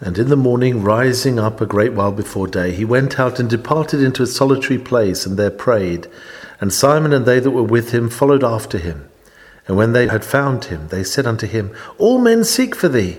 And 0.00 0.16
in 0.16 0.28
the 0.28 0.36
morning, 0.36 0.82
rising 0.82 1.40
up 1.40 1.60
a 1.60 1.66
great 1.66 1.92
while 1.92 2.12
before 2.12 2.46
day, 2.46 2.72
he 2.72 2.84
went 2.84 3.18
out 3.18 3.40
and 3.40 3.50
departed 3.50 4.00
into 4.00 4.22
a 4.22 4.28
solitary 4.28 4.78
place, 4.78 5.26
and 5.26 5.36
there 5.36 5.50
prayed. 5.50 6.06
And 6.60 6.72
Simon 6.72 7.12
and 7.12 7.26
they 7.26 7.40
that 7.40 7.50
were 7.50 7.64
with 7.64 7.90
him 7.90 8.08
followed 8.08 8.44
after 8.44 8.78
him. 8.78 9.08
And 9.66 9.76
when 9.76 9.92
they 9.92 10.06
had 10.06 10.24
found 10.24 10.66
him, 10.66 10.88
they 10.88 11.02
said 11.02 11.26
unto 11.26 11.46
him, 11.46 11.74
All 11.98 12.18
men 12.18 12.44
seek 12.44 12.76
for 12.76 12.88
thee. 12.88 13.18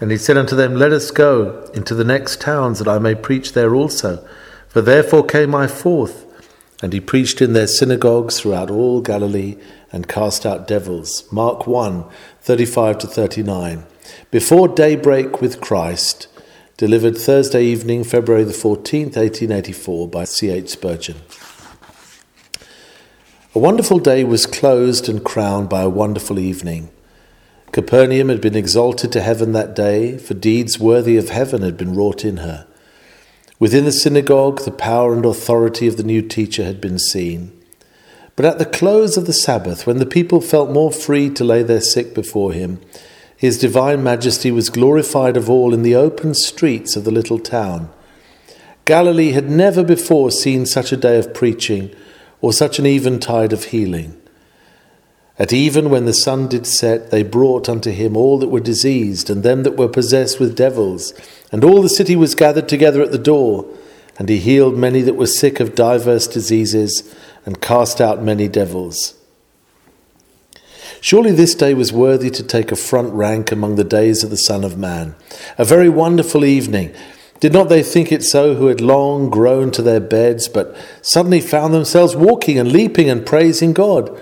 And 0.00 0.10
he 0.10 0.16
said 0.16 0.36
unto 0.36 0.56
them, 0.56 0.74
Let 0.74 0.92
us 0.92 1.12
go 1.12 1.70
into 1.74 1.94
the 1.94 2.04
next 2.04 2.40
towns, 2.40 2.80
that 2.80 2.88
I 2.88 2.98
may 2.98 3.14
preach 3.14 3.52
there 3.52 3.74
also. 3.74 4.26
For 4.68 4.80
therefore 4.80 5.24
came 5.24 5.54
I 5.54 5.68
forth. 5.68 6.26
And 6.82 6.92
he 6.92 7.00
preached 7.00 7.40
in 7.40 7.52
their 7.52 7.66
synagogues 7.66 8.40
throughout 8.40 8.70
all 8.70 9.00
Galilee, 9.00 9.58
and 9.92 10.08
cast 10.08 10.44
out 10.44 10.66
devils. 10.66 11.24
Mark 11.30 11.66
1 11.66 12.04
35 12.42 12.98
to 12.98 13.06
39. 13.06 13.84
Before 14.30 14.68
Daybreak 14.68 15.40
with 15.40 15.60
Christ, 15.60 16.28
delivered 16.76 17.16
Thursday 17.16 17.64
evening, 17.64 18.04
February 18.04 18.44
the 18.44 18.52
14th, 18.52 19.16
1884, 19.16 20.08
by 20.08 20.24
C.H. 20.24 20.68
Spurgeon. 20.68 21.16
A 23.54 23.58
wonderful 23.58 23.98
day 23.98 24.22
was 24.22 24.46
closed 24.46 25.08
and 25.08 25.24
crowned 25.24 25.68
by 25.68 25.82
a 25.82 25.88
wonderful 25.88 26.38
evening. 26.38 26.90
Capernaum 27.72 28.28
had 28.28 28.40
been 28.40 28.56
exalted 28.56 29.10
to 29.12 29.20
heaven 29.20 29.52
that 29.52 29.74
day, 29.74 30.16
for 30.18 30.34
deeds 30.34 30.78
worthy 30.78 31.16
of 31.16 31.30
heaven 31.30 31.62
had 31.62 31.76
been 31.76 31.94
wrought 31.94 32.24
in 32.24 32.38
her. 32.38 32.66
Within 33.58 33.84
the 33.84 33.92
synagogue, 33.92 34.64
the 34.64 34.70
power 34.70 35.12
and 35.12 35.26
authority 35.26 35.86
of 35.86 35.96
the 35.96 36.02
new 36.02 36.22
teacher 36.22 36.64
had 36.64 36.80
been 36.80 36.98
seen. 36.98 37.52
But 38.36 38.46
at 38.46 38.58
the 38.58 38.64
close 38.64 39.16
of 39.16 39.26
the 39.26 39.32
Sabbath, 39.32 39.86
when 39.86 39.98
the 39.98 40.06
people 40.06 40.40
felt 40.40 40.70
more 40.70 40.90
free 40.90 41.28
to 41.30 41.44
lay 41.44 41.62
their 41.62 41.80
sick 41.80 42.14
before 42.14 42.52
him, 42.52 42.80
his 43.40 43.56
divine 43.56 44.02
majesty 44.02 44.50
was 44.50 44.68
glorified 44.68 45.34
of 45.34 45.48
all 45.48 45.72
in 45.72 45.80
the 45.80 45.94
open 45.94 46.34
streets 46.34 46.94
of 46.94 47.04
the 47.04 47.10
little 47.10 47.38
town. 47.38 47.88
Galilee 48.84 49.30
had 49.30 49.48
never 49.48 49.82
before 49.82 50.30
seen 50.30 50.66
such 50.66 50.92
a 50.92 50.96
day 50.98 51.18
of 51.18 51.32
preaching 51.32 51.90
or 52.42 52.52
such 52.52 52.78
an 52.78 52.84
eventide 52.84 53.54
of 53.54 53.64
healing. 53.64 54.14
At 55.38 55.54
even 55.54 55.88
when 55.88 56.04
the 56.04 56.12
sun 56.12 56.48
did 56.48 56.66
set, 56.66 57.10
they 57.10 57.22
brought 57.22 57.66
unto 57.66 57.90
him 57.92 58.14
all 58.14 58.38
that 58.40 58.50
were 58.50 58.60
diseased, 58.60 59.30
and 59.30 59.42
them 59.42 59.62
that 59.62 59.78
were 59.78 59.88
possessed 59.88 60.38
with 60.38 60.54
devils, 60.54 61.14
and 61.50 61.64
all 61.64 61.80
the 61.80 61.88
city 61.88 62.16
was 62.16 62.34
gathered 62.34 62.68
together 62.68 63.00
at 63.00 63.10
the 63.10 63.16
door. 63.16 63.64
And 64.18 64.28
he 64.28 64.36
healed 64.36 64.76
many 64.76 65.00
that 65.00 65.16
were 65.16 65.26
sick 65.26 65.60
of 65.60 65.74
divers 65.74 66.28
diseases, 66.28 67.14
and 67.46 67.62
cast 67.62 68.02
out 68.02 68.22
many 68.22 68.48
devils. 68.48 69.14
Surely 71.00 71.32
this 71.32 71.54
day 71.54 71.74
was 71.74 71.92
worthy 71.92 72.30
to 72.30 72.42
take 72.42 72.72
a 72.72 72.76
front 72.76 73.12
rank 73.12 73.52
among 73.52 73.76
the 73.76 73.84
days 73.84 74.22
of 74.22 74.30
the 74.30 74.36
Son 74.36 74.64
of 74.64 74.78
Man. 74.78 75.14
A 75.58 75.64
very 75.64 75.88
wonderful 75.88 76.44
evening. 76.44 76.94
Did 77.40 77.54
not 77.54 77.70
they 77.70 77.82
think 77.82 78.12
it 78.12 78.22
so 78.22 78.54
who 78.54 78.66
had 78.66 78.82
long 78.82 79.30
grown 79.30 79.70
to 79.72 79.82
their 79.82 80.00
beds, 80.00 80.46
but 80.46 80.76
suddenly 81.00 81.40
found 81.40 81.72
themselves 81.72 82.14
walking 82.14 82.58
and 82.58 82.70
leaping 82.70 83.08
and 83.08 83.24
praising 83.24 83.72
God? 83.72 84.20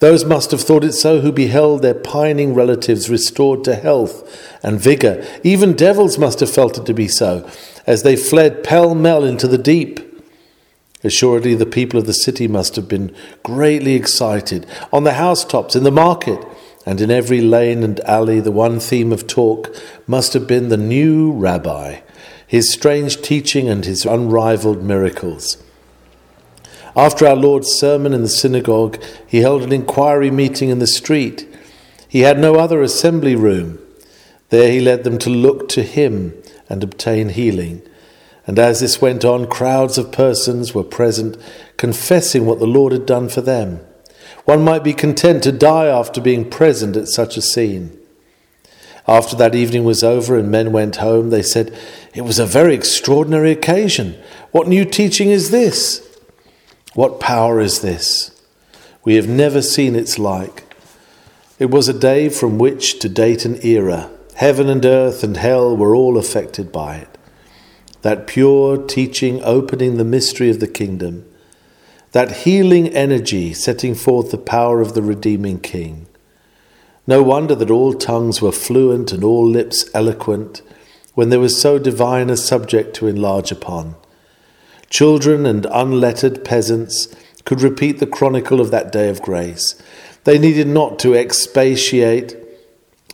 Those 0.00 0.24
must 0.24 0.50
have 0.50 0.60
thought 0.60 0.84
it 0.84 0.92
so 0.92 1.20
who 1.20 1.32
beheld 1.32 1.82
their 1.82 1.94
pining 1.94 2.54
relatives 2.54 3.08
restored 3.08 3.62
to 3.64 3.76
health 3.76 4.58
and 4.62 4.80
vigour. 4.80 5.24
Even 5.42 5.74
devils 5.74 6.18
must 6.18 6.40
have 6.40 6.50
felt 6.50 6.76
it 6.76 6.86
to 6.86 6.94
be 6.94 7.08
so, 7.08 7.48
as 7.86 8.02
they 8.02 8.16
fled 8.16 8.64
pell 8.64 8.94
mell 8.94 9.24
into 9.24 9.46
the 9.46 9.58
deep. 9.58 10.00
Assuredly, 11.06 11.54
the 11.54 11.66
people 11.66 12.00
of 12.00 12.06
the 12.06 12.12
city 12.12 12.48
must 12.48 12.74
have 12.74 12.88
been 12.88 13.14
greatly 13.44 13.94
excited. 13.94 14.66
On 14.92 15.04
the 15.04 15.12
housetops, 15.12 15.76
in 15.76 15.84
the 15.84 15.92
market, 15.92 16.44
and 16.84 17.00
in 17.00 17.12
every 17.12 17.40
lane 17.40 17.84
and 17.84 18.00
alley, 18.00 18.40
the 18.40 18.50
one 18.50 18.80
theme 18.80 19.12
of 19.12 19.28
talk 19.28 19.72
must 20.08 20.32
have 20.32 20.48
been 20.48 20.68
the 20.68 20.76
new 20.76 21.30
rabbi, 21.30 22.00
his 22.44 22.72
strange 22.72 23.22
teaching 23.22 23.68
and 23.68 23.84
his 23.84 24.04
unrivaled 24.04 24.82
miracles. 24.82 25.62
After 26.96 27.24
our 27.24 27.36
Lord's 27.36 27.72
sermon 27.78 28.12
in 28.12 28.22
the 28.22 28.28
synagogue, 28.28 29.00
he 29.24 29.38
held 29.42 29.62
an 29.62 29.72
inquiry 29.72 30.32
meeting 30.32 30.70
in 30.70 30.80
the 30.80 30.88
street. 30.88 31.46
He 32.08 32.22
had 32.22 32.40
no 32.40 32.56
other 32.56 32.82
assembly 32.82 33.36
room. 33.36 33.78
There 34.48 34.72
he 34.72 34.80
led 34.80 35.04
them 35.04 35.18
to 35.18 35.30
look 35.30 35.68
to 35.68 35.84
him 35.84 36.34
and 36.68 36.82
obtain 36.82 37.28
healing. 37.28 37.82
And 38.46 38.58
as 38.60 38.80
this 38.80 39.02
went 39.02 39.24
on, 39.24 39.48
crowds 39.48 39.98
of 39.98 40.12
persons 40.12 40.72
were 40.72 40.84
present, 40.84 41.36
confessing 41.76 42.46
what 42.46 42.60
the 42.60 42.66
Lord 42.66 42.92
had 42.92 43.04
done 43.04 43.28
for 43.28 43.40
them. 43.40 43.80
One 44.44 44.62
might 44.62 44.84
be 44.84 44.94
content 44.94 45.42
to 45.42 45.52
die 45.52 45.86
after 45.86 46.20
being 46.20 46.48
present 46.48 46.96
at 46.96 47.08
such 47.08 47.36
a 47.36 47.42
scene. 47.42 47.98
After 49.08 49.34
that 49.36 49.56
evening 49.56 49.84
was 49.84 50.04
over 50.04 50.36
and 50.36 50.50
men 50.50 50.70
went 50.70 50.96
home, 50.96 51.30
they 51.30 51.42
said, 51.42 51.76
It 52.14 52.22
was 52.22 52.38
a 52.38 52.46
very 52.46 52.74
extraordinary 52.74 53.50
occasion. 53.50 54.16
What 54.52 54.68
new 54.68 54.84
teaching 54.84 55.30
is 55.30 55.50
this? 55.50 56.02
What 56.94 57.20
power 57.20 57.60
is 57.60 57.80
this? 57.80 58.30
We 59.04 59.16
have 59.16 59.28
never 59.28 59.62
seen 59.62 59.96
its 59.96 60.18
like. 60.18 60.62
It 61.58 61.70
was 61.70 61.88
a 61.88 61.98
day 61.98 62.28
from 62.28 62.58
which 62.58 63.00
to 63.00 63.08
date 63.08 63.44
an 63.44 63.64
era. 63.64 64.10
Heaven 64.34 64.68
and 64.68 64.84
earth 64.84 65.24
and 65.24 65.36
hell 65.36 65.76
were 65.76 65.94
all 65.94 66.16
affected 66.16 66.70
by 66.70 66.96
it 66.96 67.15
that 68.06 68.28
pure 68.28 68.76
teaching 68.86 69.42
opening 69.42 69.96
the 69.96 70.04
mystery 70.04 70.48
of 70.48 70.60
the 70.60 70.68
kingdom, 70.68 71.28
that 72.12 72.44
healing 72.44 72.86
energy 72.90 73.52
setting 73.52 73.96
forth 73.96 74.30
the 74.30 74.38
power 74.38 74.80
of 74.80 74.94
the 74.94 75.02
redeeming 75.02 75.58
King. 75.58 76.06
No 77.08 77.20
wonder 77.20 77.56
that 77.56 77.68
all 77.68 77.94
tongues 77.94 78.40
were 78.40 78.52
fluent 78.52 79.10
and 79.10 79.24
all 79.24 79.44
lips 79.44 79.90
eloquent 79.92 80.62
when 81.14 81.30
there 81.30 81.40
was 81.40 81.60
so 81.60 81.80
divine 81.80 82.30
a 82.30 82.36
subject 82.36 82.94
to 82.94 83.08
enlarge 83.08 83.50
upon. 83.50 83.96
Children 84.88 85.44
and 85.44 85.66
unlettered 85.72 86.44
peasants 86.44 87.08
could 87.44 87.60
repeat 87.60 87.98
the 87.98 88.06
chronicle 88.06 88.60
of 88.60 88.70
that 88.70 88.92
day 88.92 89.08
of 89.08 89.20
grace. 89.20 89.74
They 90.22 90.38
needed 90.38 90.68
not 90.68 91.00
to 91.00 91.16
expatiate, 91.16 92.36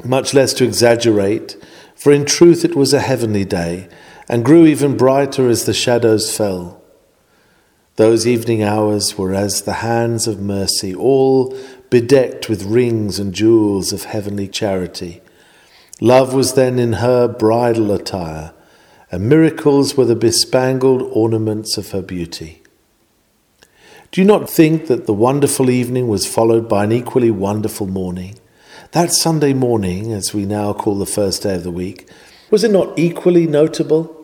much 0.05 0.35
less 0.35 0.53
to 0.53 0.65
exaggerate, 0.65 1.57
for 1.97 2.13
in 2.13 2.27
truth 2.27 2.63
it 2.63 2.77
was 2.77 2.93
a 2.93 3.01
heavenly 3.01 3.47
day 3.47 3.89
and 4.29 4.45
grew 4.45 4.67
even 4.67 4.97
brighter 4.97 5.49
as 5.49 5.65
the 5.65 5.75
shadows 5.75 6.35
fell. 6.37 6.83
Those 7.97 8.27
evening 8.27 8.63
hours 8.63 9.19
were 9.19 9.35
as 9.35 9.63
the 9.63 9.75
hands 9.75 10.27
of 10.27 10.41
mercy, 10.41 10.95
all 10.95 11.57
bedecked 11.91 12.49
with 12.49 12.65
rings 12.65 13.19
and 13.19 13.35
jewels 13.35 13.93
of 13.93 14.05
heavenly 14.05 14.49
charity. 14.49 15.21
Love 16.01 16.33
was 16.33 16.55
then 16.55 16.79
in 16.79 16.95
her 16.95 17.29
bridal 17.29 17.93
attire, 17.93 18.55
and 19.11 19.29
miracles 19.29 19.95
were 19.95 20.07
the 20.07 20.17
bespangled 20.17 21.03
ornaments 21.13 21.77
of 21.77 21.91
her 21.91 22.01
beauty. 22.01 22.63
Do 24.11 24.21
you 24.21 24.27
not 24.27 24.49
think 24.49 24.87
that 24.87 25.07
the 25.07 25.13
wonderful 25.15 25.71
evening 25.71 26.09
was 26.09 26.27
followed 26.27 26.69
by 26.69 26.85
an 26.85 26.93
equally 26.93 27.31
wonderful 27.31 27.87
morning? 27.87 28.39
That 28.93 29.13
Sunday 29.13 29.53
morning, 29.53 30.13
as 30.13 30.35
we 30.35 30.45
now 30.45 30.73
call 30.73 30.99
the 30.99 31.07
first 31.07 31.43
day 31.43 31.55
of 31.55 31.63
the 31.63 31.71
week, 31.71 32.11
was 32.53 32.63
it 32.63 32.71
not 32.71 32.99
equally 32.99 33.47
notable? 33.47 34.15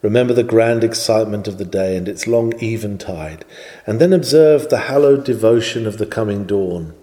Remember 0.00 0.32
the 0.32 0.42
grand 0.42 0.82
excitement 0.82 1.46
of 1.46 1.58
the 1.58 1.66
day 1.66 1.98
and 1.98 2.08
its 2.08 2.26
long 2.26 2.54
eventide, 2.62 3.44
and 3.86 4.00
then 4.00 4.14
observe 4.14 4.70
the 4.70 4.86
hallowed 4.88 5.22
devotion 5.22 5.86
of 5.86 5.98
the 5.98 6.06
coming 6.06 6.46
dawn. 6.46 6.94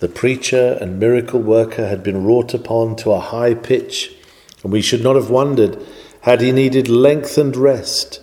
The 0.00 0.10
preacher 0.10 0.76
and 0.78 1.00
miracle 1.00 1.40
worker 1.40 1.88
had 1.88 2.02
been 2.02 2.22
wrought 2.22 2.52
upon 2.52 2.96
to 2.96 3.12
a 3.12 3.20
high 3.20 3.54
pitch, 3.54 4.14
and 4.62 4.70
we 4.70 4.82
should 4.82 5.02
not 5.02 5.16
have 5.16 5.30
wondered 5.30 5.82
had 6.20 6.42
he 6.42 6.52
needed 6.52 6.88
lengthened 6.90 7.56
rest. 7.56 8.20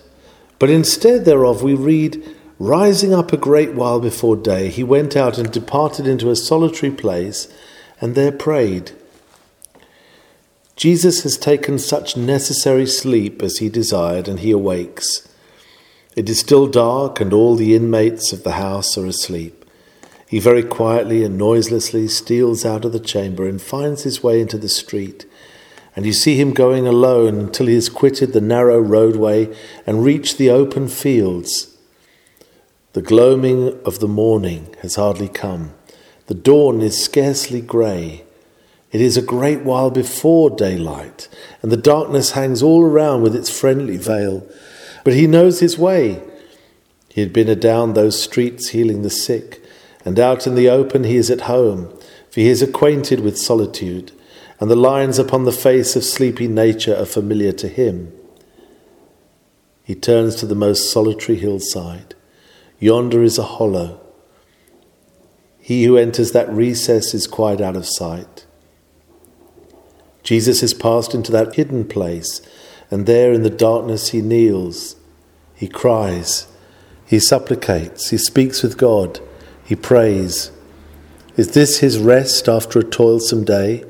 But 0.60 0.70
instead 0.70 1.24
thereof, 1.24 1.64
we 1.64 1.74
read, 1.74 2.22
Rising 2.60 3.12
up 3.12 3.32
a 3.32 3.36
great 3.36 3.74
while 3.74 3.98
before 3.98 4.36
day, 4.36 4.68
he 4.68 4.84
went 4.84 5.16
out 5.16 5.36
and 5.36 5.50
departed 5.50 6.06
into 6.06 6.30
a 6.30 6.36
solitary 6.36 6.92
place, 6.92 7.48
and 8.00 8.14
there 8.14 8.30
prayed. 8.30 8.92
Jesus 10.82 11.22
has 11.22 11.38
taken 11.38 11.78
such 11.78 12.16
necessary 12.16 12.86
sleep 12.86 13.40
as 13.40 13.58
he 13.58 13.68
desired, 13.68 14.26
and 14.26 14.40
he 14.40 14.50
awakes. 14.50 15.28
It 16.16 16.28
is 16.28 16.40
still 16.40 16.66
dark, 16.66 17.20
and 17.20 17.32
all 17.32 17.54
the 17.54 17.76
inmates 17.76 18.32
of 18.32 18.42
the 18.42 18.54
house 18.54 18.98
are 18.98 19.06
asleep. 19.06 19.64
He 20.26 20.40
very 20.40 20.64
quietly 20.64 21.22
and 21.22 21.38
noiselessly 21.38 22.08
steals 22.08 22.64
out 22.64 22.84
of 22.84 22.90
the 22.90 22.98
chamber 22.98 23.46
and 23.46 23.62
finds 23.62 24.02
his 24.02 24.24
way 24.24 24.40
into 24.40 24.58
the 24.58 24.68
street. 24.68 25.24
And 25.94 26.04
you 26.04 26.12
see 26.12 26.34
him 26.34 26.52
going 26.52 26.88
alone 26.88 27.38
until 27.38 27.68
he 27.68 27.74
has 27.74 27.88
quitted 27.88 28.32
the 28.32 28.40
narrow 28.40 28.80
roadway 28.80 29.56
and 29.86 30.02
reached 30.02 30.36
the 30.36 30.50
open 30.50 30.88
fields. 30.88 31.76
The 32.94 33.02
gloaming 33.02 33.80
of 33.84 34.00
the 34.00 34.08
morning 34.08 34.74
has 34.82 34.96
hardly 34.96 35.28
come. 35.28 35.74
The 36.26 36.34
dawn 36.34 36.82
is 36.82 37.00
scarcely 37.00 37.60
grey. 37.60 38.24
It 38.92 39.00
is 39.00 39.16
a 39.16 39.22
great 39.22 39.62
while 39.62 39.90
before 39.90 40.50
daylight, 40.50 41.28
and 41.62 41.72
the 41.72 41.76
darkness 41.78 42.32
hangs 42.32 42.62
all 42.62 42.82
around 42.82 43.22
with 43.22 43.34
its 43.34 43.48
friendly 43.48 43.96
veil. 43.96 44.46
But 45.02 45.14
he 45.14 45.26
knows 45.26 45.60
his 45.60 45.78
way. 45.78 46.22
He 47.08 47.22
had 47.22 47.32
been 47.32 47.48
adown 47.48 47.94
those 47.94 48.22
streets 48.22 48.68
healing 48.68 49.02
the 49.02 49.10
sick, 49.10 49.62
and 50.04 50.18
out 50.20 50.46
in 50.46 50.54
the 50.54 50.68
open 50.68 51.04
he 51.04 51.16
is 51.16 51.30
at 51.30 51.42
home, 51.42 51.88
for 52.30 52.40
he 52.40 52.48
is 52.48 52.62
acquainted 52.62 53.20
with 53.20 53.38
solitude. 53.38 54.12
and 54.62 54.70
the 54.70 54.76
lines 54.76 55.18
upon 55.18 55.44
the 55.44 55.50
face 55.50 55.96
of 55.96 56.04
sleepy 56.04 56.46
nature 56.46 56.96
are 56.96 57.04
familiar 57.04 57.50
to 57.50 57.66
him. 57.66 58.12
He 59.82 59.96
turns 59.96 60.36
to 60.36 60.46
the 60.46 60.54
most 60.54 60.92
solitary 60.92 61.36
hillside. 61.36 62.14
Yonder 62.78 63.24
is 63.24 63.38
a 63.38 63.42
hollow. 63.42 64.00
He 65.58 65.82
who 65.82 65.96
enters 65.96 66.30
that 66.30 66.48
recess 66.48 67.12
is 67.12 67.26
quite 67.26 67.60
out 67.60 67.74
of 67.74 67.88
sight. 67.88 68.46
Jesus 70.22 70.60
has 70.60 70.74
passed 70.74 71.14
into 71.14 71.32
that 71.32 71.56
hidden 71.56 71.84
place, 71.84 72.40
and 72.90 73.06
there 73.06 73.32
in 73.32 73.42
the 73.42 73.50
darkness 73.50 74.10
he 74.10 74.20
kneels. 74.20 74.96
He 75.54 75.68
cries. 75.68 76.46
He 77.06 77.18
supplicates. 77.18 78.10
He 78.10 78.18
speaks 78.18 78.62
with 78.62 78.78
God. 78.78 79.20
He 79.64 79.76
prays. 79.76 80.50
Is 81.36 81.52
this 81.52 81.78
his 81.78 81.98
rest 81.98 82.48
after 82.48 82.78
a 82.78 82.84
toilsome 82.84 83.44
day? 83.44 83.84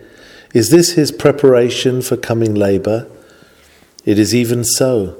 Is 0.55 0.70
this 0.70 0.93
his 0.93 1.11
preparation 1.12 2.02
for 2.02 2.17
coming 2.17 2.55
labour? 2.55 3.08
It 4.05 4.19
is 4.19 4.35
even 4.35 4.64
so. 4.64 5.19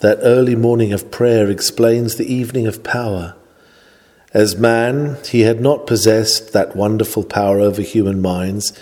That 0.00 0.18
early 0.22 0.54
morning 0.54 0.92
of 0.92 1.10
prayer 1.10 1.50
explains 1.50 2.16
the 2.16 2.32
evening 2.32 2.66
of 2.66 2.84
power. 2.84 3.34
As 4.32 4.56
man, 4.56 5.16
he 5.24 5.40
had 5.40 5.60
not 5.60 5.86
possessed 5.86 6.52
that 6.52 6.76
wonderful 6.76 7.24
power 7.24 7.58
over 7.58 7.82
human 7.82 8.20
minds 8.22 8.78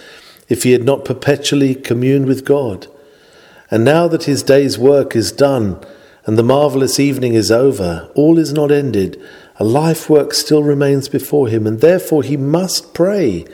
if 0.48 0.62
he 0.62 0.72
had 0.72 0.84
not 0.84 1.04
perpetually 1.04 1.74
communed 1.74 2.26
with 2.26 2.44
God. 2.44 2.86
And 3.70 3.84
now 3.84 4.06
that 4.08 4.24
his 4.24 4.42
day's 4.42 4.78
work 4.78 5.16
is 5.16 5.32
done 5.32 5.84
and 6.24 6.36
the 6.36 6.42
marvellous 6.42 6.98
evening 6.98 7.34
is 7.34 7.50
over, 7.50 8.10
all 8.14 8.38
is 8.38 8.52
not 8.52 8.72
ended. 8.72 9.20
A 9.56 9.64
life 9.64 10.10
work 10.10 10.34
still 10.34 10.62
remains 10.62 11.08
before 11.08 11.48
him, 11.48 11.66
and 11.66 11.80
therefore 11.80 12.22
he 12.22 12.36
must 12.36 12.94
pray. 12.94 13.44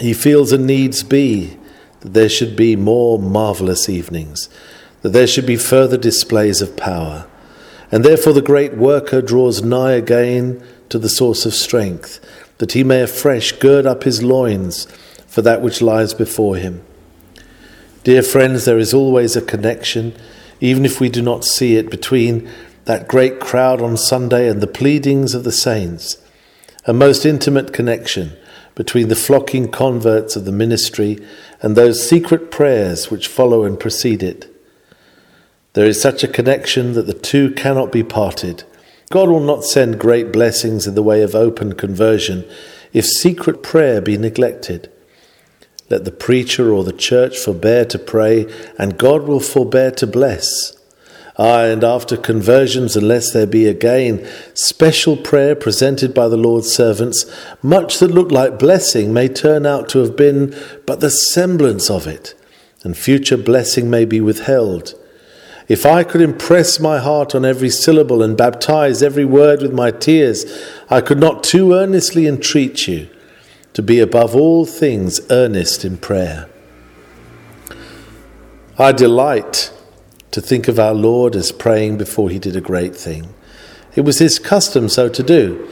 He 0.00 0.14
feels 0.14 0.50
and 0.50 0.66
needs 0.66 1.02
be 1.02 1.58
that 2.00 2.14
there 2.14 2.30
should 2.30 2.56
be 2.56 2.74
more 2.74 3.18
marvellous 3.18 3.88
evenings, 3.88 4.48
that 5.02 5.10
there 5.10 5.26
should 5.26 5.46
be 5.46 5.56
further 5.56 5.98
displays 5.98 6.62
of 6.62 6.76
power. 6.76 7.26
And 7.90 8.02
therefore 8.02 8.32
the 8.32 8.42
great 8.42 8.76
worker 8.76 9.20
draws 9.20 9.62
nigh 9.62 9.92
again 9.92 10.62
to 10.88 10.98
the 10.98 11.10
source 11.10 11.44
of 11.44 11.54
strength, 11.54 12.18
that 12.58 12.72
he 12.72 12.82
may 12.82 13.02
afresh 13.02 13.52
gird 13.52 13.84
up 13.84 14.04
his 14.04 14.22
loins 14.22 14.86
for 15.32 15.40
that 15.40 15.62
which 15.62 15.80
lies 15.80 16.12
before 16.12 16.56
him. 16.56 16.84
Dear 18.04 18.22
friends, 18.22 18.66
there 18.66 18.76
is 18.76 18.92
always 18.92 19.34
a 19.34 19.40
connection, 19.40 20.14
even 20.60 20.84
if 20.84 21.00
we 21.00 21.08
do 21.08 21.22
not 21.22 21.42
see 21.42 21.76
it, 21.76 21.90
between 21.90 22.50
that 22.84 23.08
great 23.08 23.40
crowd 23.40 23.80
on 23.80 23.96
Sunday 23.96 24.46
and 24.46 24.60
the 24.60 24.66
pleadings 24.66 25.32
of 25.34 25.44
the 25.44 25.50
saints, 25.50 26.18
a 26.84 26.92
most 26.92 27.24
intimate 27.24 27.72
connection 27.72 28.36
between 28.74 29.08
the 29.08 29.16
flocking 29.16 29.70
converts 29.70 30.36
of 30.36 30.44
the 30.44 30.52
ministry 30.52 31.18
and 31.62 31.76
those 31.76 32.06
secret 32.06 32.50
prayers 32.50 33.10
which 33.10 33.26
follow 33.26 33.64
and 33.64 33.80
precede 33.80 34.22
it. 34.22 34.54
There 35.72 35.86
is 35.86 35.98
such 35.98 36.22
a 36.22 36.28
connection 36.28 36.92
that 36.92 37.06
the 37.06 37.14
two 37.14 37.52
cannot 37.52 37.90
be 37.90 38.02
parted. 38.02 38.64
God 39.08 39.30
will 39.30 39.40
not 39.40 39.64
send 39.64 39.98
great 39.98 40.30
blessings 40.30 40.86
in 40.86 40.94
the 40.94 41.02
way 41.02 41.22
of 41.22 41.34
open 41.34 41.72
conversion 41.72 42.44
if 42.92 43.06
secret 43.06 43.62
prayer 43.62 44.02
be 44.02 44.18
neglected. 44.18 44.90
Let 45.92 46.06
the 46.06 46.10
preacher 46.10 46.72
or 46.72 46.84
the 46.84 46.92
church 46.94 47.36
forbear 47.36 47.84
to 47.84 47.98
pray, 47.98 48.46
and 48.78 48.96
God 48.96 49.24
will 49.24 49.40
forbear 49.40 49.90
to 49.90 50.06
bless. 50.06 50.74
Aye, 51.36 51.66
and 51.66 51.84
after 51.84 52.16
conversions, 52.16 52.96
unless 52.96 53.30
there 53.30 53.46
be 53.46 53.66
again 53.66 54.26
special 54.54 55.18
prayer 55.18 55.54
presented 55.54 56.14
by 56.14 56.28
the 56.28 56.38
Lord's 56.38 56.72
servants, 56.72 57.26
much 57.62 57.98
that 57.98 58.10
looked 58.10 58.32
like 58.32 58.58
blessing 58.58 59.12
may 59.12 59.28
turn 59.28 59.66
out 59.66 59.90
to 59.90 59.98
have 59.98 60.16
been 60.16 60.56
but 60.86 61.00
the 61.00 61.10
semblance 61.10 61.90
of 61.90 62.06
it, 62.06 62.34
and 62.82 62.96
future 62.96 63.36
blessing 63.36 63.90
may 63.90 64.06
be 64.06 64.18
withheld. 64.18 64.98
If 65.68 65.84
I 65.84 66.04
could 66.04 66.22
impress 66.22 66.80
my 66.80 67.00
heart 67.00 67.34
on 67.34 67.44
every 67.44 67.68
syllable 67.68 68.22
and 68.22 68.34
baptize 68.34 69.02
every 69.02 69.26
word 69.26 69.60
with 69.60 69.74
my 69.74 69.90
tears, 69.90 70.46
I 70.88 71.02
could 71.02 71.20
not 71.20 71.44
too 71.44 71.74
earnestly 71.74 72.26
entreat 72.26 72.88
you 72.88 73.10
to 73.72 73.82
be 73.82 74.00
above 74.00 74.36
all 74.36 74.66
things 74.66 75.20
earnest 75.30 75.84
in 75.84 75.96
prayer. 75.96 76.48
I 78.78 78.92
delight 78.92 79.72
to 80.30 80.40
think 80.40 80.68
of 80.68 80.78
our 80.78 80.94
Lord 80.94 81.36
as 81.36 81.52
praying 81.52 81.98
before 81.98 82.30
he 82.30 82.38
did 82.38 82.56
a 82.56 82.60
great 82.60 82.96
thing. 82.96 83.34
It 83.94 84.02
was 84.02 84.18
his 84.18 84.38
custom 84.38 84.88
so 84.88 85.08
to 85.08 85.22
do. 85.22 85.68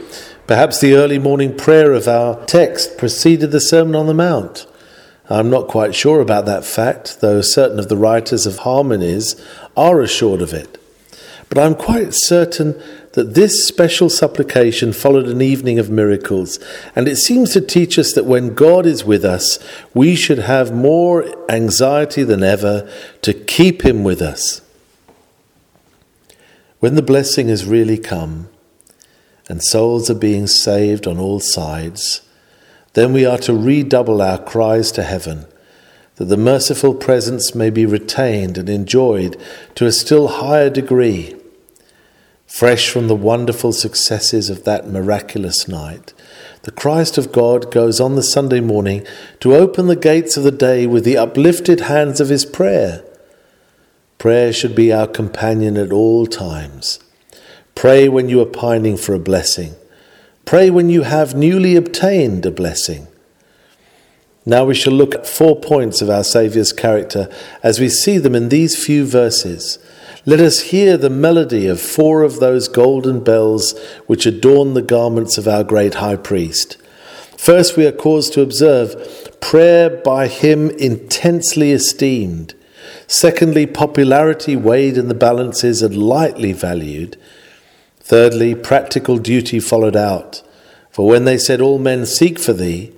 Perhaps 0.47 0.81
the 0.81 0.93
early 0.95 1.17
morning 1.17 1.55
prayer 1.55 1.93
of 1.93 2.07
our 2.07 2.45
text 2.45 2.97
preceded 2.97 3.51
the 3.51 3.61
Sermon 3.61 3.95
on 3.95 4.07
the 4.07 4.13
Mount. 4.13 4.67
I'm 5.29 5.49
not 5.49 5.67
quite 5.67 5.95
sure 5.95 6.19
about 6.19 6.45
that 6.45 6.65
fact, 6.65 7.21
though 7.21 7.41
certain 7.41 7.79
of 7.79 7.87
the 7.87 7.97
writers 7.97 8.45
of 8.45 8.59
harmonies 8.59 9.41
are 9.77 10.01
assured 10.01 10.41
of 10.41 10.53
it. 10.53 10.77
But 11.47 11.57
I'm 11.57 11.75
quite 11.75 12.09
certain 12.11 12.81
that 13.13 13.33
this 13.33 13.67
special 13.67 14.09
supplication 14.09 14.93
followed 14.93 15.27
an 15.27 15.41
evening 15.41 15.79
of 15.79 15.89
miracles, 15.89 16.59
and 16.95 17.07
it 17.07 17.17
seems 17.17 17.51
to 17.53 17.61
teach 17.61 17.99
us 17.99 18.13
that 18.13 18.25
when 18.25 18.53
God 18.53 18.85
is 18.85 19.03
with 19.03 19.25
us, 19.25 19.59
we 19.93 20.15
should 20.15 20.39
have 20.39 20.73
more 20.73 21.25
anxiety 21.51 22.23
than 22.23 22.43
ever 22.43 22.89
to 23.21 23.33
keep 23.33 23.83
Him 23.83 24.03
with 24.03 24.21
us. 24.21 24.61
When 26.79 26.95
the 26.95 27.01
blessing 27.01 27.49
has 27.49 27.65
really 27.65 27.97
come, 27.97 28.49
and 29.49 29.61
souls 29.61 30.09
are 30.09 30.15
being 30.15 30.47
saved 30.47 31.05
on 31.05 31.19
all 31.19 31.41
sides, 31.41 32.21
then 32.93 33.11
we 33.11 33.25
are 33.25 33.37
to 33.39 33.53
redouble 33.53 34.21
our 34.21 34.37
cries 34.37 34.91
to 34.93 35.03
heaven, 35.03 35.45
that 36.15 36.25
the 36.25 36.37
merciful 36.37 36.93
presence 36.93 37.53
may 37.53 37.69
be 37.69 37.85
retained 37.85 38.57
and 38.57 38.69
enjoyed 38.69 39.39
to 39.75 39.85
a 39.85 39.91
still 39.91 40.27
higher 40.27 40.69
degree. 40.69 41.35
Fresh 42.51 42.89
from 42.89 43.07
the 43.07 43.15
wonderful 43.15 43.71
successes 43.71 44.49
of 44.49 44.65
that 44.65 44.85
miraculous 44.85 45.69
night, 45.69 46.13
the 46.63 46.71
Christ 46.71 47.17
of 47.17 47.31
God 47.31 47.71
goes 47.71 48.01
on 48.01 48.15
the 48.15 48.21
Sunday 48.21 48.59
morning 48.59 49.07
to 49.39 49.55
open 49.55 49.87
the 49.87 49.95
gates 49.95 50.35
of 50.35 50.43
the 50.43 50.51
day 50.51 50.85
with 50.85 51.05
the 51.05 51.17
uplifted 51.17 51.79
hands 51.79 52.19
of 52.19 52.27
his 52.27 52.45
prayer. 52.45 53.05
Prayer 54.17 54.51
should 54.51 54.75
be 54.75 54.91
our 54.91 55.07
companion 55.07 55.77
at 55.77 55.93
all 55.93 56.27
times. 56.27 56.99
Pray 57.73 58.09
when 58.09 58.27
you 58.27 58.41
are 58.41 58.45
pining 58.45 58.97
for 58.97 59.15
a 59.15 59.19
blessing. 59.19 59.73
Pray 60.43 60.69
when 60.69 60.89
you 60.89 61.03
have 61.03 61.33
newly 61.33 61.77
obtained 61.77 62.45
a 62.45 62.51
blessing. 62.51 63.07
Now 64.45 64.65
we 64.65 64.75
shall 64.75 64.93
look 64.93 65.15
at 65.15 65.25
four 65.25 65.55
points 65.55 66.01
of 66.01 66.09
our 66.09 66.23
Saviour's 66.23 66.73
character 66.73 67.33
as 67.63 67.79
we 67.79 67.87
see 67.87 68.17
them 68.17 68.35
in 68.35 68.49
these 68.49 68.83
few 68.83 69.05
verses. 69.05 69.79
Let 70.23 70.39
us 70.39 70.69
hear 70.69 70.97
the 70.97 71.09
melody 71.09 71.65
of 71.65 71.81
four 71.81 72.21
of 72.21 72.39
those 72.39 72.67
golden 72.67 73.23
bells 73.23 73.73
which 74.05 74.27
adorn 74.27 74.75
the 74.75 74.83
garments 74.83 75.39
of 75.39 75.47
our 75.47 75.63
great 75.63 75.95
high 75.95 76.15
priest. 76.15 76.77
First, 77.39 77.75
we 77.75 77.87
are 77.87 77.91
caused 77.91 78.33
to 78.33 78.43
observe 78.43 79.39
prayer 79.41 79.89
by 79.89 80.27
him 80.27 80.69
intensely 80.69 81.71
esteemed. 81.71 82.53
Secondly, 83.07 83.65
popularity 83.65 84.55
weighed 84.55 84.95
in 84.95 85.07
the 85.07 85.15
balances 85.15 85.81
and 85.81 85.97
lightly 85.97 86.53
valued. 86.53 87.17
Thirdly, 87.99 88.53
practical 88.53 89.17
duty 89.17 89.59
followed 89.59 89.95
out. 89.95 90.43
For 90.91 91.07
when 91.07 91.25
they 91.25 91.39
said, 91.39 91.61
All 91.61 91.79
men 91.79 92.05
seek 92.05 92.37
for 92.37 92.53
thee, 92.53 92.93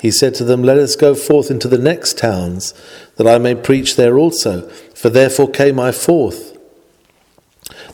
he 0.00 0.10
said 0.10 0.34
to 0.36 0.44
them, 0.44 0.62
Let 0.62 0.78
us 0.78 0.96
go 0.96 1.14
forth 1.14 1.50
into 1.50 1.68
the 1.68 1.76
next 1.76 2.16
towns, 2.16 2.72
that 3.16 3.26
I 3.26 3.36
may 3.36 3.54
preach 3.54 3.96
there 3.96 4.18
also, 4.18 4.70
for 4.94 5.10
therefore 5.10 5.50
came 5.50 5.78
I 5.78 5.92
forth. 5.92 6.51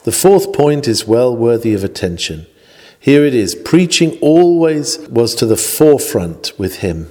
The 0.09 0.13
fourth 0.13 0.55
point 0.55 0.89
is 0.89 1.07
well 1.07 1.37
worthy 1.37 1.75
of 1.75 1.85
attention. 1.85 2.47
Here 2.99 3.27
it 3.27 3.35
is 3.35 3.55
preaching 3.55 4.19
always 4.23 4.99
was 5.01 5.35
to 5.35 5.45
the 5.45 5.55
forefront 5.55 6.59
with 6.59 6.77
him. 6.77 7.11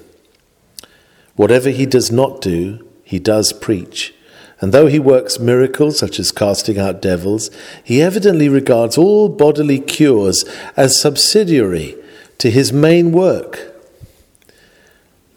Whatever 1.35 1.69
he 1.69 1.85
does 1.85 2.11
not 2.11 2.41
do, 2.41 2.87
he 3.03 3.19
does 3.19 3.53
preach. 3.53 4.15
And 4.59 4.73
though 4.73 4.87
he 4.87 4.97
works 4.97 5.37
miracles 5.37 5.99
such 5.99 6.17
as 6.17 6.31
casting 6.31 6.79
out 6.79 6.99
devils, 6.99 7.51
he 7.83 8.01
evidently 8.01 8.49
regards 8.49 8.97
all 8.97 9.29
bodily 9.29 9.79
cures 9.79 10.43
as 10.75 10.99
subsidiary 10.99 11.95
to 12.39 12.49
his 12.49 12.73
main 12.73 13.11
work. 13.11 13.79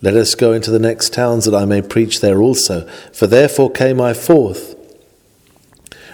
Let 0.00 0.14
us 0.14 0.34
go 0.34 0.54
into 0.54 0.70
the 0.70 0.78
next 0.78 1.12
towns 1.12 1.44
that 1.44 1.54
I 1.54 1.66
may 1.66 1.82
preach 1.82 2.22
there 2.22 2.40
also, 2.40 2.88
for 3.12 3.26
therefore 3.26 3.70
came 3.70 4.00
I 4.00 4.14
forth. 4.14 4.79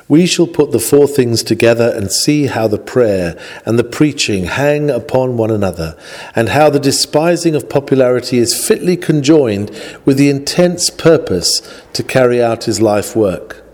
We 0.08 0.26
shall 0.26 0.46
put 0.46 0.70
the 0.70 0.78
four 0.78 1.08
things 1.08 1.42
together 1.42 1.92
and 1.94 2.12
see 2.12 2.46
how 2.46 2.68
the 2.68 2.78
prayer 2.78 3.36
and 3.64 3.76
the 3.78 3.84
preaching 3.84 4.44
hang 4.44 4.88
upon 4.88 5.36
one 5.36 5.50
another, 5.50 5.98
and 6.34 6.50
how 6.50 6.70
the 6.70 6.78
despising 6.78 7.56
of 7.56 7.68
popularity 7.68 8.38
is 8.38 8.66
fitly 8.66 8.96
conjoined 8.96 9.70
with 10.04 10.16
the 10.16 10.30
intense 10.30 10.90
purpose 10.90 11.60
to 11.92 12.04
carry 12.04 12.40
out 12.40 12.64
his 12.64 12.80
life 12.80 13.16
work. 13.16 13.64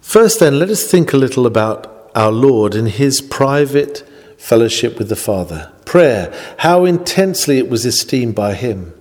First, 0.00 0.40
then, 0.40 0.58
let 0.58 0.70
us 0.70 0.90
think 0.90 1.12
a 1.12 1.18
little 1.18 1.44
about 1.44 2.10
our 2.14 2.32
Lord 2.32 2.74
in 2.74 2.86
his 2.86 3.20
private 3.20 4.08
fellowship 4.38 4.98
with 4.98 5.10
the 5.10 5.16
Father. 5.16 5.72
Prayer, 5.84 6.32
how 6.58 6.86
intensely 6.86 7.58
it 7.58 7.68
was 7.68 7.84
esteemed 7.84 8.34
by 8.34 8.54
him. 8.54 8.94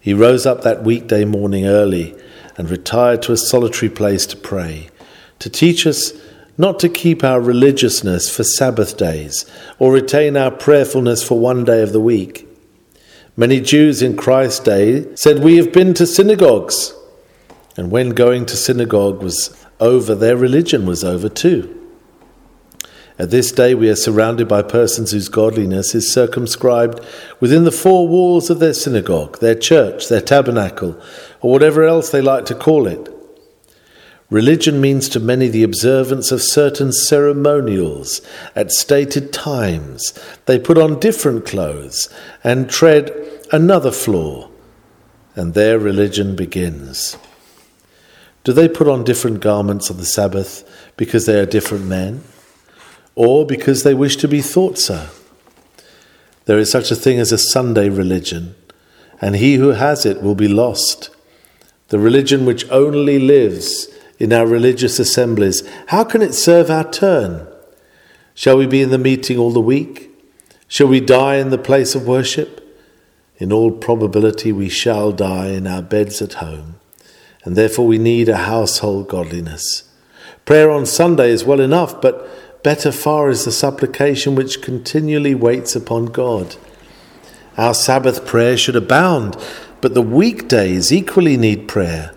He 0.00 0.14
rose 0.14 0.46
up 0.46 0.62
that 0.62 0.82
weekday 0.82 1.26
morning 1.26 1.66
early 1.66 2.16
and 2.58 2.68
retired 2.68 3.22
to 3.22 3.32
a 3.32 3.36
solitary 3.38 3.88
place 3.88 4.26
to 4.26 4.36
pray, 4.36 4.90
to 5.38 5.48
teach 5.48 5.86
us 5.86 6.12
not 6.58 6.80
to 6.80 6.88
keep 6.88 7.22
our 7.22 7.40
religiousness 7.40 8.28
for 8.34 8.42
Sabbath 8.42 8.96
days 8.96 9.46
or 9.78 9.92
retain 9.92 10.36
our 10.36 10.50
prayerfulness 10.50 11.22
for 11.22 11.38
one 11.38 11.64
day 11.64 11.82
of 11.82 11.92
the 11.92 12.00
week. 12.00 12.46
Many 13.36 13.60
Jews 13.60 14.02
in 14.02 14.16
Christ's 14.16 14.58
day 14.58 15.06
said, 15.14 15.38
We 15.44 15.56
have 15.58 15.72
been 15.72 15.94
to 15.94 16.06
synagogues. 16.06 16.92
And 17.76 17.92
when 17.92 18.10
going 18.10 18.44
to 18.46 18.56
synagogue 18.56 19.22
was 19.22 19.54
over, 19.78 20.16
their 20.16 20.36
religion 20.36 20.84
was 20.84 21.04
over 21.04 21.28
too. 21.28 21.77
At 23.18 23.30
this 23.30 23.50
day, 23.50 23.74
we 23.74 23.90
are 23.90 23.96
surrounded 23.96 24.46
by 24.46 24.62
persons 24.62 25.10
whose 25.10 25.28
godliness 25.28 25.92
is 25.92 26.12
circumscribed 26.12 27.04
within 27.40 27.64
the 27.64 27.72
four 27.72 28.06
walls 28.06 28.48
of 28.48 28.60
their 28.60 28.74
synagogue, 28.74 29.40
their 29.40 29.56
church, 29.56 30.08
their 30.08 30.20
tabernacle, 30.20 30.96
or 31.40 31.50
whatever 31.50 31.82
else 31.82 32.10
they 32.10 32.20
like 32.20 32.44
to 32.46 32.54
call 32.54 32.86
it. 32.86 33.12
Religion 34.30 34.80
means 34.80 35.08
to 35.08 35.18
many 35.18 35.48
the 35.48 35.64
observance 35.64 36.30
of 36.30 36.42
certain 36.42 36.92
ceremonials 36.92 38.20
at 38.54 38.70
stated 38.70 39.32
times. 39.32 40.12
They 40.46 40.58
put 40.58 40.78
on 40.78 41.00
different 41.00 41.44
clothes 41.44 42.08
and 42.44 42.70
tread 42.70 43.10
another 43.50 43.90
floor, 43.90 44.48
and 45.34 45.54
their 45.54 45.78
religion 45.78 46.36
begins. 46.36 47.16
Do 48.44 48.52
they 48.52 48.68
put 48.68 48.86
on 48.86 49.02
different 49.02 49.40
garments 49.40 49.90
on 49.90 49.96
the 49.96 50.04
Sabbath 50.04 50.62
because 50.96 51.26
they 51.26 51.40
are 51.40 51.46
different 51.46 51.86
men? 51.86 52.22
Or 53.18 53.44
because 53.44 53.82
they 53.82 53.94
wish 53.94 54.14
to 54.14 54.28
be 54.28 54.40
thought 54.40 54.78
so. 54.78 55.08
There 56.44 56.56
is 56.56 56.70
such 56.70 56.92
a 56.92 56.96
thing 56.96 57.18
as 57.18 57.32
a 57.32 57.36
Sunday 57.36 57.88
religion, 57.88 58.54
and 59.20 59.34
he 59.34 59.56
who 59.56 59.70
has 59.70 60.06
it 60.06 60.22
will 60.22 60.36
be 60.36 60.46
lost. 60.46 61.10
The 61.88 61.98
religion 61.98 62.46
which 62.46 62.70
only 62.70 63.18
lives 63.18 63.88
in 64.20 64.32
our 64.32 64.46
religious 64.46 65.00
assemblies, 65.00 65.68
how 65.88 66.04
can 66.04 66.22
it 66.22 66.32
serve 66.32 66.70
our 66.70 66.88
turn? 66.88 67.48
Shall 68.34 68.56
we 68.56 68.68
be 68.68 68.82
in 68.82 68.90
the 68.90 68.98
meeting 68.98 69.36
all 69.36 69.50
the 69.50 69.60
week? 69.60 70.10
Shall 70.68 70.86
we 70.86 71.00
die 71.00 71.38
in 71.38 71.50
the 71.50 71.58
place 71.58 71.96
of 71.96 72.06
worship? 72.06 72.64
In 73.38 73.52
all 73.52 73.72
probability, 73.72 74.52
we 74.52 74.68
shall 74.68 75.10
die 75.10 75.48
in 75.48 75.66
our 75.66 75.82
beds 75.82 76.22
at 76.22 76.34
home, 76.34 76.76
and 77.42 77.56
therefore 77.56 77.88
we 77.88 77.98
need 77.98 78.28
a 78.28 78.36
household 78.36 79.08
godliness. 79.08 79.90
Prayer 80.44 80.70
on 80.70 80.86
Sunday 80.86 81.30
is 81.30 81.44
well 81.44 81.60
enough, 81.60 82.00
but 82.00 82.47
Better 82.62 82.90
far 82.90 83.30
is 83.30 83.44
the 83.44 83.52
supplication 83.52 84.34
which 84.34 84.62
continually 84.62 85.34
waits 85.34 85.76
upon 85.76 86.06
God. 86.06 86.56
Our 87.56 87.74
Sabbath 87.74 88.26
prayer 88.26 88.56
should 88.56 88.76
abound, 88.76 89.36
but 89.80 89.94
the 89.94 90.02
weekdays 90.02 90.92
equally 90.92 91.36
need 91.36 91.68
prayer 91.68 92.14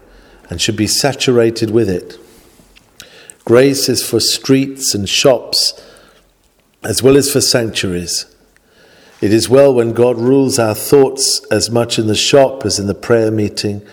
and 0.49 0.59
should 0.59 0.75
be 0.75 0.87
saturated 0.87 1.69
with 1.71 1.89
it. 1.89 2.17
Grace 3.45 3.87
is 3.89 4.07
for 4.07 4.19
streets 4.19 4.93
and 4.93 5.07
shops 5.07 5.73
as 6.83 7.03
well 7.03 7.17
as 7.17 7.31
for 7.31 7.41
sanctuaries. 7.41 8.25
It 9.21 9.31
is 9.31 9.49
well 9.49 9.73
when 9.73 9.93
God 9.93 10.17
rules 10.17 10.57
our 10.57 10.73
thoughts 10.73 11.45
as 11.51 11.69
much 11.69 11.99
in 11.99 12.07
the 12.07 12.15
shop 12.15 12.65
as 12.65 12.79
in 12.79 12.87
the 12.87 12.95
prayer 12.95 13.29
meeting 13.29 13.85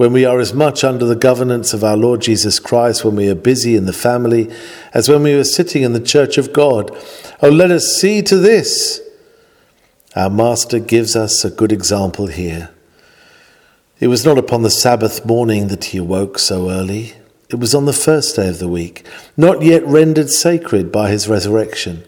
when 0.00 0.14
we 0.14 0.24
are 0.24 0.40
as 0.40 0.54
much 0.54 0.82
under 0.82 1.04
the 1.04 1.14
governance 1.14 1.74
of 1.74 1.84
our 1.84 1.94
Lord 1.94 2.22
Jesus 2.22 2.58
Christ, 2.58 3.04
when 3.04 3.16
we 3.16 3.28
are 3.28 3.34
busy 3.34 3.76
in 3.76 3.84
the 3.84 3.92
family, 3.92 4.50
as 4.94 5.10
when 5.10 5.22
we 5.22 5.34
are 5.34 5.44
sitting 5.44 5.82
in 5.82 5.92
the 5.92 6.00
church 6.00 6.38
of 6.38 6.54
God. 6.54 6.90
Oh, 7.42 7.50
let 7.50 7.70
us 7.70 8.00
see 8.00 8.22
to 8.22 8.38
this. 8.38 9.02
Our 10.16 10.30
Master 10.30 10.78
gives 10.78 11.16
us 11.16 11.44
a 11.44 11.50
good 11.50 11.70
example 11.70 12.28
here. 12.28 12.70
It 13.98 14.06
was 14.06 14.24
not 14.24 14.38
upon 14.38 14.62
the 14.62 14.70
Sabbath 14.70 15.26
morning 15.26 15.68
that 15.68 15.84
he 15.84 15.98
awoke 15.98 16.38
so 16.38 16.70
early. 16.70 17.12
It 17.50 17.56
was 17.56 17.74
on 17.74 17.84
the 17.84 17.92
first 17.92 18.36
day 18.36 18.48
of 18.48 18.58
the 18.58 18.68
week, 18.68 19.06
not 19.36 19.60
yet 19.60 19.86
rendered 19.86 20.30
sacred 20.30 20.90
by 20.90 21.10
his 21.10 21.28
resurrection, 21.28 22.04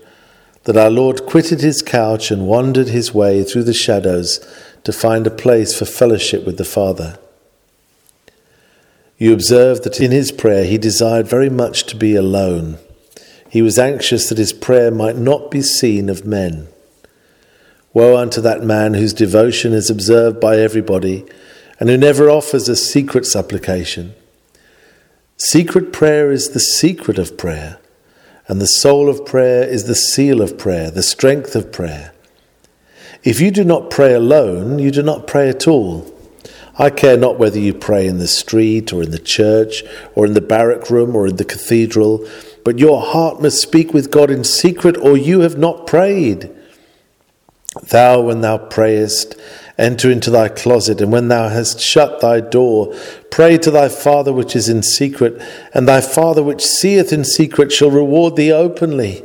that 0.65 0.79
our 0.79 0.89
Lord 0.89 1.27
quitted 1.27 1.61
his 1.61 1.83
couch 1.83 2.31
and 2.31 2.47
wandered 2.47 2.89
his 2.89 3.13
way 3.13 3.45
through 3.45 3.65
the 3.65 3.75
shadows 3.75 4.41
to 4.85 4.95
find 4.95 5.27
a 5.27 5.31
place 5.31 5.79
for 5.79 5.85
fellowship 5.85 6.47
with 6.47 6.57
the 6.57 6.65
Father. 6.65 7.19
You 9.23 9.33
observe 9.33 9.83
that 9.83 10.01
in 10.01 10.11
his 10.11 10.33
prayer 10.33 10.65
he 10.65 10.79
desired 10.79 11.29
very 11.29 11.49
much 11.49 11.85
to 11.85 11.95
be 11.95 12.17
alone. 12.17 12.79
He 13.49 13.63
was 13.63 13.79
anxious 13.79 14.29
that 14.29 14.37
his 14.37 14.53
prayer 14.53 14.91
might 14.91 15.17
not 15.17 15.49
be 15.49 15.63
seen 15.63 16.09
of 16.09 16.27
men. 16.27 16.67
Woe 17.95 18.17
unto 18.17 18.41
that 18.41 18.65
man 18.65 18.95
whose 18.95 19.15
devotion 19.15 19.75
is 19.75 19.89
observed 19.89 20.41
by 20.41 20.57
everybody 20.57 21.25
and 21.79 21.89
who 21.89 21.97
never 21.97 22.29
offers 22.29 22.69
a 22.69 22.75
secret 22.75 23.25
supplication. 23.25 24.13
Secret 25.37 25.93
prayer 25.93 26.33
is 26.33 26.49
the 26.51 26.59
secret 26.59 27.17
of 27.17 27.39
prayer, 27.39 27.79
and 28.49 28.61
the 28.61 28.67
soul 28.67 29.09
of 29.09 29.25
prayer 29.25 29.63
is 29.63 29.85
the 29.85 29.95
seal 29.95 30.43
of 30.43 30.59
prayer, 30.59 30.91
the 30.91 31.01
strength 31.01 31.55
of 31.55 31.71
prayer. 31.71 32.13
If 33.23 33.41
you 33.41 33.53
do 33.53 33.63
not 33.63 33.89
pray 33.89 34.15
alone, 34.15 34.81
you 34.81 34.91
do 34.91 35.05
not 35.05 35.29
pray 35.29 35.49
at 35.49 35.69
all. 35.69 36.12
I 36.79 36.91
care 36.91 37.17
not 37.17 37.39
whether 37.39 37.59
you 37.59 37.75
pray 37.75 38.07
in 38.07 38.19
the 38.19 38.29
street 38.29 38.93
or 38.93 39.03
in 39.03 39.11
the 39.11 39.19
church 39.19 39.83
or 40.15 40.25
in 40.25 40.35
the 40.35 40.41
barrack 40.41 40.89
room 40.91 41.15
or 41.15 41.27
in 41.27 41.37
the 41.37 41.45
cathedral, 41.45 42.27
but 42.65 42.79
your 42.79 43.03
heart 43.03 43.43
must 43.43 43.61
speak 43.61 43.93
with 43.93 44.11
God 44.11 44.31
in 44.31 44.45
secret, 44.45 44.97
or 44.97 45.17
you 45.17 45.41
have 45.41 45.59
not 45.59 45.87
prayed. 45.87 46.51
Thou, 47.83 48.21
when 48.21 48.41
thou 48.41 48.59
prayest, 48.59 49.35
enter 49.77 50.11
into 50.11 50.31
thy 50.31 50.49
closet, 50.49 51.01
and 51.01 51.11
when 51.11 51.29
thou 51.29 51.49
hast 51.49 51.81
shut 51.81 52.21
thy 52.21 52.41
door, 52.41 52.95
pray 53.31 53.59
to 53.59 53.71
thy 53.71 53.89
Father 53.89 54.33
which 54.33 54.55
is 54.55 54.69
in 54.69 54.83
secret, 54.83 55.43
and 55.75 55.89
thy 55.89 56.01
Father 56.01 56.43
which 56.43 56.65
seeth 56.65 57.13
in 57.13 57.25
secret 57.25 57.73
shall 57.73 57.91
reward 57.91 58.37
thee 58.37 58.53
openly. 58.53 59.25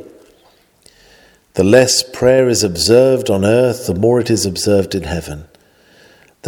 The 1.54 1.64
less 1.64 2.02
prayer 2.02 2.48
is 2.48 2.64
observed 2.64 3.30
on 3.30 3.44
earth, 3.44 3.86
the 3.86 3.94
more 3.94 4.20
it 4.20 4.30
is 4.30 4.46
observed 4.46 4.94
in 4.94 5.04
heaven. 5.04 5.46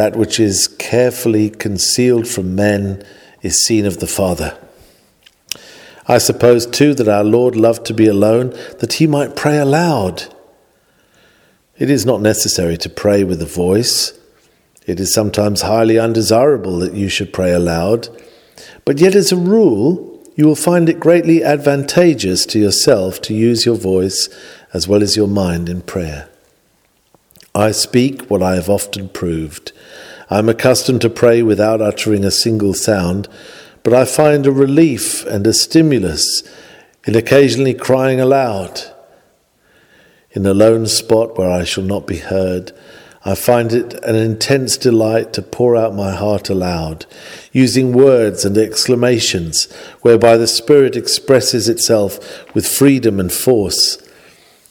That 0.00 0.16
which 0.16 0.40
is 0.40 0.66
carefully 0.66 1.50
concealed 1.50 2.26
from 2.26 2.54
men 2.54 3.04
is 3.42 3.66
seen 3.66 3.84
of 3.84 3.98
the 3.98 4.06
Father. 4.06 4.56
I 6.06 6.16
suppose, 6.16 6.64
too, 6.64 6.94
that 6.94 7.06
our 7.06 7.22
Lord 7.22 7.54
loved 7.54 7.84
to 7.84 7.92
be 7.92 8.06
alone, 8.06 8.56
that 8.78 8.94
he 8.94 9.06
might 9.06 9.36
pray 9.36 9.58
aloud. 9.58 10.34
It 11.76 11.90
is 11.90 12.06
not 12.06 12.22
necessary 12.22 12.78
to 12.78 12.88
pray 12.88 13.24
with 13.24 13.42
a 13.42 13.44
voice. 13.44 14.18
It 14.86 15.00
is 15.00 15.12
sometimes 15.12 15.60
highly 15.60 15.98
undesirable 15.98 16.78
that 16.78 16.94
you 16.94 17.10
should 17.10 17.34
pray 17.34 17.52
aloud. 17.52 18.08
But 18.86 19.00
yet, 19.00 19.14
as 19.14 19.32
a 19.32 19.36
rule, 19.36 20.24
you 20.34 20.46
will 20.46 20.56
find 20.56 20.88
it 20.88 20.98
greatly 20.98 21.44
advantageous 21.44 22.46
to 22.46 22.58
yourself 22.58 23.20
to 23.20 23.34
use 23.34 23.66
your 23.66 23.76
voice 23.76 24.30
as 24.72 24.88
well 24.88 25.02
as 25.02 25.14
your 25.14 25.28
mind 25.28 25.68
in 25.68 25.82
prayer. 25.82 26.30
I 27.54 27.72
speak 27.72 28.30
what 28.30 28.42
I 28.42 28.54
have 28.54 28.70
often 28.70 29.10
proved. 29.10 29.72
I 30.30 30.38
am 30.38 30.48
accustomed 30.48 31.00
to 31.00 31.10
pray 31.10 31.42
without 31.42 31.82
uttering 31.82 32.24
a 32.24 32.30
single 32.30 32.72
sound, 32.72 33.28
but 33.82 33.92
I 33.92 34.04
find 34.04 34.46
a 34.46 34.52
relief 34.52 35.26
and 35.26 35.44
a 35.44 35.52
stimulus 35.52 36.44
in 37.04 37.16
occasionally 37.16 37.74
crying 37.74 38.20
aloud. 38.20 38.80
In 40.30 40.46
a 40.46 40.54
lone 40.54 40.86
spot 40.86 41.36
where 41.36 41.50
I 41.50 41.64
shall 41.64 41.82
not 41.82 42.06
be 42.06 42.18
heard, 42.18 42.70
I 43.24 43.34
find 43.34 43.72
it 43.72 43.92
an 44.04 44.14
intense 44.14 44.76
delight 44.76 45.32
to 45.32 45.42
pour 45.42 45.76
out 45.76 45.96
my 45.96 46.12
heart 46.12 46.48
aloud, 46.48 47.06
using 47.52 47.92
words 47.92 48.44
and 48.44 48.56
exclamations 48.56 49.70
whereby 50.02 50.36
the 50.36 50.46
Spirit 50.46 50.94
expresses 50.96 51.68
itself 51.68 52.54
with 52.54 52.68
freedom 52.68 53.18
and 53.18 53.32
force. 53.32 53.98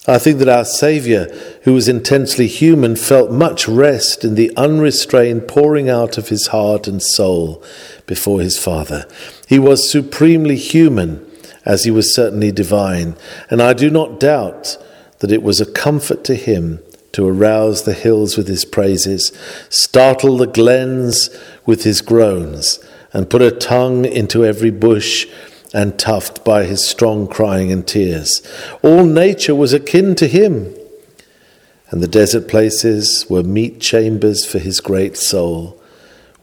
I 0.08 0.18
think 0.18 0.40
that 0.40 0.50
our 0.50 0.66
Saviour, 0.66 1.28
who 1.64 1.74
was 1.74 1.90
intensely 1.90 2.48
human, 2.48 2.96
felt 2.96 3.32
much 3.32 3.68
rest 3.68 4.24
in 4.24 4.36
the 4.36 4.52
unrestrained 4.56 5.48
pouring 5.48 5.90
out 5.90 6.18
of 6.18 6.30
his 6.30 6.48
heart 6.48 6.88
and 6.88 7.04
soul 7.04 7.62
before 8.06 8.40
his 8.40 8.58
Father. 8.58 9.06
He 9.48 9.60
was 9.60 9.92
supremely 9.92 10.56
human, 10.56 11.26
as 11.66 11.84
he 11.84 11.92
was 11.92 12.16
certainly 12.16 12.52
divine, 12.52 13.16
and 13.50 13.62
I 13.62 13.74
do 13.74 13.90
not 13.90 14.20
doubt 14.20 14.78
that 15.20 15.32
it 15.32 15.44
was 15.44 15.60
a 15.60 15.72
comfort 15.72 16.24
to 16.24 16.36
him 16.36 16.80
to 17.12 17.28
arouse 17.28 17.84
the 17.84 17.94
hills 17.94 18.38
with 18.38 18.48
his 18.48 18.66
praises, 18.66 19.32
startle 19.70 20.38
the 20.38 20.48
glens 20.48 21.30
with 21.66 21.84
his 21.84 22.02
groans, 22.02 22.80
and 23.12 23.30
put 23.30 23.42
a 23.42 23.52
tongue 23.52 24.06
into 24.06 24.46
every 24.46 24.70
bush 24.70 25.28
and 25.74 26.00
tuft 26.00 26.44
by 26.44 26.64
his 26.64 26.88
strong 26.88 27.28
crying 27.28 27.72
and 27.72 27.88
tears. 27.88 28.42
All 28.82 29.06
nature 29.06 29.56
was 29.56 29.74
akin 29.74 30.16
to 30.16 30.28
him, 30.28 30.76
and 31.90 32.02
the 32.02 32.08
desert 32.08 32.48
places 32.48 33.26
were 33.30 33.44
meet 33.44 33.80
chambers 33.80 34.46
for 34.46 34.60
his 34.60 34.80
great 34.80 35.18
soul, 35.18 35.82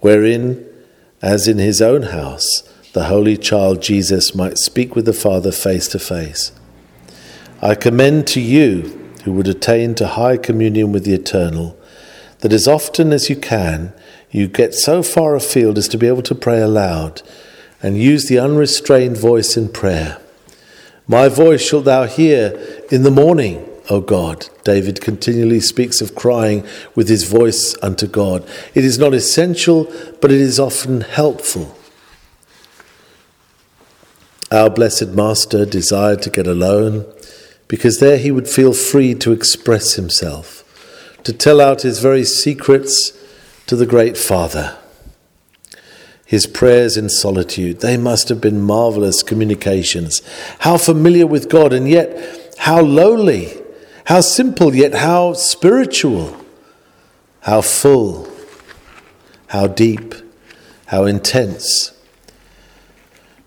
wherein, 0.00 0.64
as 1.22 1.48
in 1.48 1.58
his 1.58 1.82
own 1.82 2.02
house, 2.02 2.62
the 2.92 3.04
Holy 3.04 3.36
Child 3.36 3.82
Jesus 3.82 4.34
might 4.34 4.58
speak 4.58 4.96
with 4.96 5.04
the 5.04 5.12
Father 5.12 5.52
face 5.52 5.88
to 5.88 5.98
face. 5.98 6.52
I 7.60 7.74
commend 7.74 8.26
to 8.28 8.40
you, 8.40 9.02
who 9.24 9.32
would 9.32 9.48
attain 9.48 9.94
to 9.96 10.06
high 10.06 10.36
communion 10.36 10.92
with 10.92 11.04
the 11.04 11.14
Eternal, 11.14 11.76
that 12.40 12.52
as 12.52 12.68
often 12.68 13.12
as 13.12 13.28
you 13.28 13.36
can, 13.36 13.92
you 14.30 14.46
get 14.46 14.74
so 14.74 15.02
far 15.02 15.34
afield 15.34 15.78
as 15.78 15.88
to 15.88 15.98
be 15.98 16.06
able 16.06 16.22
to 16.22 16.34
pray 16.34 16.60
aloud 16.60 17.22
and 17.86 17.96
use 17.96 18.26
the 18.26 18.36
unrestrained 18.36 19.16
voice 19.16 19.56
in 19.56 19.68
prayer. 19.68 20.20
My 21.06 21.28
voice 21.28 21.62
shalt 21.62 21.84
thou 21.84 22.06
hear 22.06 22.82
in 22.90 23.04
the 23.04 23.12
morning, 23.12 23.64
O 23.88 24.00
God. 24.00 24.48
David 24.64 25.00
continually 25.00 25.60
speaks 25.60 26.00
of 26.00 26.16
crying 26.16 26.66
with 26.96 27.08
his 27.08 27.22
voice 27.22 27.76
unto 27.82 28.08
God. 28.08 28.44
It 28.74 28.84
is 28.84 28.98
not 28.98 29.14
essential, 29.14 29.84
but 30.20 30.32
it 30.32 30.40
is 30.40 30.58
often 30.58 31.02
helpful. 31.02 31.78
Our 34.50 34.68
blessed 34.68 35.10
Master 35.10 35.64
desired 35.64 36.22
to 36.22 36.30
get 36.30 36.48
alone 36.48 37.06
because 37.68 38.00
there 38.00 38.18
he 38.18 38.32
would 38.32 38.48
feel 38.48 38.72
free 38.72 39.14
to 39.14 39.30
express 39.30 39.94
himself, 39.94 40.64
to 41.22 41.32
tell 41.32 41.60
out 41.60 41.82
his 41.82 42.00
very 42.00 42.24
secrets 42.24 43.12
to 43.68 43.76
the 43.76 43.86
great 43.86 44.18
Father. 44.18 44.76
His 46.26 46.46
prayers 46.46 46.98
in 46.98 47.08
solitude, 47.08 47.80
they 47.80 47.96
must 47.96 48.28
have 48.28 48.40
been 48.40 48.60
marvelous 48.60 49.22
communications. 49.22 50.20
How 50.58 50.76
familiar 50.76 51.26
with 51.26 51.48
God, 51.48 51.72
and 51.72 51.88
yet 51.88 52.54
how 52.58 52.82
lowly, 52.82 53.54
how 54.06 54.20
simple, 54.20 54.74
yet 54.74 54.94
how 54.94 55.32
spiritual, 55.32 56.36
how 57.40 57.62
full, 57.62 58.28
how 59.46 59.68
deep, 59.68 60.14
how 60.86 61.04
intense. 61.04 61.92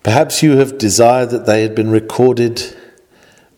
Perhaps 0.01 0.41
you 0.41 0.57
have 0.57 0.77
desired 0.77 1.29
that 1.29 1.45
they 1.45 1.62
had 1.62 1.75
been 1.75 1.91
recorded 1.91 2.75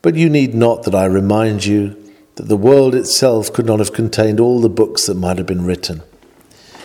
but 0.01 0.15
you 0.15 0.29
need 0.29 0.55
not 0.55 0.83
that 0.83 0.95
I 0.95 1.05
remind 1.05 1.65
you 1.65 1.95
that 2.35 2.47
the 2.47 2.57
world 2.57 2.95
itself 2.95 3.53
could 3.53 3.65
not 3.65 3.79
have 3.79 3.93
contained 3.93 4.39
all 4.39 4.59
the 4.59 4.69
books 4.69 5.05
that 5.05 5.15
might 5.15 5.37
have 5.37 5.45
been 5.45 5.65
written. 5.65 6.01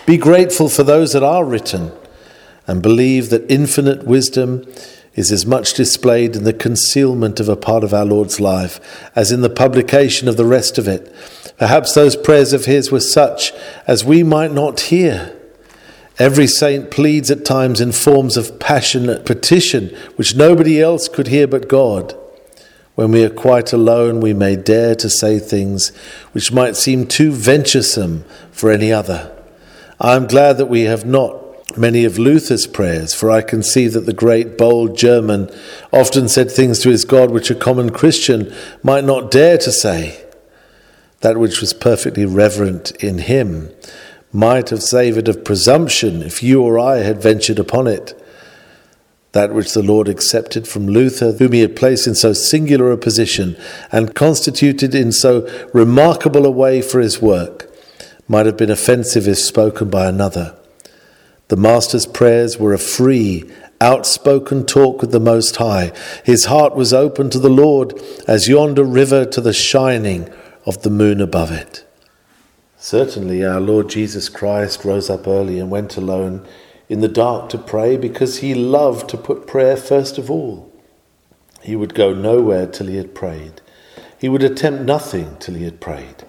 Be 0.04 0.16
grateful 0.16 0.68
for 0.68 0.82
those 0.82 1.12
that 1.12 1.22
are 1.22 1.44
written, 1.44 1.92
and 2.66 2.82
believe 2.82 3.30
that 3.30 3.50
infinite 3.50 4.04
wisdom 4.04 4.66
is 5.14 5.32
as 5.32 5.46
much 5.46 5.74
displayed 5.74 6.36
in 6.36 6.44
the 6.44 6.52
concealment 6.52 7.40
of 7.40 7.48
a 7.48 7.56
part 7.56 7.82
of 7.82 7.94
our 7.94 8.04
Lord's 8.04 8.38
life 8.38 9.08
as 9.16 9.32
in 9.32 9.40
the 9.40 9.50
publication 9.50 10.28
of 10.28 10.36
the 10.36 10.44
rest 10.44 10.76
of 10.76 10.86
it. 10.86 11.12
Perhaps 11.58 11.94
those 11.94 12.16
prayers 12.16 12.52
of 12.52 12.66
His 12.66 12.92
were 12.92 13.00
such 13.00 13.52
as 13.86 14.04
we 14.04 14.22
might 14.22 14.52
not 14.52 14.80
hear. 14.80 15.34
Every 16.18 16.46
saint 16.46 16.90
pleads 16.90 17.30
at 17.30 17.44
times 17.44 17.80
in 17.80 17.92
forms 17.92 18.36
of 18.36 18.58
passionate 18.58 19.24
petition 19.24 19.88
which 20.16 20.36
nobody 20.36 20.80
else 20.80 21.08
could 21.08 21.28
hear 21.28 21.46
but 21.46 21.68
God. 21.68 22.14
When 22.94 23.10
we 23.10 23.24
are 23.24 23.30
quite 23.30 23.74
alone, 23.74 24.20
we 24.20 24.32
may 24.32 24.56
dare 24.56 24.94
to 24.96 25.10
say 25.10 25.38
things 25.38 25.94
which 26.32 26.52
might 26.52 26.76
seem 26.76 27.06
too 27.06 27.30
venturesome 27.32 28.24
for 28.50 28.70
any 28.70 28.90
other. 28.90 29.32
I 30.00 30.16
am 30.16 30.26
glad 30.26 30.56
that 30.58 30.66
we 30.66 30.82
have 30.82 31.04
not 31.04 31.45
many 31.78 32.04
of 32.04 32.18
Luther's 32.18 32.66
prayers, 32.66 33.14
for 33.14 33.30
I 33.30 33.42
can 33.42 33.62
see 33.62 33.88
that 33.88 34.06
the 34.06 34.12
great, 34.12 34.58
bold 34.58 34.96
German 34.96 35.50
often 35.92 36.28
said 36.28 36.50
things 36.50 36.78
to 36.80 36.90
his 36.90 37.04
God 37.04 37.30
which 37.30 37.50
a 37.50 37.54
common 37.54 37.90
Christian 37.90 38.52
might 38.82 39.04
not 39.04 39.30
dare 39.30 39.58
to 39.58 39.72
say. 39.72 40.22
That 41.20 41.38
which 41.38 41.60
was 41.60 41.72
perfectly 41.72 42.24
reverent 42.24 42.90
in 43.02 43.18
him 43.18 43.70
might 44.32 44.70
have 44.70 44.82
savoured 44.82 45.28
of 45.28 45.44
presumption 45.44 46.22
if 46.22 46.42
you 46.42 46.62
or 46.62 46.78
I 46.78 46.98
had 46.98 47.22
ventured 47.22 47.58
upon 47.58 47.86
it 47.86 48.20
that 49.36 49.52
which 49.52 49.74
the 49.74 49.82
Lord 49.82 50.08
accepted 50.08 50.66
from 50.66 50.86
Luther, 50.86 51.32
whom 51.32 51.52
he 51.52 51.60
had 51.60 51.76
placed 51.76 52.06
in 52.06 52.14
so 52.14 52.32
singular 52.32 52.90
a 52.90 52.96
position 52.96 53.54
and 53.92 54.14
constituted 54.14 54.94
in 54.94 55.12
so 55.12 55.46
remarkable 55.74 56.46
a 56.46 56.50
way 56.50 56.80
for 56.80 57.00
his 57.00 57.20
work, 57.20 57.70
might 58.26 58.46
have 58.46 58.56
been 58.56 58.70
offensive 58.70 59.28
if 59.28 59.36
spoken 59.36 59.90
by 59.90 60.08
another. 60.08 60.56
The 61.48 61.56
Master's 61.56 62.06
prayers 62.06 62.58
were 62.58 62.74
a 62.74 62.78
free, 62.78 63.48
outspoken 63.80 64.66
talk 64.66 65.00
with 65.00 65.12
the 65.12 65.20
Most 65.20 65.56
High. 65.56 65.92
His 66.24 66.46
heart 66.46 66.74
was 66.74 66.92
open 66.92 67.30
to 67.30 67.38
the 67.38 67.48
Lord 67.48 68.00
as 68.26 68.48
yonder 68.48 68.82
river 68.82 69.24
to 69.26 69.40
the 69.40 69.52
shining 69.52 70.28
of 70.64 70.82
the 70.82 70.90
moon 70.90 71.20
above 71.20 71.52
it. 71.52 71.86
Certainly, 72.76 73.44
our 73.44 73.60
Lord 73.60 73.88
Jesus 73.88 74.28
Christ 74.28 74.84
rose 74.84 75.08
up 75.08 75.28
early 75.28 75.60
and 75.60 75.70
went 75.70 75.96
alone 75.96 76.46
in 76.88 77.00
the 77.00 77.08
dark 77.08 77.48
to 77.50 77.58
pray 77.58 77.96
because 77.96 78.38
he 78.38 78.54
loved 78.54 79.08
to 79.10 79.16
put 79.16 79.46
prayer 79.46 79.76
first 79.76 80.18
of 80.18 80.30
all. 80.30 80.72
He 81.62 81.76
would 81.76 81.94
go 81.94 82.12
nowhere 82.12 82.66
till 82.66 82.86
he 82.88 82.96
had 82.96 83.14
prayed. 83.14 83.60
He 84.18 84.28
would 84.28 84.42
attempt 84.42 84.82
nothing 84.82 85.36
till 85.38 85.54
he 85.54 85.64
had 85.64 85.80
prayed. 85.80 86.24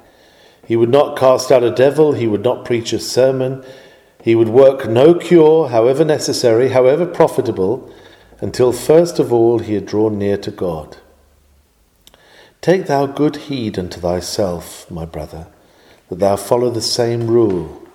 He 0.66 0.76
would 0.76 0.90
not 0.90 1.18
cast 1.18 1.52
out 1.52 1.64
a 1.64 1.72
devil. 1.72 2.14
He 2.14 2.28
would 2.28 2.44
not 2.44 2.66
preach 2.66 2.94
a 2.94 3.00
sermon. 3.00 3.64
He 4.24 4.36
would 4.36 4.50
work 4.50 4.88
no 4.88 5.14
cure, 5.14 5.70
however 5.70 6.04
necessary, 6.04 6.70
however 6.70 7.06
profitable, 7.06 7.94
until 8.40 8.72
first 8.72 9.20
of 9.20 9.32
all 9.32 9.60
he 9.60 9.74
had 9.74 9.86
drawn 9.86 10.18
near 10.18 10.38
to 10.38 10.52
God. 10.52 10.98
Take 12.62 12.88
thou 12.88 13.06
good 13.06 13.36
heed 13.36 13.80
unto 13.80 14.00
thyself, 14.00 14.90
my 14.92 15.06
brother, 15.06 15.48
that 16.10 16.20
thou 16.20 16.36
follow 16.36 16.70
the 16.70 16.82
same 16.82 17.28
rule 17.28 17.88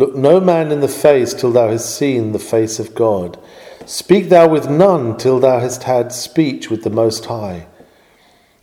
Look 0.00 0.16
no 0.16 0.40
man 0.40 0.72
in 0.72 0.80
the 0.80 0.88
face 0.88 1.34
till 1.34 1.52
thou 1.52 1.68
hast 1.68 1.94
seen 1.94 2.32
the 2.32 2.38
face 2.38 2.78
of 2.78 2.94
God. 2.94 3.38
Speak 3.84 4.30
thou 4.30 4.48
with 4.48 4.70
none 4.70 5.18
till 5.18 5.38
thou 5.38 5.60
hast 5.60 5.82
had 5.82 6.10
speech 6.10 6.70
with 6.70 6.84
the 6.84 6.88
Most 6.88 7.26
High. 7.26 7.66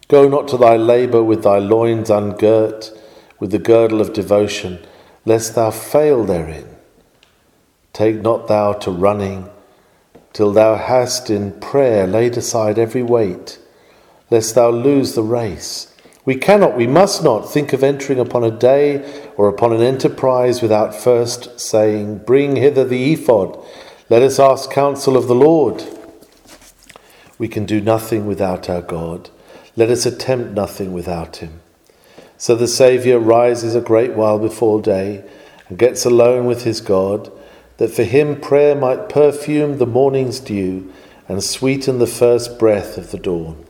Go 0.07 0.27
not 0.27 0.47
to 0.47 0.57
thy 0.57 0.77
labour 0.77 1.23
with 1.23 1.43
thy 1.43 1.59
loins 1.59 2.09
ungirt, 2.09 2.91
with 3.39 3.51
the 3.51 3.59
girdle 3.59 4.01
of 4.01 4.13
devotion, 4.13 4.79
lest 5.25 5.53
thou 5.53 5.69
fail 5.69 6.23
therein. 6.23 6.76
Take 7.97 8.21
not 8.21 8.47
thou 8.47 8.73
to 8.73 8.91
running 8.91 9.49
till 10.31 10.51
thou 10.51 10.75
hast 10.75 11.31
in 11.31 11.59
prayer 11.59 12.05
laid 12.05 12.37
aside 12.37 12.77
every 12.77 13.01
weight, 13.01 13.57
lest 14.29 14.53
thou 14.53 14.69
lose 14.69 15.15
the 15.15 15.23
race. 15.23 15.91
We 16.23 16.35
cannot, 16.35 16.77
we 16.77 16.85
must 16.85 17.23
not 17.23 17.51
think 17.51 17.73
of 17.73 17.83
entering 17.83 18.19
upon 18.19 18.43
a 18.43 18.51
day 18.51 19.03
or 19.35 19.49
upon 19.49 19.73
an 19.73 19.81
enterprise 19.81 20.61
without 20.61 20.93
first 20.93 21.59
saying, 21.59 22.19
Bring 22.19 22.57
hither 22.57 22.85
the 22.85 23.13
ephod, 23.13 23.57
let 24.11 24.21
us 24.21 24.37
ask 24.37 24.69
counsel 24.69 25.17
of 25.17 25.27
the 25.27 25.33
Lord. 25.33 25.83
We 27.39 27.47
can 27.47 27.65
do 27.65 27.81
nothing 27.81 28.27
without 28.27 28.69
our 28.69 28.83
God. 28.83 29.31
Let 29.75 29.89
us 29.89 30.05
attempt 30.05 30.51
nothing 30.51 30.93
without 30.93 31.37
him. 31.37 31.61
So 32.37 32.53
the 32.53 32.67
Saviour 32.67 33.17
rises 33.17 33.73
a 33.73 33.81
great 33.81 34.13
while 34.13 34.37
before 34.37 34.83
day 34.83 35.27
and 35.67 35.79
gets 35.79 36.05
alone 36.05 36.45
with 36.45 36.63
his 36.63 36.79
God, 36.79 37.31
that 37.77 37.91
for 37.91 38.03
him 38.03 38.39
prayer 38.39 38.75
might 38.75 39.09
perfume 39.09 39.77
the 39.77 39.85
morning's 39.85 40.39
dew 40.39 40.91
and 41.27 41.43
sweeten 41.43 41.99
the 41.99 42.07
first 42.07 42.57
breath 42.57 42.97
of 42.97 43.11
the 43.11 43.17
dawn. 43.17 43.65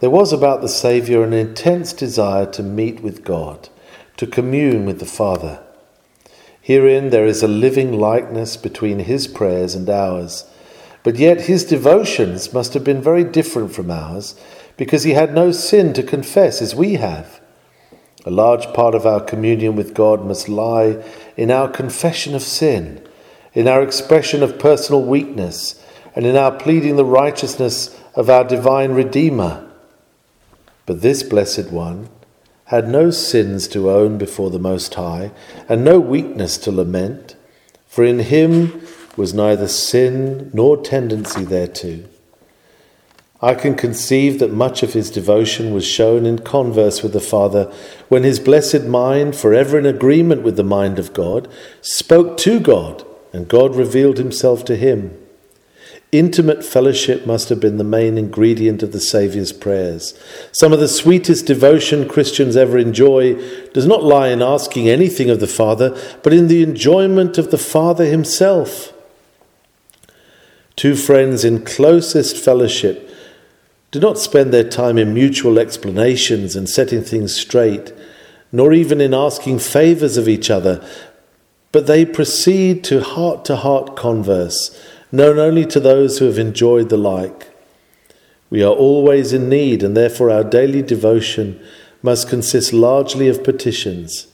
There 0.00 0.10
was 0.10 0.32
about 0.32 0.60
the 0.60 0.68
Saviour 0.68 1.24
an 1.24 1.32
intense 1.32 1.92
desire 1.92 2.46
to 2.52 2.62
meet 2.62 3.00
with 3.00 3.24
God, 3.24 3.68
to 4.18 4.26
commune 4.26 4.84
with 4.84 4.98
the 4.98 5.06
Father. 5.06 5.60
Herein 6.60 7.10
there 7.10 7.26
is 7.26 7.42
a 7.42 7.48
living 7.48 7.98
likeness 7.98 8.56
between 8.56 8.98
his 9.00 9.26
prayers 9.26 9.74
and 9.74 9.88
ours, 9.88 10.44
but 11.02 11.16
yet 11.16 11.42
his 11.42 11.64
devotions 11.64 12.52
must 12.52 12.74
have 12.74 12.84
been 12.84 13.00
very 13.00 13.24
different 13.24 13.72
from 13.72 13.90
ours, 13.90 14.34
because 14.76 15.04
he 15.04 15.12
had 15.12 15.34
no 15.34 15.50
sin 15.52 15.94
to 15.94 16.02
confess 16.02 16.60
as 16.60 16.74
we 16.74 16.94
have. 16.94 17.40
A 18.26 18.30
large 18.30 18.66
part 18.74 18.94
of 18.94 19.06
our 19.06 19.20
communion 19.20 19.76
with 19.76 19.94
God 19.94 20.26
must 20.26 20.48
lie 20.48 21.02
in 21.36 21.50
our 21.50 21.68
confession 21.68 22.34
of 22.34 22.42
sin, 22.42 23.06
in 23.52 23.68
our 23.68 23.82
expression 23.82 24.42
of 24.42 24.58
personal 24.58 25.02
weakness, 25.02 25.82
and 26.14 26.24
in 26.24 26.36
our 26.36 26.52
pleading 26.52 26.96
the 26.96 27.04
righteousness 27.04 27.98
of 28.14 28.30
our 28.30 28.44
divine 28.44 28.92
Redeemer. 28.92 29.70
But 30.86 31.02
this 31.02 31.22
blessed 31.22 31.70
one 31.70 32.08
had 32.66 32.88
no 32.88 33.10
sins 33.10 33.68
to 33.68 33.90
own 33.90 34.18
before 34.18 34.50
the 34.50 34.58
Most 34.58 34.94
High, 34.94 35.30
and 35.68 35.84
no 35.84 36.00
weakness 36.00 36.56
to 36.58 36.72
lament, 36.72 37.36
for 37.86 38.04
in 38.04 38.20
him 38.20 38.82
was 39.16 39.32
neither 39.32 39.68
sin 39.68 40.50
nor 40.52 40.76
tendency 40.76 41.44
thereto. 41.44 42.04
I 43.42 43.54
can 43.54 43.74
conceive 43.74 44.38
that 44.38 44.52
much 44.52 44.82
of 44.82 44.94
his 44.94 45.10
devotion 45.10 45.74
was 45.74 45.86
shown 45.86 46.24
in 46.24 46.38
converse 46.38 47.02
with 47.02 47.12
the 47.12 47.20
Father, 47.20 47.70
when 48.08 48.22
his 48.22 48.40
blessed 48.40 48.84
mind, 48.84 49.36
forever 49.36 49.78
in 49.78 49.84
agreement 49.84 50.42
with 50.42 50.56
the 50.56 50.64
mind 50.64 50.98
of 50.98 51.12
God, 51.12 51.46
spoke 51.82 52.38
to 52.38 52.58
God, 52.58 53.04
and 53.34 53.46
God 53.46 53.76
revealed 53.76 54.16
himself 54.16 54.64
to 54.66 54.76
him. 54.76 55.16
Intimate 56.12 56.64
fellowship 56.64 57.26
must 57.26 57.50
have 57.50 57.60
been 57.60 57.76
the 57.76 57.84
main 57.84 58.16
ingredient 58.16 58.82
of 58.82 58.92
the 58.92 59.00
Saviour's 59.00 59.52
prayers. 59.52 60.18
Some 60.52 60.72
of 60.72 60.80
the 60.80 60.88
sweetest 60.88 61.46
devotion 61.46 62.08
Christians 62.08 62.56
ever 62.56 62.78
enjoy 62.78 63.34
does 63.72 63.86
not 63.86 64.02
lie 64.02 64.28
in 64.28 64.40
asking 64.40 64.88
anything 64.88 65.28
of 65.28 65.40
the 65.40 65.46
Father, 65.46 65.98
but 66.22 66.32
in 66.32 66.48
the 66.48 66.62
enjoyment 66.62 67.36
of 67.36 67.50
the 67.50 67.58
Father 67.58 68.06
Himself. 68.06 68.94
Two 70.76 70.94
friends 70.94 71.44
in 71.44 71.64
closest 71.64 72.42
fellowship 72.42 73.05
do 73.96 74.00
not 74.00 74.18
spend 74.18 74.52
their 74.52 74.68
time 74.68 74.98
in 74.98 75.14
mutual 75.14 75.58
explanations 75.58 76.54
and 76.54 76.68
setting 76.68 77.02
things 77.02 77.34
straight, 77.34 77.92
nor 78.52 78.72
even 78.72 79.00
in 79.00 79.14
asking 79.14 79.58
favours 79.58 80.16
of 80.16 80.28
each 80.28 80.50
other, 80.50 80.86
but 81.72 81.86
they 81.86 82.04
proceed 82.04 82.84
to 82.84 83.02
heart 83.02 83.44
to 83.46 83.56
heart 83.56 83.96
converse, 83.96 84.78
known 85.10 85.38
only 85.38 85.64
to 85.66 85.80
those 85.80 86.18
who 86.18 86.26
have 86.26 86.38
enjoyed 86.38 86.88
the 86.88 86.96
like. 86.96 87.48
We 88.50 88.62
are 88.62 88.72
always 88.72 89.32
in 89.32 89.48
need, 89.48 89.82
and 89.82 89.96
therefore 89.96 90.30
our 90.30 90.44
daily 90.44 90.82
devotion 90.82 91.60
must 92.02 92.28
consist 92.28 92.72
largely 92.72 93.28
of 93.28 93.42
petitions. 93.42 94.28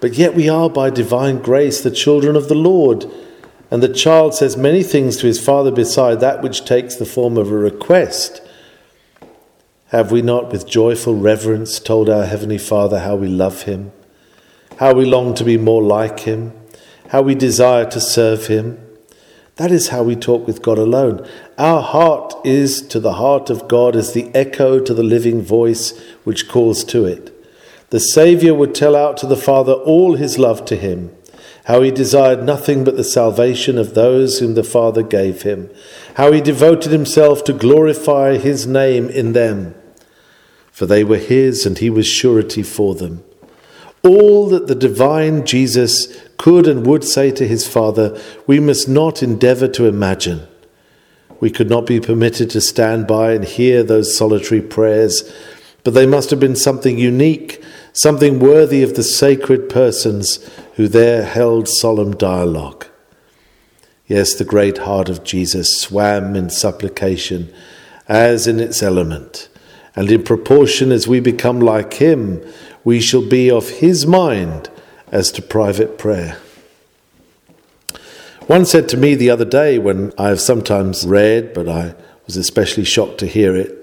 But 0.00 0.14
yet 0.14 0.34
we 0.34 0.48
are 0.48 0.70
by 0.70 0.90
divine 0.90 1.38
grace 1.38 1.80
the 1.80 1.90
children 1.90 2.36
of 2.36 2.48
the 2.48 2.54
Lord, 2.54 3.06
and 3.70 3.82
the 3.82 3.92
child 3.92 4.34
says 4.34 4.56
many 4.56 4.82
things 4.82 5.16
to 5.16 5.26
his 5.26 5.42
father 5.42 5.70
beside 5.70 6.20
that 6.20 6.42
which 6.42 6.64
takes 6.64 6.96
the 6.96 7.06
form 7.06 7.36
of 7.36 7.50
a 7.50 7.56
request. 7.56 8.40
Have 9.94 10.10
we 10.10 10.22
not 10.22 10.50
with 10.50 10.66
joyful 10.66 11.14
reverence 11.14 11.78
told 11.78 12.10
our 12.10 12.24
Heavenly 12.24 12.58
Father 12.58 12.98
how 12.98 13.14
we 13.14 13.28
love 13.28 13.62
Him, 13.62 13.92
how 14.80 14.92
we 14.92 15.04
long 15.04 15.34
to 15.34 15.44
be 15.44 15.56
more 15.56 15.84
like 15.84 16.18
Him, 16.18 16.52
how 17.10 17.22
we 17.22 17.36
desire 17.36 17.88
to 17.90 18.00
serve 18.00 18.48
Him? 18.48 18.84
That 19.54 19.70
is 19.70 19.90
how 19.90 20.02
we 20.02 20.16
talk 20.16 20.48
with 20.48 20.62
God 20.62 20.78
alone. 20.78 21.24
Our 21.58 21.80
heart 21.80 22.34
is 22.44 22.82
to 22.88 22.98
the 22.98 23.12
heart 23.12 23.50
of 23.50 23.68
God 23.68 23.94
as 23.94 24.12
the 24.12 24.34
echo 24.34 24.80
to 24.80 24.94
the 24.94 25.04
living 25.04 25.40
voice 25.40 25.96
which 26.24 26.48
calls 26.48 26.82
to 26.86 27.04
it. 27.04 27.30
The 27.90 28.00
Saviour 28.00 28.52
would 28.52 28.74
tell 28.74 28.96
out 28.96 29.16
to 29.18 29.28
the 29.28 29.36
Father 29.36 29.74
all 29.74 30.16
his 30.16 30.40
love 30.40 30.64
to 30.64 30.74
him, 30.74 31.14
how 31.66 31.82
he 31.82 31.92
desired 31.92 32.42
nothing 32.42 32.82
but 32.82 32.96
the 32.96 33.04
salvation 33.04 33.78
of 33.78 33.94
those 33.94 34.40
whom 34.40 34.54
the 34.54 34.64
Father 34.64 35.04
gave 35.04 35.42
him, 35.42 35.70
how 36.14 36.32
he 36.32 36.40
devoted 36.40 36.90
himself 36.90 37.44
to 37.44 37.52
glorify 37.52 38.38
his 38.38 38.66
name 38.66 39.08
in 39.08 39.34
them, 39.34 39.76
for 40.74 40.86
they 40.86 41.04
were 41.04 41.18
his 41.18 41.64
and 41.64 41.78
he 41.78 41.88
was 41.88 42.04
surety 42.04 42.60
for 42.64 42.96
them. 42.96 43.22
All 44.02 44.48
that 44.48 44.66
the 44.66 44.74
divine 44.74 45.46
Jesus 45.46 46.20
could 46.36 46.66
and 46.66 46.84
would 46.84 47.04
say 47.04 47.30
to 47.30 47.46
his 47.46 47.64
Father, 47.64 48.20
we 48.48 48.58
must 48.58 48.88
not 48.88 49.22
endeavour 49.22 49.68
to 49.68 49.86
imagine. 49.86 50.48
We 51.38 51.48
could 51.48 51.70
not 51.70 51.86
be 51.86 52.00
permitted 52.00 52.50
to 52.50 52.60
stand 52.60 53.06
by 53.06 53.34
and 53.34 53.44
hear 53.44 53.84
those 53.84 54.16
solitary 54.16 54.60
prayers, 54.60 55.32
but 55.84 55.94
they 55.94 56.06
must 56.06 56.30
have 56.30 56.40
been 56.40 56.56
something 56.56 56.98
unique, 56.98 57.62
something 57.92 58.40
worthy 58.40 58.82
of 58.82 58.96
the 58.96 59.04
sacred 59.04 59.68
persons 59.68 60.44
who 60.74 60.88
there 60.88 61.24
held 61.24 61.68
solemn 61.68 62.16
dialogue. 62.16 62.84
Yes, 64.08 64.34
the 64.34 64.44
great 64.44 64.78
heart 64.78 65.08
of 65.08 65.22
Jesus 65.22 65.80
swam 65.80 66.34
in 66.34 66.50
supplication 66.50 67.54
as 68.08 68.48
in 68.48 68.58
its 68.58 68.82
element, 68.82 69.48
and 69.96 70.10
in 70.10 70.22
proportion 70.22 70.90
as 70.90 71.06
we 71.06 71.20
become 71.20 71.60
like 71.60 71.94
him, 71.94 72.44
we 72.82 73.00
shall 73.00 73.26
be 73.26 73.50
of 73.50 73.68
his 73.68 74.06
mind 74.06 74.68
as 75.12 75.30
to 75.32 75.42
private 75.42 75.98
prayer. 75.98 76.38
One 78.46 78.66
said 78.66 78.88
to 78.90 78.96
me 78.96 79.14
the 79.14 79.30
other 79.30 79.44
day 79.44 79.78
when 79.78 80.12
I 80.18 80.28
have 80.28 80.40
sometimes 80.40 81.06
read, 81.06 81.54
but 81.54 81.68
I 81.68 81.94
was 82.26 82.36
especially 82.36 82.84
shocked 82.84 83.18
to 83.18 83.26
hear 83.26 83.56
it. 83.56 83.80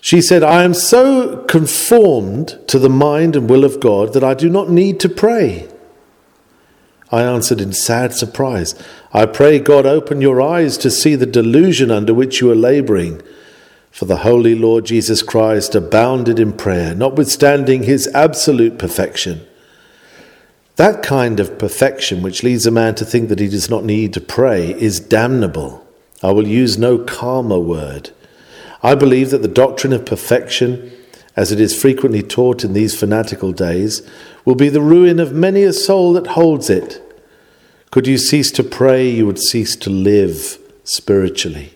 She 0.00 0.20
said, 0.20 0.42
I 0.42 0.64
am 0.64 0.74
so 0.74 1.44
conformed 1.44 2.58
to 2.66 2.78
the 2.78 2.90
mind 2.90 3.36
and 3.36 3.48
will 3.48 3.64
of 3.64 3.80
God 3.80 4.12
that 4.12 4.22
I 4.22 4.34
do 4.34 4.50
not 4.50 4.68
need 4.68 5.00
to 5.00 5.08
pray. 5.08 5.66
I 7.10 7.22
answered 7.22 7.60
in 7.60 7.72
sad 7.72 8.12
surprise, 8.12 8.74
I 9.12 9.24
pray 9.24 9.58
God 9.58 9.86
open 9.86 10.20
your 10.20 10.42
eyes 10.42 10.76
to 10.78 10.90
see 10.90 11.14
the 11.14 11.24
delusion 11.24 11.90
under 11.90 12.12
which 12.12 12.40
you 12.40 12.50
are 12.50 12.56
laboring. 12.56 13.22
For 13.94 14.06
the 14.06 14.16
Holy 14.16 14.56
Lord 14.56 14.86
Jesus 14.86 15.22
Christ 15.22 15.76
abounded 15.76 16.40
in 16.40 16.54
prayer, 16.54 16.96
notwithstanding 16.96 17.84
his 17.84 18.08
absolute 18.08 18.76
perfection. 18.76 19.46
That 20.74 21.04
kind 21.04 21.38
of 21.38 21.60
perfection, 21.60 22.20
which 22.20 22.42
leads 22.42 22.66
a 22.66 22.72
man 22.72 22.96
to 22.96 23.04
think 23.04 23.28
that 23.28 23.38
he 23.38 23.46
does 23.46 23.70
not 23.70 23.84
need 23.84 24.12
to 24.14 24.20
pray, 24.20 24.72
is 24.82 24.98
damnable. 24.98 25.86
I 26.24 26.32
will 26.32 26.48
use 26.48 26.76
no 26.76 26.98
calmer 26.98 27.60
word. 27.60 28.10
I 28.82 28.96
believe 28.96 29.30
that 29.30 29.42
the 29.42 29.48
doctrine 29.48 29.92
of 29.92 30.04
perfection, 30.04 30.90
as 31.36 31.52
it 31.52 31.60
is 31.60 31.80
frequently 31.80 32.24
taught 32.24 32.64
in 32.64 32.72
these 32.72 32.98
fanatical 32.98 33.52
days, 33.52 34.02
will 34.44 34.56
be 34.56 34.70
the 34.70 34.80
ruin 34.80 35.20
of 35.20 35.32
many 35.32 35.62
a 35.62 35.72
soul 35.72 36.14
that 36.14 36.26
holds 36.26 36.68
it. 36.68 37.00
Could 37.92 38.08
you 38.08 38.18
cease 38.18 38.50
to 38.50 38.64
pray, 38.64 39.08
you 39.08 39.24
would 39.24 39.38
cease 39.38 39.76
to 39.76 39.88
live 39.88 40.58
spiritually. 40.82 41.73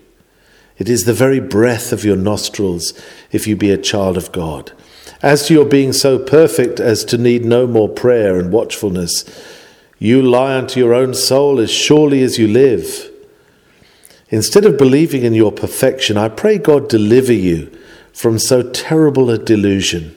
It 0.79 0.89
is 0.89 1.05
the 1.05 1.13
very 1.13 1.41
breath 1.41 1.93
of 1.93 2.05
your 2.05 2.17
nostrils 2.17 2.95
if 3.33 3.47
you 3.47 3.57
be 3.57 3.71
a 3.71 3.79
child 3.79 4.17
of 4.17 4.33
God. 4.33 4.73
As 5.21 5.47
to 5.47 5.55
your 5.55 5.65
being 5.65 5.93
so 5.93 6.19
perfect 6.19 6.79
as 6.79 7.05
to 7.07 7.19
need 7.19 7.45
no 7.45 7.67
more 7.67 7.89
prayer 7.89 8.39
and 8.39 8.53
watchfulness, 8.53 9.25
you 9.99 10.23
lie 10.23 10.57
unto 10.57 10.79
your 10.79 10.95
own 10.95 11.13
soul 11.15 11.59
as 11.59 11.71
surely 11.71 12.23
as 12.23 12.39
you 12.39 12.47
live. 12.47 13.11
Instead 14.31 14.65
of 14.65 14.79
believing 14.79 15.25
in 15.25 15.35
your 15.35 15.51
perfection, 15.51 16.17
I 16.17 16.29
pray 16.29 16.59
God 16.59 16.89
deliver 16.89 17.33
you 17.33 17.77
from 18.13 18.39
so 18.39 18.63
terrible 18.63 19.31
a 19.31 19.39
delusion. 19.39 20.15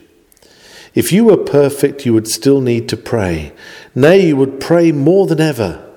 If 0.93 1.11
you 1.11 1.25
were 1.25 1.37
perfect, 1.37 2.05
you 2.05 2.13
would 2.13 2.27
still 2.27 2.61
need 2.61 2.89
to 2.89 2.97
pray. 2.97 3.53
Nay, 3.95 4.27
you 4.27 4.37
would 4.37 4.59
pray 4.59 4.91
more 4.91 5.25
than 5.25 5.39
ever. 5.39 5.90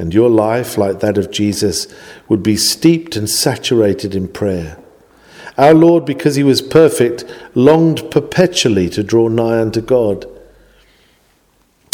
And 0.00 0.14
your 0.14 0.30
life, 0.30 0.78
like 0.78 1.00
that 1.00 1.18
of 1.18 1.30
Jesus, 1.30 1.86
would 2.26 2.42
be 2.42 2.56
steeped 2.56 3.16
and 3.16 3.28
saturated 3.28 4.14
in 4.14 4.28
prayer. 4.28 4.78
Our 5.58 5.74
Lord, 5.74 6.06
because 6.06 6.36
he 6.36 6.42
was 6.42 6.62
perfect, 6.62 7.26
longed 7.54 8.10
perpetually 8.10 8.88
to 8.88 9.02
draw 9.02 9.28
nigh 9.28 9.60
unto 9.60 9.82
God. 9.82 10.24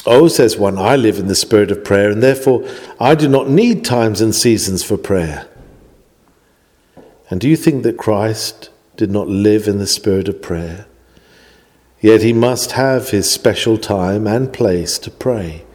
Oh, 0.07 0.29
says 0.29 0.57
one, 0.57 0.79
I 0.79 0.95
live 0.95 1.19
in 1.19 1.27
the 1.27 1.35
spirit 1.35 1.73
of 1.73 1.83
prayer, 1.83 2.09
and 2.09 2.23
therefore 2.23 2.65
I 3.01 3.17
do 3.17 3.27
not 3.27 3.51
need 3.51 3.85
times 3.85 4.21
and 4.21 4.33
seasons 4.33 4.85
for 4.85 4.97
prayer. 4.97 5.49
And 7.29 7.41
do 7.41 7.49
you 7.49 7.57
think 7.57 7.83
that 7.83 7.99
Christ 7.99 8.71
did 8.97 9.11
not 9.11 9.27
live 9.27 9.67
in 9.67 9.79
the 9.79 9.87
spirit 9.89 10.29
of 10.29 10.41
prayer? 10.41 10.87
Yet 12.01 12.23
he 12.23 12.33
must 12.33 12.71
have 12.73 13.11
his 13.11 13.29
special 13.29 13.77
time 13.77 14.29
and 14.29 14.53
place 14.53 14.97
to 15.01 15.11
pray. 15.11 15.66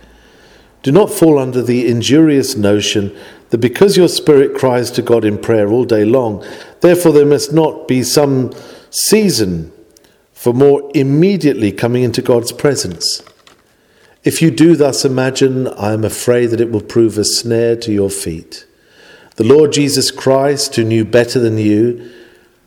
Do 0.83 0.91
not 0.91 1.11
fall 1.11 1.37
under 1.37 1.61
the 1.61 1.87
injurious 1.87 2.55
notion 2.55 3.15
that 3.49 3.59
because 3.59 3.97
your 3.97 4.07
spirit 4.07 4.57
cries 4.57 4.89
to 4.91 5.01
God 5.01 5.25
in 5.25 5.37
prayer 5.37 5.69
all 5.69 5.85
day 5.85 6.05
long, 6.05 6.45
therefore 6.81 7.11
there 7.11 7.25
must 7.25 7.53
not 7.53 7.87
be 7.87 8.01
some 8.03 8.51
season 8.89 9.71
for 10.33 10.53
more 10.53 10.89
immediately 10.95 11.71
coming 11.71 12.03
into 12.03 12.21
God's 12.21 12.51
presence. 12.51 13.21
If 14.23 14.41
you 14.41 14.49
do 14.51 14.75
thus 14.75 15.05
imagine, 15.05 15.67
I 15.67 15.93
am 15.93 16.03
afraid 16.03 16.47
that 16.47 16.61
it 16.61 16.71
will 16.71 16.81
prove 16.81 17.17
a 17.17 17.25
snare 17.25 17.75
to 17.77 17.91
your 17.91 18.09
feet. 18.09 18.65
The 19.35 19.43
Lord 19.43 19.73
Jesus 19.73 20.11
Christ, 20.11 20.75
who 20.75 20.83
knew 20.83 21.05
better 21.05 21.39
than 21.39 21.57
you, 21.57 22.11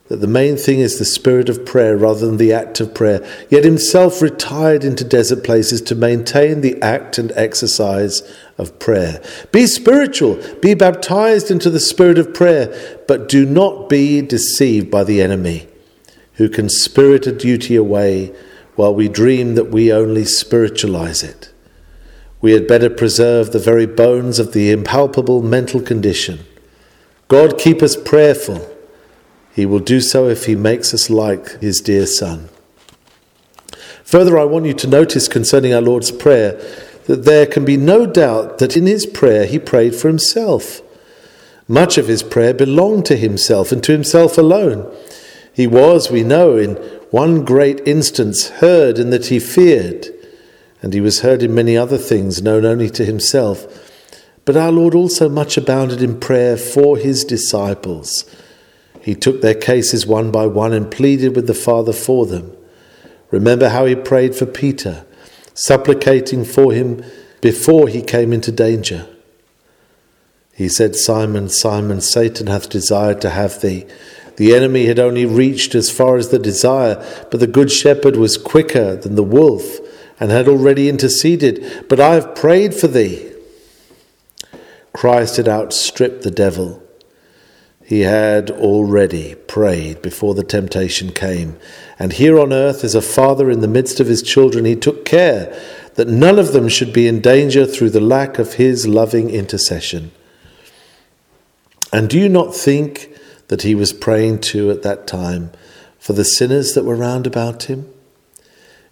that 0.08 0.20
the 0.20 0.26
main 0.26 0.56
thing 0.56 0.80
is 0.80 0.98
the 0.98 1.04
spirit 1.04 1.48
of 1.48 1.64
prayer 1.64 1.96
rather 1.96 2.26
than 2.26 2.36
the 2.36 2.52
act 2.52 2.78
of 2.78 2.94
prayer, 2.94 3.26
yet 3.48 3.64
himself 3.64 4.20
retired 4.20 4.84
into 4.84 5.02
desert 5.02 5.42
places 5.42 5.80
to 5.80 5.94
maintain 5.94 6.60
the 6.60 6.80
act 6.82 7.16
and 7.16 7.32
exercise 7.32 8.22
of 8.58 8.78
prayer. 8.78 9.22
Be 9.50 9.66
spiritual, 9.66 10.38
be 10.60 10.74
baptized 10.74 11.50
into 11.50 11.70
the 11.70 11.80
spirit 11.80 12.18
of 12.18 12.34
prayer, 12.34 13.00
but 13.08 13.30
do 13.30 13.46
not 13.46 13.88
be 13.88 14.20
deceived 14.20 14.90
by 14.90 15.04
the 15.04 15.22
enemy, 15.22 15.66
who 16.34 16.50
can 16.50 16.68
spirit 16.68 17.26
a 17.26 17.32
duty 17.32 17.74
away 17.74 18.34
while 18.76 18.94
we 18.94 19.08
dream 19.08 19.54
that 19.54 19.70
we 19.70 19.90
only 19.90 20.26
spiritualize 20.26 21.22
it. 21.22 21.50
We 22.42 22.52
had 22.52 22.68
better 22.68 22.90
preserve 22.90 23.52
the 23.52 23.58
very 23.58 23.86
bones 23.86 24.38
of 24.38 24.52
the 24.52 24.70
impalpable 24.70 25.40
mental 25.40 25.80
condition. 25.80 26.40
God 27.28 27.58
keep 27.58 27.82
us 27.82 27.96
prayerful 27.96 28.73
he 29.54 29.64
will 29.64 29.78
do 29.78 30.00
so 30.00 30.28
if 30.28 30.46
he 30.46 30.56
makes 30.56 30.92
us 30.92 31.08
like 31.08 31.60
his 31.60 31.80
dear 31.80 32.06
Son. 32.06 32.48
Further, 34.02 34.36
I 34.36 34.44
want 34.44 34.66
you 34.66 34.74
to 34.74 34.88
notice 34.88 35.28
concerning 35.28 35.72
our 35.72 35.80
Lord's 35.80 36.10
Prayer 36.10 36.60
that 37.06 37.24
there 37.24 37.46
can 37.46 37.64
be 37.64 37.76
no 37.76 38.04
doubt 38.04 38.58
that 38.58 38.76
in 38.76 38.86
his 38.86 39.06
prayer 39.06 39.46
he 39.46 39.58
prayed 39.58 39.94
for 39.94 40.08
himself. 40.08 40.80
Much 41.68 41.96
of 41.96 42.08
his 42.08 42.22
prayer 42.22 42.52
belonged 42.52 43.06
to 43.06 43.16
himself 43.16 43.70
and 43.70 43.82
to 43.84 43.92
himself 43.92 44.36
alone. 44.36 44.92
He 45.52 45.66
was, 45.66 46.10
we 46.10 46.24
know, 46.24 46.56
in 46.56 46.74
one 47.10 47.44
great 47.44 47.80
instance 47.86 48.48
heard 48.48 48.98
in 48.98 49.10
that 49.10 49.26
he 49.26 49.38
feared, 49.38 50.08
and 50.82 50.92
he 50.92 51.00
was 51.00 51.20
heard 51.20 51.42
in 51.42 51.54
many 51.54 51.76
other 51.76 51.96
things 51.96 52.42
known 52.42 52.64
only 52.64 52.90
to 52.90 53.04
himself. 53.04 53.66
But 54.44 54.56
our 54.56 54.72
Lord 54.72 54.94
also 54.94 55.28
much 55.28 55.56
abounded 55.56 56.02
in 56.02 56.18
prayer 56.18 56.56
for 56.56 56.98
his 56.98 57.24
disciples 57.24 58.24
he 59.04 59.14
took 59.14 59.42
their 59.42 59.54
cases 59.54 60.06
one 60.06 60.30
by 60.30 60.46
one 60.46 60.72
and 60.72 60.90
pleaded 60.90 61.36
with 61.36 61.46
the 61.46 61.52
Father 61.52 61.92
for 61.92 62.24
them. 62.24 62.56
Remember 63.30 63.68
how 63.68 63.84
he 63.84 63.94
prayed 63.94 64.34
for 64.34 64.46
Peter, 64.46 65.04
supplicating 65.52 66.42
for 66.42 66.72
him 66.72 67.04
before 67.42 67.88
he 67.88 68.00
came 68.00 68.32
into 68.32 68.50
danger. 68.50 69.06
He 70.54 70.70
said, 70.70 70.96
Simon, 70.96 71.50
Simon, 71.50 72.00
Satan 72.00 72.46
hath 72.46 72.70
desired 72.70 73.20
to 73.20 73.28
have 73.28 73.60
thee. 73.60 73.84
The 74.36 74.54
enemy 74.54 74.86
had 74.86 74.98
only 74.98 75.26
reached 75.26 75.74
as 75.74 75.90
far 75.90 76.16
as 76.16 76.30
the 76.30 76.38
desire, 76.38 76.96
but 77.30 77.40
the 77.40 77.46
good 77.46 77.70
shepherd 77.70 78.16
was 78.16 78.38
quicker 78.38 78.96
than 78.96 79.16
the 79.16 79.22
wolf 79.22 79.80
and 80.18 80.30
had 80.30 80.48
already 80.48 80.88
interceded, 80.88 81.84
but 81.90 82.00
I 82.00 82.14
have 82.14 82.34
prayed 82.34 82.72
for 82.72 82.86
thee. 82.86 83.32
Christ 84.94 85.36
had 85.36 85.48
outstripped 85.48 86.22
the 86.22 86.30
devil. 86.30 86.83
He 87.84 88.00
had 88.00 88.50
already 88.50 89.34
prayed 89.34 90.00
before 90.00 90.34
the 90.34 90.42
temptation 90.42 91.12
came. 91.12 91.58
And 91.98 92.14
here 92.14 92.40
on 92.40 92.52
earth, 92.52 92.82
as 92.82 92.94
a 92.94 93.02
father 93.02 93.50
in 93.50 93.60
the 93.60 93.68
midst 93.68 94.00
of 94.00 94.06
his 94.06 94.22
children, 94.22 94.64
he 94.64 94.74
took 94.74 95.04
care 95.04 95.54
that 95.94 96.08
none 96.08 96.38
of 96.38 96.52
them 96.52 96.68
should 96.68 96.94
be 96.94 97.06
in 97.06 97.20
danger 97.20 97.66
through 97.66 97.90
the 97.90 98.00
lack 98.00 98.38
of 98.38 98.54
his 98.54 98.86
loving 98.88 99.28
intercession. 99.28 100.12
And 101.92 102.08
do 102.08 102.18
you 102.18 102.28
not 102.28 102.56
think 102.56 103.10
that 103.48 103.62
he 103.62 103.74
was 103.74 103.92
praying 103.92 104.40
too 104.40 104.70
at 104.70 104.82
that 104.82 105.06
time 105.06 105.52
for 105.98 106.14
the 106.14 106.24
sinners 106.24 106.72
that 106.72 106.84
were 106.84 106.96
round 106.96 107.26
about 107.26 107.64
him? 107.64 107.92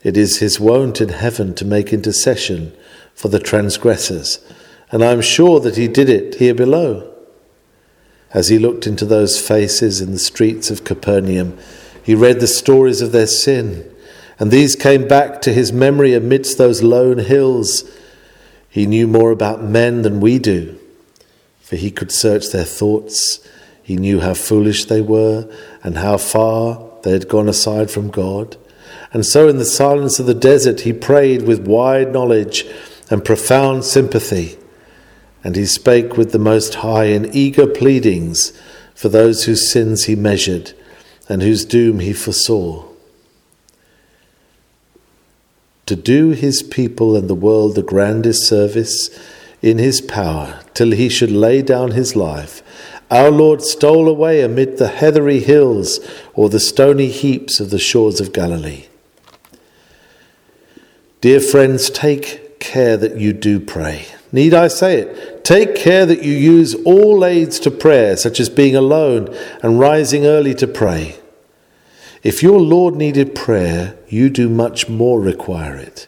It 0.03 0.17
is 0.17 0.39
his 0.39 0.61
wont 0.61 1.01
in 1.01 1.09
heaven 1.09 1.55
to 1.55 1.65
make 1.65 1.93
intercession 1.93 2.77
for 3.15 3.29
the 3.29 3.39
transgressors, 3.39 4.39
and 4.91 5.03
I 5.03 5.13
am 5.13 5.23
sure 5.23 5.61
that 5.61 5.77
he 5.77 5.89
did 5.89 6.09
it 6.09 6.37
here 6.37 6.55
below. 6.55 7.12
As 8.35 8.49
he 8.49 8.59
looked 8.59 8.87
into 8.87 9.05
those 9.05 9.41
faces 9.41 10.01
in 10.01 10.13
the 10.13 10.19
streets 10.19 10.71
of 10.71 10.85
Capernaum, 10.85 11.59
he 12.03 12.15
read 12.15 12.41
the 12.41 12.47
stories 12.47 13.01
of 13.01 13.13
their 13.13 13.27
sin, 13.27 13.89
and 14.39 14.51
these 14.51 14.75
came 14.75 15.07
back 15.07 15.41
to 15.43 15.53
his 15.53 15.73
memory 15.73 16.15
amidst 16.15 16.59
those 16.59 16.83
lone 16.83 17.19
hills. 17.19 17.85
He 18.69 18.87
knew 18.87 19.07
more 19.07 19.31
about 19.31 19.63
men 19.63 20.03
than 20.03 20.21
we 20.21 20.39
do, 20.39 20.79
for 21.61 21.77
he 21.77 21.91
could 21.91 22.11
search 22.11 22.51
their 22.51 22.65
thoughts. 22.65 23.47
He 23.83 23.97
knew 23.97 24.21
how 24.21 24.35
foolish 24.35 24.87
they 24.87 25.01
were 25.01 25.49
and 25.83 25.99
how 25.99 26.17
far 26.17 26.83
they 27.03 27.13
had 27.13 27.29
gone 27.29 27.49
aside 27.49 27.91
from 27.91 28.11
God. 28.11 28.57
And 29.13 29.27
so, 29.27 29.47
in 29.47 29.59
the 29.59 29.65
silence 29.65 30.19
of 30.19 30.27
the 30.27 30.35
desert, 30.35 30.81
he 30.81 30.93
prayed 30.93 31.43
with 31.43 31.67
wide 31.67 32.13
knowledge 32.13 32.65
and 33.11 33.25
profound 33.25 33.85
sympathy. 33.85 34.57
And 35.45 35.57
he 35.57 35.67
spake 35.67 36.17
with 36.17 36.33
the 36.33 36.39
Most 36.39 36.77
High 36.77 37.07
in 37.07 37.35
eager 37.35 37.67
pleadings 37.67 38.53
for 38.95 39.09
those 39.09 39.45
whose 39.45 39.71
sins 39.71 40.05
he 40.05 40.15
measured 40.15 40.73
and 41.29 41.43
whose 41.43 41.65
doom 41.65 42.01
he 42.01 42.13
foresaw. 42.13 42.85
To 45.87 45.97
do 45.97 46.31
his 46.31 46.63
people 46.63 47.17
and 47.17 47.29
the 47.29 47.35
world 47.35 47.75
the 47.75 47.83
grandest 47.83 48.47
service 48.47 49.09
in 49.61 49.79
his 49.79 50.01
power, 50.01 50.61
till 50.75 50.91
he 50.91 51.09
should 51.09 51.31
lay 51.31 51.63
down 51.63 51.93
his 51.93 52.17
life, 52.17 52.63
our 53.11 53.31
Lord 53.31 53.63
stole 53.63 54.09
away 54.09 54.41
amid 54.41 54.79
the 54.79 54.89
heathery 54.89 55.41
hills 55.41 56.01
or 56.35 56.49
the 56.49 56.59
stony 56.59 57.09
heaps 57.09 57.61
of 57.61 57.71
the 57.71 57.79
shores 57.79 58.21
of 58.21 58.33
Galilee. 58.33 58.87
Dear 61.21 61.39
friends, 61.41 61.91
take 61.91 62.59
care 62.59 62.97
that 62.97 63.19
you 63.19 63.33
do 63.33 63.61
pray. 63.61 64.07
Need 64.33 64.55
I 64.55 64.69
say 64.69 64.99
it? 64.99 65.32
Take 65.43 65.75
care 65.75 66.07
that 66.07 66.23
you 66.23 66.33
use 66.33 66.75
all 66.85 67.25
aids 67.25 67.59
to 67.61 67.71
prayer, 67.71 68.17
such 68.17 68.39
as 68.39 68.49
being 68.49 68.77
alone 68.77 69.35
and 69.63 69.79
rising 69.79 70.25
early 70.25 70.55
to 70.57 70.67
pray. 70.67 71.19
If 72.23 72.43
your 72.43 72.61
Lord 72.61 72.95
needed 72.95 73.35
prayer, 73.35 73.97
you 74.09 74.31
do 74.31 74.49
much 74.49 74.89
more 74.89 75.21
require 75.21 75.77
it. 75.77 76.07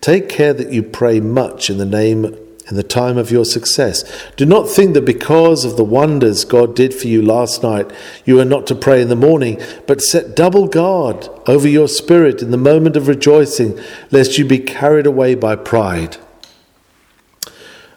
Take 0.00 0.28
care 0.28 0.52
that 0.52 0.72
you 0.72 0.82
pray 0.82 1.20
much 1.20 1.70
in 1.70 1.78
the 1.78 1.86
name 1.86 2.36
in 2.68 2.76
the 2.76 2.82
time 2.82 3.18
of 3.18 3.30
your 3.30 3.44
success. 3.44 4.04
Do 4.36 4.46
not 4.46 4.68
think 4.68 4.94
that 4.94 5.04
because 5.04 5.64
of 5.64 5.76
the 5.76 5.84
wonders 5.84 6.44
God 6.44 6.74
did 6.74 6.94
for 6.94 7.06
you 7.06 7.20
last 7.20 7.62
night, 7.62 7.90
you 8.24 8.40
are 8.40 8.44
not 8.44 8.66
to 8.68 8.74
pray 8.74 9.02
in 9.02 9.08
the 9.08 9.16
morning, 9.16 9.60
but 9.86 10.00
set 10.00 10.34
double 10.34 10.66
guard 10.68 11.28
over 11.46 11.68
your 11.68 11.88
spirit 11.88 12.40
in 12.40 12.50
the 12.50 12.56
moment 12.56 12.96
of 12.96 13.08
rejoicing, 13.08 13.78
lest 14.10 14.38
you 14.38 14.44
be 14.44 14.58
carried 14.58 15.06
away 15.06 15.34
by 15.34 15.54
pride. 15.54 16.16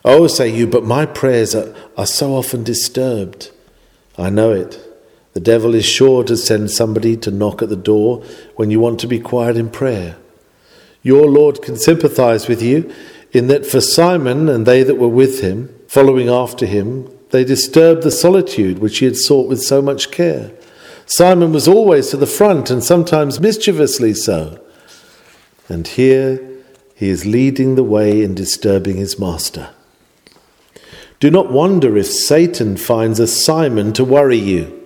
Oh, 0.07 0.27
say 0.27 0.55
you, 0.55 0.67
but 0.67 0.83
my 0.83 1.07
prayers 1.07 1.55
are, 1.55 1.73
are 1.97 2.05
so 2.05 2.35
often 2.35 2.63
disturbed. 2.63 3.49
I 4.19 4.29
know 4.29 4.51
it. 4.51 4.79
The 5.33 5.39
devil 5.39 5.73
is 5.73 5.83
sure 5.83 6.23
to 6.25 6.37
send 6.37 6.69
somebody 6.69 7.17
to 7.17 7.31
knock 7.31 7.63
at 7.63 7.69
the 7.69 7.75
door 7.75 8.23
when 8.55 8.69
you 8.69 8.79
want 8.79 8.99
to 8.99 9.07
be 9.07 9.19
quiet 9.19 9.57
in 9.57 9.71
prayer. 9.71 10.15
Your 11.01 11.27
Lord 11.27 11.63
can 11.63 11.75
sympathize 11.75 12.47
with 12.47 12.61
you 12.61 12.93
in 13.31 13.47
that 13.47 13.65
for 13.65 13.81
Simon 13.81 14.47
and 14.47 14.67
they 14.67 14.83
that 14.83 14.99
were 14.99 15.07
with 15.07 15.41
him, 15.41 15.73
following 15.87 16.29
after 16.29 16.67
him, 16.67 17.09
they 17.31 17.43
disturbed 17.43 18.03
the 18.03 18.11
solitude 18.11 18.77
which 18.77 18.99
he 18.99 19.05
had 19.05 19.17
sought 19.17 19.49
with 19.49 19.61
so 19.63 19.81
much 19.81 20.11
care. 20.11 20.51
Simon 21.07 21.51
was 21.51 21.67
always 21.67 22.09
to 22.09 22.17
the 22.17 22.27
front 22.27 22.69
and 22.69 22.83
sometimes 22.83 23.39
mischievously 23.39 24.13
so. 24.13 24.63
And 25.67 25.87
here 25.87 26.47
he 26.93 27.09
is 27.09 27.25
leading 27.25 27.73
the 27.73 27.83
way 27.83 28.21
in 28.21 28.35
disturbing 28.35 28.97
his 28.97 29.17
master. 29.17 29.71
Do 31.19 31.31
not 31.31 31.51
wonder 31.51 31.97
if 31.97 32.07
Satan 32.07 32.77
finds 32.77 33.19
a 33.19 33.27
Simon 33.27 33.93
to 33.93 34.03
worry 34.03 34.37
you. 34.37 34.81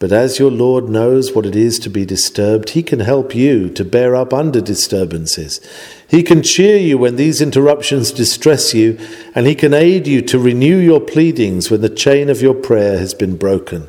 But 0.00 0.12
as 0.12 0.38
your 0.38 0.50
Lord 0.50 0.88
knows 0.88 1.32
what 1.32 1.46
it 1.46 1.54
is 1.54 1.78
to 1.78 1.88
be 1.88 2.04
disturbed, 2.04 2.70
He 2.70 2.82
can 2.82 3.00
help 3.00 3.34
you 3.34 3.70
to 3.70 3.84
bear 3.84 4.14
up 4.16 4.34
under 4.34 4.60
disturbances. 4.60 5.60
He 6.08 6.22
can 6.22 6.42
cheer 6.42 6.76
you 6.76 6.98
when 6.98 7.16
these 7.16 7.40
interruptions 7.40 8.10
distress 8.10 8.74
you, 8.74 8.98
and 9.34 9.46
He 9.46 9.54
can 9.54 9.72
aid 9.72 10.06
you 10.06 10.20
to 10.22 10.38
renew 10.38 10.76
your 10.76 11.00
pleadings 11.00 11.70
when 11.70 11.80
the 11.80 11.88
chain 11.88 12.28
of 12.28 12.42
your 12.42 12.54
prayer 12.54 12.98
has 12.98 13.14
been 13.14 13.36
broken. 13.36 13.88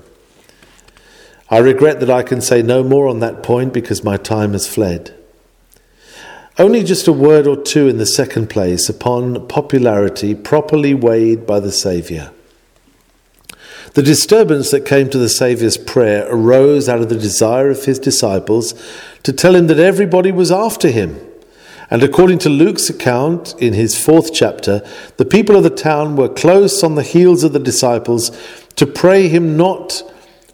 I 1.50 1.58
regret 1.58 2.00
that 2.00 2.10
I 2.10 2.24
can 2.24 2.40
say 2.40 2.62
no 2.62 2.84
more 2.84 3.08
on 3.08 3.20
that 3.20 3.44
point 3.44 3.74
because 3.74 4.04
my 4.04 4.18
time 4.18 4.54
has 4.54 4.68
fled. 4.68 5.14
Only 6.58 6.84
just 6.84 7.08
a 7.08 7.14
word 7.14 7.48
or 7.48 7.62
two 7.62 7.90
in 7.90 7.98
the 7.98 8.06
second 8.06 8.50
place 8.50 8.88
upon 8.88 9.46
popularity 9.48 10.34
properly 10.34 10.94
weighed 10.94 11.46
by 11.46 11.60
the 11.60 11.72
Saviour. 11.72 12.32
The 13.94 14.02
disturbance 14.02 14.72
that 14.72 14.86
came 14.86 15.10
to 15.10 15.18
the 15.18 15.28
Saviour's 15.28 15.78
prayer 15.78 16.26
arose 16.30 16.88
out 16.88 17.02
of 17.02 17.10
the 17.10 17.18
desire 17.18 17.70
of 17.70 17.84
his 17.84 18.00
disciples 18.00 18.74
to 19.24 19.34
tell 19.34 19.54
him 19.54 19.68
that 19.68 19.80
everybody 19.80 20.32
was 20.32 20.50
after 20.50 20.90
him. 20.90 21.20
And 21.90 22.02
according 22.04 22.40
to 22.40 22.50
Luke's 22.50 22.90
account 22.90 23.54
in 23.60 23.74
his 23.74 24.02
fourth 24.02 24.34
chapter, 24.34 24.82
the 25.18 25.26
people 25.26 25.58
of 25.58 25.64
the 25.64 25.70
town 25.70 26.16
were 26.16 26.30
close 26.30 26.84
on 26.84 26.96
the 26.96 27.04
heels 27.04 27.44
of 27.44 27.52
the 27.52 27.60
disciples 27.60 28.32
to 28.78 28.88
pray 28.88 29.28
him 29.28 29.58
not 29.58 30.04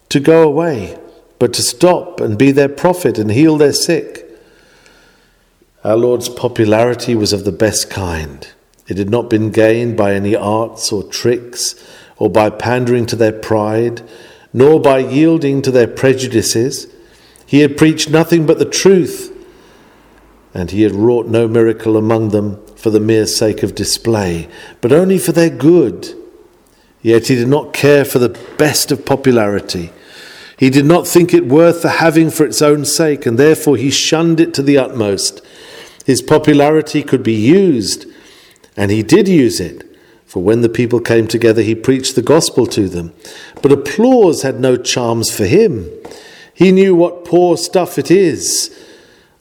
to 0.08 0.18
go 0.18 0.42
away, 0.42 0.98
but 1.38 1.52
to 1.54 1.62
stop 1.62 2.20
and 2.20 2.36
be 2.36 2.50
their 2.50 2.68
prophet 2.68 3.18
and 3.18 3.30
heal 3.30 3.56
their 3.56 3.72
sick. 3.72 4.21
Our 5.84 5.96
Lord's 5.96 6.28
popularity 6.28 7.16
was 7.16 7.32
of 7.32 7.44
the 7.44 7.50
best 7.50 7.90
kind. 7.90 8.46
It 8.86 8.98
had 8.98 9.10
not 9.10 9.28
been 9.28 9.50
gained 9.50 9.96
by 9.96 10.14
any 10.14 10.36
arts 10.36 10.92
or 10.92 11.02
tricks 11.02 11.74
or 12.18 12.30
by 12.30 12.50
pandering 12.50 13.06
to 13.06 13.16
their 13.16 13.32
pride, 13.32 14.02
nor 14.52 14.80
by 14.80 14.98
yielding 14.98 15.60
to 15.62 15.72
their 15.72 15.88
prejudices. 15.88 16.86
He 17.46 17.60
had 17.60 17.76
preached 17.76 18.10
nothing 18.10 18.46
but 18.46 18.60
the 18.60 18.64
truth, 18.64 19.36
and 20.54 20.70
he 20.70 20.82
had 20.82 20.92
wrought 20.92 21.26
no 21.26 21.48
miracle 21.48 21.96
among 21.96 22.28
them 22.28 22.64
for 22.76 22.90
the 22.90 23.00
mere 23.00 23.26
sake 23.26 23.64
of 23.64 23.74
display, 23.74 24.48
but 24.80 24.92
only 24.92 25.18
for 25.18 25.32
their 25.32 25.50
good. 25.50 26.14
Yet 27.00 27.26
he 27.26 27.34
did 27.34 27.48
not 27.48 27.72
care 27.72 28.04
for 28.04 28.20
the 28.20 28.38
best 28.56 28.92
of 28.92 29.04
popularity. 29.04 29.90
He 30.56 30.70
did 30.70 30.84
not 30.84 31.08
think 31.08 31.34
it 31.34 31.48
worth 31.48 31.82
the 31.82 31.90
having 31.90 32.30
for 32.30 32.46
its 32.46 32.62
own 32.62 32.84
sake, 32.84 33.26
and 33.26 33.36
therefore 33.36 33.76
he 33.76 33.90
shunned 33.90 34.38
it 34.38 34.54
to 34.54 34.62
the 34.62 34.78
utmost. 34.78 35.40
His 36.04 36.22
popularity 36.22 37.02
could 37.02 37.22
be 37.22 37.34
used, 37.34 38.06
and 38.76 38.90
he 38.90 39.02
did 39.02 39.28
use 39.28 39.60
it 39.60 39.92
for 40.32 40.42
when 40.42 40.62
the 40.62 40.70
people 40.70 40.98
came 40.98 41.28
together, 41.28 41.60
he 41.60 41.74
preached 41.74 42.14
the 42.14 42.22
gospel 42.22 42.66
to 42.68 42.88
them. 42.88 43.12
But 43.60 43.70
applause 43.70 44.40
had 44.40 44.60
no 44.60 44.78
charms 44.78 45.30
for 45.30 45.44
him. 45.44 45.90
He 46.54 46.72
knew 46.72 46.94
what 46.94 47.26
poor 47.26 47.58
stuff 47.58 47.98
it 47.98 48.10
is, 48.10 48.74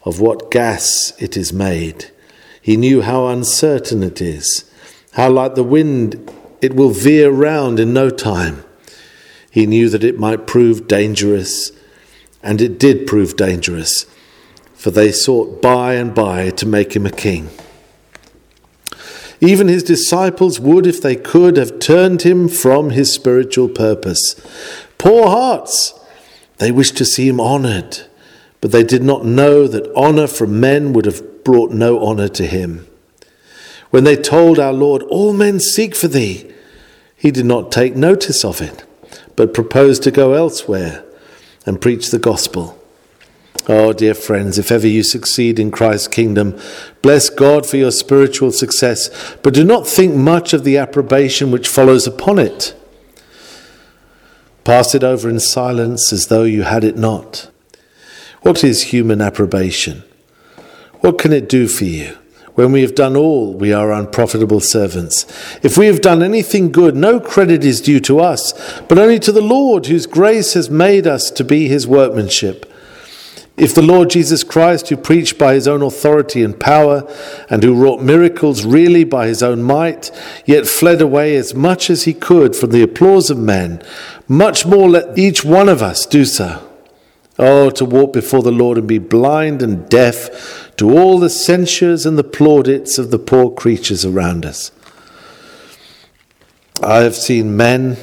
of 0.04 0.20
what 0.20 0.52
gas 0.52 1.14
it 1.18 1.38
is 1.38 1.54
made. 1.54 2.12
He 2.62 2.76
knew 2.76 3.04
how 3.04 3.28
uncertain 3.28 4.04
it 4.04 4.20
is, 4.20 4.70
how 5.14 5.30
like 5.30 5.56
the 5.56 5.64
wind 5.64 6.30
it 6.62 6.76
will 6.76 6.90
veer 6.90 7.32
round 7.32 7.80
in 7.80 7.94
no 7.94 8.10
time. 8.10 8.66
He 9.50 9.66
knew 9.66 9.88
that 9.88 10.04
it 10.04 10.20
might 10.20 10.46
prove 10.46 10.90
dangerous, 10.90 11.72
and 12.44 12.60
it 12.62 12.78
did 12.78 13.08
prove 13.08 13.38
dangerous, 13.38 14.06
for 14.82 14.90
they 14.90 15.12
sought 15.12 15.62
by 15.62 15.94
and 15.94 16.16
by 16.16 16.50
to 16.50 16.66
make 16.66 16.96
him 16.96 17.06
a 17.06 17.12
king. 17.12 17.48
Even 19.40 19.68
his 19.68 19.84
disciples 19.84 20.60
would, 20.60 20.88
if 20.88 21.00
they 21.00 21.16
could, 21.16 21.56
have 21.56 21.78
turned 21.78 22.24
him 22.24 22.48
from 22.50 22.90
his 22.90 23.14
spiritual 23.14 23.70
purpose. 23.70 24.42
Poor 24.98 25.28
hearts! 25.28 25.94
They 26.58 26.72
wished 26.72 26.98
to 26.98 27.06
see 27.06 27.28
him 27.28 27.40
honored, 27.40 28.00
but 28.60 28.72
they 28.72 28.82
did 28.82 29.04
not 29.04 29.24
know 29.24 29.68
that 29.68 29.92
honor 29.96 30.26
from 30.26 30.60
men 30.60 30.94
would 30.94 31.06
have 31.06 31.44
brought 31.44 31.70
no 31.70 32.04
honor 32.04 32.30
to 32.30 32.48
him. 32.48 32.88
When 33.92 34.04
they 34.04 34.16
told 34.16 34.58
our 34.58 34.74
Lord, 34.74 35.04
All 35.04 35.32
men 35.32 35.60
seek 35.60 35.94
for 35.94 36.08
thee, 36.08 36.52
he 37.16 37.30
did 37.30 37.46
not 37.46 37.72
take 37.72 37.96
notice 37.96 38.44
of 38.44 38.62
it, 38.62 38.84
but 39.36 39.54
proposed 39.54 40.02
to 40.04 40.12
go 40.12 40.34
elsewhere 40.34 41.06
and 41.68 41.80
preach 41.80 42.10
the 42.10 42.18
gospel. 42.18 42.81
Oh, 43.68 43.94
dear 43.94 44.16
friends, 44.16 44.58
if 44.58 44.72
ever 44.72 44.88
you 44.88 45.04
succeed 45.04 45.60
in 45.60 45.70
Christ's 45.70 46.08
kingdom, 46.08 46.60
bless 47.04 47.30
God 47.30 47.66
for 47.66 47.78
your 47.78 47.92
spiritual 47.92 48.52
success, 48.52 49.36
but 49.44 49.54
do 49.54 49.64
not 49.64 49.86
think 49.86 50.16
much 50.16 50.54
of 50.54 50.64
the 50.64 50.78
approbation 50.78 51.52
which 51.52 51.68
follows 51.68 52.08
upon 52.08 52.40
it. 52.40 52.76
Pass 54.64 54.96
it 54.96 55.04
over 55.04 55.30
in 55.30 55.40
silence 55.40 56.12
as 56.12 56.28
though 56.28 56.44
you 56.44 56.64
had 56.64 56.84
it 56.84 56.98
not. 56.98 57.52
What 58.42 58.64
is 58.64 58.86
human 58.86 59.22
approbation? 59.22 60.04
What 61.02 61.20
can 61.20 61.32
it 61.32 61.48
do 61.48 61.68
for 61.68 61.86
you? 61.86 62.18
When 62.56 62.72
we 62.72 62.82
have 62.82 62.96
done 62.96 63.16
all, 63.16 63.54
we 63.54 63.72
are 63.72 63.92
unprofitable 63.92 64.60
servants. 64.60 65.26
If 65.64 65.78
we 65.78 65.86
have 65.86 66.02
done 66.02 66.22
anything 66.24 66.72
good, 66.72 66.96
no 66.96 67.20
credit 67.20 67.64
is 67.64 67.80
due 67.80 68.00
to 68.02 68.20
us, 68.20 68.54
but 68.82 68.98
only 68.98 69.20
to 69.20 69.32
the 69.32 69.42
Lord, 69.42 69.86
whose 69.86 70.06
grace 70.06 70.54
has 70.56 70.70
made 70.70 71.06
us 71.06 71.30
to 71.32 71.44
be 71.44 71.68
his 71.68 71.88
workmanship. 71.88 72.71
If 73.62 73.76
the 73.76 73.84
Lord 73.84 74.10
Jesus 74.10 74.44
Christ, 74.44 74.90
who 74.90 74.98
preached 74.98 75.38
by 75.38 75.54
his 75.54 75.68
own 75.68 75.84
authority 75.84 76.42
and 76.42 76.60
power, 76.60 77.08
and 77.48 77.62
who 77.62 77.76
wrought 77.76 78.02
miracles 78.02 78.66
really 78.66 79.04
by 79.04 79.28
his 79.28 79.44
own 79.44 79.62
might, 79.62 80.10
yet 80.48 80.66
fled 80.66 81.00
away 81.00 81.36
as 81.36 81.54
much 81.54 81.92
as 81.92 82.06
he 82.06 82.14
could 82.16 82.56
from 82.56 82.72
the 82.72 82.82
applause 82.82 83.30
of 83.30 83.38
men, 83.38 83.80
much 84.28 84.66
more 84.66 84.90
let 84.90 85.16
each 85.16 85.46
one 85.46 85.70
of 85.70 85.84
us 85.84 86.08
do 86.08 86.26
so. 86.26 86.68
Oh, 87.38 87.70
to 87.70 87.86
walk 87.86 88.14
before 88.14 88.42
the 88.42 88.52
Lord 88.52 88.80
and 88.80 88.88
be 88.88 88.98
blind 88.98 89.62
and 89.62 89.88
deaf 89.88 90.74
to 90.78 90.98
all 90.98 91.20
the 91.20 91.30
censures 91.30 92.04
and 92.04 92.18
the 92.18 92.24
plaudits 92.24 92.98
of 92.98 93.12
the 93.12 93.20
poor 93.20 93.52
creatures 93.52 94.04
around 94.04 94.44
us. 94.44 94.72
I 96.82 97.02
have 97.02 97.16
seen 97.16 97.56
men 97.56 97.98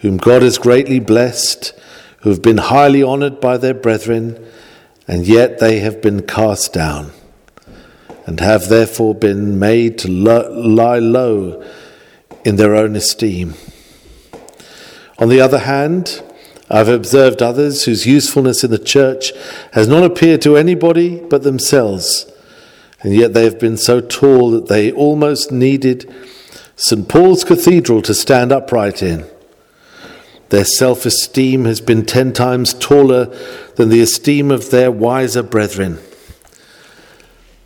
whom 0.00 0.18
God 0.18 0.42
has 0.42 0.58
greatly 0.58 1.00
blessed 1.00 1.72
who 2.22 2.30
have 2.30 2.42
been 2.42 2.58
highly 2.58 3.02
honored 3.02 3.40
by 3.40 3.56
their 3.56 3.74
brethren, 3.74 4.44
and 5.06 5.26
yet 5.26 5.58
they 5.58 5.80
have 5.80 6.00
been 6.00 6.22
cast 6.22 6.72
down, 6.72 7.10
and 8.26 8.40
have 8.40 8.68
therefore 8.68 9.14
been 9.14 9.58
made 9.58 9.98
to 9.98 10.08
lie 10.08 10.98
low 10.98 11.62
in 12.44 12.56
their 12.56 12.74
own 12.74 12.96
esteem. 12.96 13.54
On 15.18 15.28
the 15.28 15.40
other 15.40 15.58
hand, 15.58 16.22
I've 16.70 16.88
observed 16.88 17.42
others 17.42 17.84
whose 17.84 18.06
usefulness 18.06 18.64
in 18.64 18.70
the 18.70 18.78
church 18.78 19.32
has 19.72 19.86
not 19.86 20.04
appeared 20.04 20.40
to 20.42 20.56
anybody 20.56 21.16
but 21.18 21.42
themselves, 21.42 22.30
and 23.02 23.14
yet 23.14 23.34
they 23.34 23.44
have 23.44 23.58
been 23.58 23.76
so 23.76 24.00
tall 24.00 24.50
that 24.52 24.68
they 24.68 24.90
almost 24.92 25.52
needed 25.52 26.12
St. 26.76 27.08
Paul's 27.08 27.44
Cathedral 27.44 28.00
to 28.02 28.14
stand 28.14 28.52
upright 28.52 29.02
in. 29.02 29.26
Their 30.52 30.66
self 30.66 31.06
esteem 31.06 31.64
has 31.64 31.80
been 31.80 32.04
ten 32.04 32.34
times 32.34 32.74
taller 32.74 33.34
than 33.76 33.88
the 33.88 34.02
esteem 34.02 34.50
of 34.50 34.68
their 34.68 34.90
wiser 34.90 35.42
brethren. 35.42 35.98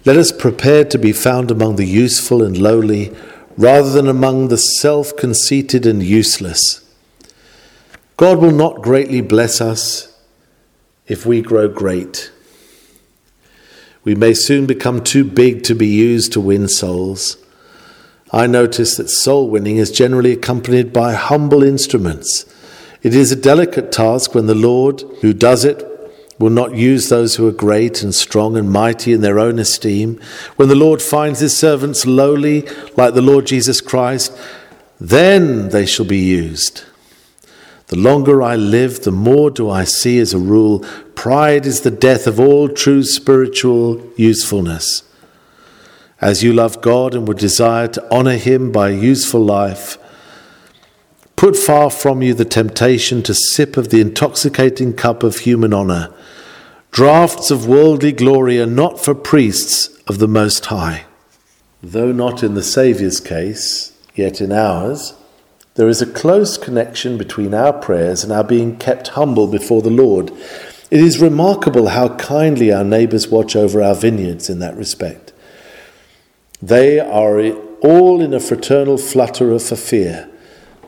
Let 0.04 0.16
us 0.16 0.30
prepare 0.30 0.84
to 0.84 0.96
be 0.96 1.10
found 1.10 1.50
among 1.50 1.74
the 1.74 1.84
useful 1.84 2.44
and 2.44 2.56
lowly 2.56 3.12
rather 3.58 3.90
than 3.90 4.06
among 4.06 4.48
the 4.48 4.56
self 4.56 5.16
conceited 5.16 5.84
and 5.84 6.00
useless. 6.00 6.88
God 8.16 8.38
will 8.38 8.52
not 8.52 8.82
greatly 8.82 9.20
bless 9.20 9.60
us 9.60 10.16
if 11.08 11.26
we 11.26 11.42
grow 11.42 11.66
great. 11.66 12.30
We 14.04 14.14
may 14.14 14.32
soon 14.32 14.64
become 14.64 15.02
too 15.02 15.24
big 15.24 15.64
to 15.64 15.74
be 15.74 15.88
used 15.88 16.32
to 16.34 16.40
win 16.40 16.68
souls. 16.68 17.36
I 18.30 18.46
notice 18.46 18.96
that 18.96 19.10
soul 19.10 19.50
winning 19.50 19.78
is 19.78 19.90
generally 19.90 20.30
accompanied 20.30 20.92
by 20.92 21.14
humble 21.14 21.64
instruments 21.64 22.44
it 23.06 23.14
is 23.14 23.30
a 23.30 23.36
delicate 23.36 23.92
task 23.92 24.34
when 24.34 24.46
the 24.46 24.54
Lord, 24.56 25.02
who 25.20 25.32
does 25.32 25.64
it, 25.64 25.80
will 26.40 26.50
not 26.50 26.74
use 26.74 27.08
those 27.08 27.36
who 27.36 27.46
are 27.46 27.52
great 27.52 28.02
and 28.02 28.12
strong 28.12 28.56
and 28.56 28.68
mighty 28.68 29.12
in 29.12 29.20
their 29.20 29.38
own 29.38 29.60
esteem. 29.60 30.20
When 30.56 30.68
the 30.68 30.74
Lord 30.74 31.00
finds 31.00 31.38
his 31.38 31.56
servants 31.56 32.04
lowly, 32.04 32.62
like 32.96 33.14
the 33.14 33.22
Lord 33.22 33.46
Jesus 33.46 33.80
Christ, 33.80 34.36
then 34.98 35.68
they 35.68 35.86
shall 35.86 36.04
be 36.04 36.18
used. 36.18 36.82
The 37.86 37.96
longer 37.96 38.42
I 38.42 38.56
live, 38.56 39.04
the 39.04 39.12
more 39.12 39.52
do 39.52 39.70
I 39.70 39.84
see 39.84 40.18
as 40.18 40.34
a 40.34 40.38
rule 40.38 40.80
pride 41.14 41.64
is 41.64 41.82
the 41.82 41.92
death 41.92 42.26
of 42.26 42.40
all 42.40 42.68
true 42.68 43.04
spiritual 43.04 44.02
usefulness. 44.16 45.04
As 46.20 46.42
you 46.42 46.52
love 46.52 46.80
God 46.80 47.14
and 47.14 47.28
would 47.28 47.38
desire 47.38 47.86
to 47.86 48.12
honor 48.12 48.36
him 48.36 48.72
by 48.72 48.90
a 48.90 49.00
useful 49.00 49.44
life, 49.44 49.96
Put 51.36 51.54
far 51.54 51.90
from 51.90 52.22
you 52.22 52.32
the 52.32 52.46
temptation 52.46 53.22
to 53.24 53.34
sip 53.34 53.76
of 53.76 53.90
the 53.90 54.00
intoxicating 54.00 54.94
cup 54.94 55.22
of 55.22 55.40
human 55.40 55.74
honor. 55.74 56.10
Draughts 56.90 57.50
of 57.50 57.66
worldly 57.66 58.12
glory 58.12 58.58
are 58.58 58.64
not 58.64 58.98
for 58.98 59.14
priests 59.14 59.88
of 60.06 60.18
the 60.18 60.28
Most 60.28 60.64
High. 60.66 61.04
Though 61.82 62.10
not 62.10 62.42
in 62.42 62.54
the 62.54 62.62
Saviour's 62.62 63.20
case, 63.20 63.92
yet 64.14 64.40
in 64.40 64.50
ours, 64.50 65.12
there 65.74 65.88
is 65.88 66.00
a 66.00 66.10
close 66.10 66.56
connection 66.56 67.18
between 67.18 67.52
our 67.52 67.74
prayers 67.74 68.24
and 68.24 68.32
our 68.32 68.42
being 68.42 68.78
kept 68.78 69.08
humble 69.08 69.46
before 69.46 69.82
the 69.82 69.90
Lord. 69.90 70.30
It 70.90 71.00
is 71.00 71.20
remarkable 71.20 71.88
how 71.88 72.16
kindly 72.16 72.72
our 72.72 72.84
neighbours 72.84 73.28
watch 73.28 73.54
over 73.54 73.82
our 73.82 73.94
vineyards 73.94 74.48
in 74.48 74.58
that 74.60 74.74
respect. 74.74 75.34
They 76.62 76.98
are 76.98 77.38
all 77.82 78.22
in 78.22 78.32
a 78.32 78.40
fraternal 78.40 78.96
flutter 78.96 79.58
for 79.58 79.76
fear 79.76 80.30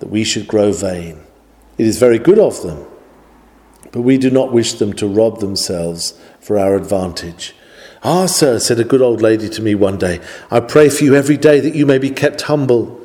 that 0.01 0.11
we 0.11 0.25
should 0.25 0.47
grow 0.47 0.73
vain. 0.73 1.21
It 1.77 1.87
is 1.87 1.99
very 1.99 2.19
good 2.19 2.39
of 2.39 2.63
them, 2.63 2.87
but 3.93 4.03
we 4.03 4.19
do 4.19 4.31
not 4.31 4.53
wish 4.53 4.75
them 4.75 4.93
to 4.95 5.07
rob 5.07 5.41
themselves 5.41 6.19
for 6.41 6.59
our 6.59 6.77
advantage. 6.77 7.55
Ah, 8.03 8.27
sir, 8.27 8.59
said 8.59 8.79
a 8.79 8.85
good 8.85 9.03
old 9.03 9.21
lady 9.21 9.49
to 9.49 9.63
me 9.63 9.75
one 9.75 9.99
day, 9.99 10.21
I 10.51 10.61
pray 10.61 10.89
for 10.89 11.05
you 11.05 11.15
every 11.15 11.37
day 11.37 11.61
that 11.61 11.75
you 11.75 11.85
may 11.85 11.99
be 11.99 12.11
kept 12.11 12.43
humble. 12.43 13.01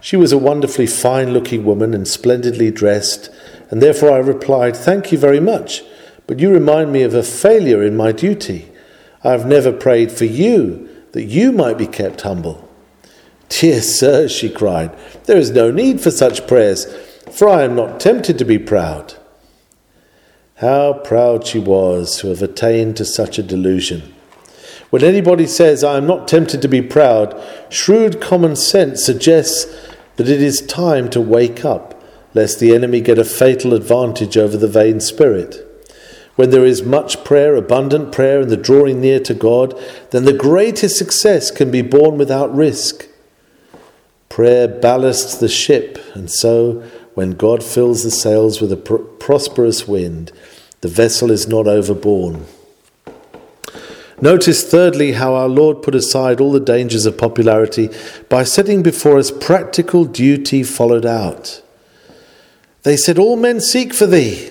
She 0.00 0.16
was 0.16 0.32
a 0.32 0.38
wonderfully 0.38 0.86
fine 0.86 1.32
looking 1.32 1.64
woman 1.64 1.94
and 1.94 2.06
splendidly 2.06 2.70
dressed, 2.70 3.30
and 3.70 3.82
therefore 3.82 4.10
I 4.12 4.18
replied, 4.18 4.76
Thank 4.76 5.12
you 5.12 5.18
very 5.18 5.40
much, 5.40 5.82
but 6.26 6.40
you 6.40 6.50
remind 6.50 6.92
me 6.92 7.02
of 7.02 7.14
a 7.14 7.22
failure 7.22 7.82
in 7.82 7.96
my 7.96 8.12
duty. 8.12 8.68
I 9.24 9.30
have 9.30 9.46
never 9.46 9.72
prayed 9.72 10.10
for 10.10 10.24
you 10.24 10.88
that 11.12 11.24
you 11.24 11.52
might 11.52 11.78
be 11.78 11.86
kept 11.86 12.22
humble. 12.22 12.68
Dear 13.60 13.82
sir, 13.82 14.28
she 14.28 14.48
cried, 14.48 14.96
there 15.24 15.36
is 15.36 15.50
no 15.50 15.70
need 15.70 16.00
for 16.00 16.10
such 16.10 16.46
prayers, 16.46 16.86
for 17.30 17.50
I 17.50 17.64
am 17.64 17.76
not 17.76 18.00
tempted 18.00 18.38
to 18.38 18.46
be 18.46 18.58
proud. 18.58 19.14
How 20.56 20.94
proud 20.94 21.46
she 21.46 21.58
was 21.58 22.18
to 22.20 22.28
have 22.28 22.40
attained 22.40 22.96
to 22.96 23.04
such 23.04 23.38
a 23.38 23.42
delusion. 23.42 24.14
When 24.88 25.04
anybody 25.04 25.46
says, 25.46 25.84
I 25.84 25.98
am 25.98 26.06
not 26.06 26.28
tempted 26.28 26.62
to 26.62 26.68
be 26.68 26.80
proud, 26.80 27.38
shrewd 27.68 28.22
common 28.22 28.56
sense 28.56 29.04
suggests 29.04 29.66
that 30.16 30.30
it 30.30 30.40
is 30.40 30.64
time 30.66 31.10
to 31.10 31.20
wake 31.20 31.62
up, 31.62 32.02
lest 32.32 32.58
the 32.58 32.74
enemy 32.74 33.02
get 33.02 33.18
a 33.18 33.24
fatal 33.24 33.74
advantage 33.74 34.38
over 34.38 34.56
the 34.56 34.66
vain 34.66 34.98
spirit. 35.00 35.68
When 36.36 36.48
there 36.48 36.64
is 36.64 36.82
much 36.82 37.22
prayer, 37.22 37.54
abundant 37.54 38.12
prayer, 38.12 38.40
and 38.40 38.50
the 38.50 38.56
drawing 38.56 39.02
near 39.02 39.20
to 39.20 39.34
God, 39.34 39.78
then 40.10 40.24
the 40.24 40.32
greatest 40.32 40.96
success 40.96 41.50
can 41.50 41.70
be 41.70 41.82
borne 41.82 42.16
without 42.16 42.54
risk. 42.54 43.08
Prayer 44.32 44.66
ballasts 44.66 45.38
the 45.38 45.46
ship, 45.46 45.98
and 46.14 46.30
so, 46.30 46.82
when 47.12 47.32
God 47.32 47.62
fills 47.62 48.02
the 48.02 48.10
sails 48.10 48.62
with 48.62 48.72
a 48.72 48.78
pr- 48.78 48.96
prosperous 48.96 49.86
wind, 49.86 50.32
the 50.80 50.88
vessel 50.88 51.30
is 51.30 51.46
not 51.46 51.66
overborne. 51.66 52.46
Notice, 54.22 54.64
thirdly, 54.64 55.12
how 55.12 55.34
our 55.34 55.50
Lord 55.50 55.82
put 55.82 55.94
aside 55.94 56.40
all 56.40 56.50
the 56.50 56.60
dangers 56.60 57.04
of 57.04 57.18
popularity 57.18 57.90
by 58.30 58.42
setting 58.42 58.82
before 58.82 59.18
us 59.18 59.30
practical 59.30 60.06
duty 60.06 60.62
followed 60.62 61.04
out. 61.04 61.60
They 62.84 62.96
said, 62.96 63.18
All 63.18 63.36
men 63.36 63.60
seek 63.60 63.92
for 63.92 64.06
thee. 64.06 64.50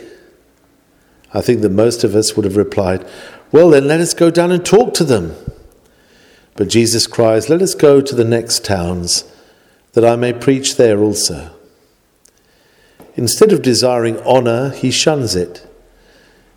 I 1.34 1.42
think 1.42 1.62
that 1.62 1.72
most 1.72 2.04
of 2.04 2.14
us 2.14 2.36
would 2.36 2.46
have 2.46 2.56
replied, 2.56 3.04
Well, 3.52 3.72
then 3.72 3.88
let 3.88 4.00
us 4.00 4.14
go 4.14 4.30
down 4.30 4.52
and 4.52 4.64
talk 4.64 4.94
to 4.94 5.04
them. 5.04 5.36
But 6.56 6.68
Jesus 6.68 7.08
cries, 7.08 7.50
Let 7.50 7.64
us 7.64 7.74
go 7.74 8.00
to 8.00 8.14
the 8.14 8.24
next 8.24 8.64
towns 8.64 9.24
that 9.94 10.06
I 10.06 10.16
may 10.16 10.34
preach 10.34 10.78
there 10.78 11.00
also. 11.00 11.52
Instead 13.16 13.52
of 13.52 13.62
desiring 13.62 14.20
honour, 14.20 14.70
he 14.70 14.90
shuns 14.90 15.36
it. 15.36 15.68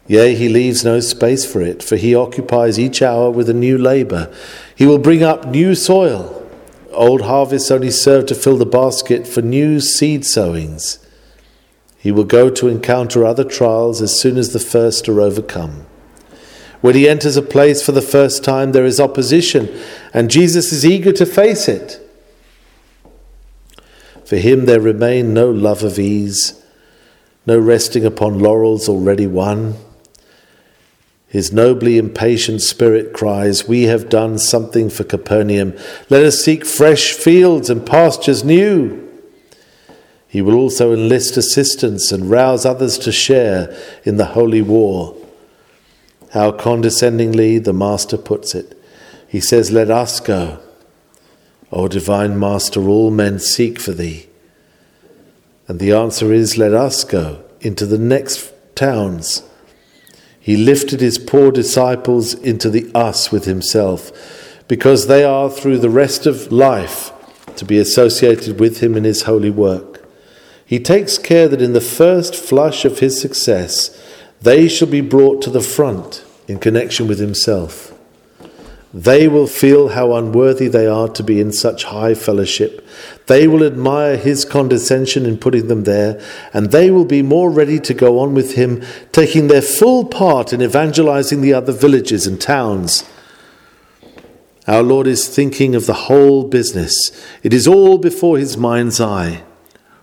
Yea, 0.07 0.35
he 0.35 0.49
leaves 0.49 0.85
no 0.85 1.01
space 1.01 1.51
for 1.51 1.63
it, 1.63 1.83
for 1.83 1.97
he 1.97 2.15
occupies 2.15 2.79
each 2.79 3.01
hour 3.03 3.31
with 3.31 3.49
a 3.49 3.55
new 3.55 3.79
labour. 3.79 4.33
He 4.75 4.87
will 4.87 4.99
bring 4.99 5.23
up 5.23 5.47
new 5.47 5.75
soil. 5.75 6.43
Old 6.93 7.23
harvests 7.23 7.71
only 7.71 7.91
serve 7.91 8.27
to 8.27 8.35
fill 8.35 8.57
the 8.57 8.67
basket 8.67 9.27
for 9.27 9.43
new 9.43 9.81
seed 9.81 10.25
sowings. 10.25 10.99
He 11.99 12.13
will 12.13 12.25
go 12.25 12.51
to 12.51 12.69
encounter 12.69 13.25
other 13.25 13.45
trials 13.45 14.03
as 14.03 14.21
soon 14.21 14.37
as 14.37 14.53
the 14.53 14.61
first 14.61 15.09
are 15.09 15.21
overcome. 15.21 15.87
When 16.83 16.95
he 16.95 17.09
enters 17.09 17.39
a 17.39 17.43
place 17.43 17.85
for 17.85 17.93
the 17.93 18.03
first 18.03 18.45
time, 18.45 18.73
there 18.73 18.85
is 18.85 19.01
opposition, 19.01 19.75
and 20.13 20.31
Jesus 20.31 20.71
is 20.71 20.85
eager 20.85 21.13
to 21.13 21.25
face 21.25 21.67
it. 21.67 22.04
For 24.25 24.37
him 24.37 24.65
there 24.67 24.81
remained 24.81 25.35
no 25.35 25.51
love 25.51 25.83
of 25.83 25.99
ease, 25.99 26.63
no 27.47 27.59
resting 27.59 28.05
upon 28.05 28.39
laurels 28.39 28.89
already 28.89 29.27
won. 29.27 29.77
His 31.29 31.53
nobly 31.53 31.99
impatient 31.99 32.63
spirit 32.63 33.13
cries, 33.13 33.67
We 33.67 33.83
have 33.85 34.09
done 34.09 34.39
something 34.39 34.89
for 34.89 35.05
Capernaum. 35.05 35.75
Let 36.09 36.25
us 36.25 36.43
seek 36.43 36.65
fresh 36.65 37.13
fields 37.13 37.69
and 37.69 37.85
pastures 37.85 38.45
new. 38.45 39.05
He 40.29 40.41
will 40.41 40.55
also 40.55 40.93
enlist 40.93 41.37
assistance 41.37 42.11
and 42.11 42.31
rouse 42.31 42.65
others 42.65 42.99
to 42.99 43.13
share 43.13 43.77
in 44.05 44.17
the 44.17 44.27
holy 44.27 44.63
war. 44.63 45.17
How 46.31 46.51
condescendingly 46.51 47.59
the 47.59 47.73
Master 47.73 48.17
puts 48.17 48.55
it. 48.55 48.81
He 49.29 49.41
says, 49.41 49.71
Let 49.71 49.91
us 49.91 50.21
go. 50.21 50.64
O 51.75 51.89
divine 51.89 52.39
Master, 52.39 52.81
all 52.89 53.11
men 53.11 53.39
seek 53.39 53.79
for 53.79 53.93
thee. 53.93 54.27
And 55.69 55.79
the 55.79 55.93
answer 55.93 56.33
is, 56.33 56.57
Let 56.57 56.73
us 56.73 57.05
go 57.05 57.45
into 57.61 57.85
the 57.85 57.99
next 57.99 58.51
towns 58.75 59.43
he 60.45 60.59
lifted 60.59 61.01
his 61.01 61.17
poor 61.17 61.51
disciples 61.51 62.35
into 62.35 62.69
the 62.69 62.91
us 62.95 63.33
with 63.33 63.47
himself, 63.47 64.13
because 64.69 65.07
they 65.07 65.25
are 65.25 65.49
through 65.49 65.79
the 65.79 65.89
rest 65.89 66.27
of 66.27 66.53
life 66.53 67.13
to 67.57 67.65
be 67.65 67.79
associated 67.79 68.61
with 68.61 68.81
him 68.83 68.95
in 68.95 69.05
his 69.05 69.23
holy 69.23 69.49
work. 69.49 70.07
He 70.67 70.79
takes 70.79 71.17
care 71.17 71.49
that 71.49 71.63
in 71.63 71.73
the 71.73 71.81
first 71.81 72.35
flush 72.35 72.85
of 72.85 72.99
his 72.99 73.19
success, 73.19 73.99
they 74.43 74.69
shall 74.69 74.87
be 74.87 75.01
brought 75.01 75.41
to 75.45 75.51
the 75.51 75.63
front 75.63 76.23
in 76.47 76.59
connection 76.59 77.09
with 77.09 77.21
himself. 77.21 77.94
They 78.95 79.27
will 79.27 79.49
feel 79.49 79.89
how 79.89 80.15
unworthy 80.15 80.69
they 80.69 80.87
are 80.87 81.09
to 81.09 81.23
be 81.25 81.41
in 81.41 81.51
such 81.51 81.83
high 81.83 82.15
fellowship. 82.15 82.87
They 83.27 83.49
will 83.49 83.65
admire 83.65 84.17
his 84.17 84.45
condescension 84.45 85.27
in 85.27 85.37
putting 85.37 85.67
them 85.67 85.83
there, 85.83 86.23
and 86.53 86.71
they 86.71 86.93
will 86.93 87.05
be 87.05 87.21
more 87.21 87.51
ready 87.51 87.81
to 87.81 87.93
go 87.93 88.21
on 88.21 88.35
with 88.35 88.55
him, 88.55 88.85
taking 89.11 89.49
their 89.49 89.63
full 89.63 90.05
part 90.05 90.53
in 90.53 90.63
evangelizing 90.63 91.41
the 91.41 91.53
other 91.53 91.73
villages 91.73 92.25
and 92.25 92.41
towns. 92.41 93.03
Our 94.69 94.85
Lord 94.85 95.09
is 95.09 95.27
thinking 95.29 95.75
of 95.75 95.87
the 95.87 95.95
whole 95.95 96.45
business. 96.45 97.11
It 97.43 97.53
is 97.53 97.67
all 97.67 97.99
before 97.99 98.39
his 98.39 98.57
mind's 98.57 99.01
eye 99.01 99.43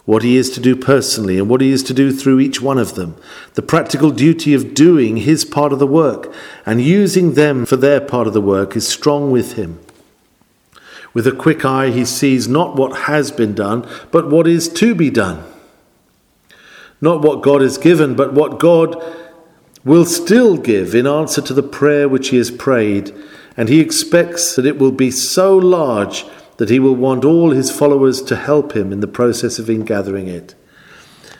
what 0.05 0.23
he 0.23 0.35
is 0.35 0.49
to 0.49 0.59
do 0.59 0.75
personally 0.75 1.37
and 1.37 1.47
what 1.49 1.61
he 1.61 1.71
is 1.71 1.83
to 1.83 1.93
do 1.93 2.11
through 2.11 2.39
each 2.39 2.61
one 2.61 2.77
of 2.77 2.95
them, 2.95 3.15
the 3.53 3.61
practical 3.61 4.11
duty 4.11 4.53
of 4.53 4.73
doing 4.73 5.17
his 5.17 5.45
part 5.45 5.71
of 5.71 5.79
the 5.79 5.87
work 5.87 6.33
and 6.65 6.81
using 6.81 7.33
them 7.33 7.65
for 7.65 7.75
their 7.75 8.01
part 8.01 8.27
of 8.27 8.33
the 8.33 8.41
work 8.41 8.75
is 8.75 8.87
strong 8.87 9.31
with 9.31 9.53
him. 9.53 9.79
With 11.13 11.27
a 11.27 11.31
quick 11.31 11.65
eye, 11.65 11.89
he 11.89 12.05
sees 12.05 12.47
not 12.47 12.75
what 12.75 13.01
has 13.01 13.31
been 13.31 13.53
done, 13.53 13.87
but 14.11 14.29
what 14.29 14.47
is 14.47 14.69
to 14.69 14.95
be 14.95 15.09
done. 15.09 15.43
Not 17.01 17.21
what 17.21 17.41
God 17.41 17.61
has 17.61 17.77
given, 17.77 18.15
but 18.15 18.33
what 18.33 18.59
God 18.59 19.01
will 19.83 20.05
still 20.05 20.57
give 20.57 20.95
in 20.95 21.07
answer 21.07 21.41
to 21.41 21.53
the 21.53 21.63
prayer 21.63 22.07
which 22.07 22.29
he 22.29 22.37
has 22.37 22.51
prayed, 22.51 23.13
and 23.57 23.67
he 23.67 23.79
expects 23.79 24.55
that 24.55 24.65
it 24.65 24.77
will 24.77 24.91
be 24.91 25.11
so 25.11 25.57
large 25.57 26.25
that 26.62 26.70
he 26.70 26.80
will 26.80 26.93
want 26.93 27.26
all 27.26 27.49
his 27.49 27.72
followers 27.72 28.22
to 28.22 28.36
help 28.36 28.76
him 28.76 28.93
in 28.93 28.99
the 28.99 29.07
process 29.07 29.57
of 29.57 29.68
ingathering 29.68 30.28
it. 30.28 30.53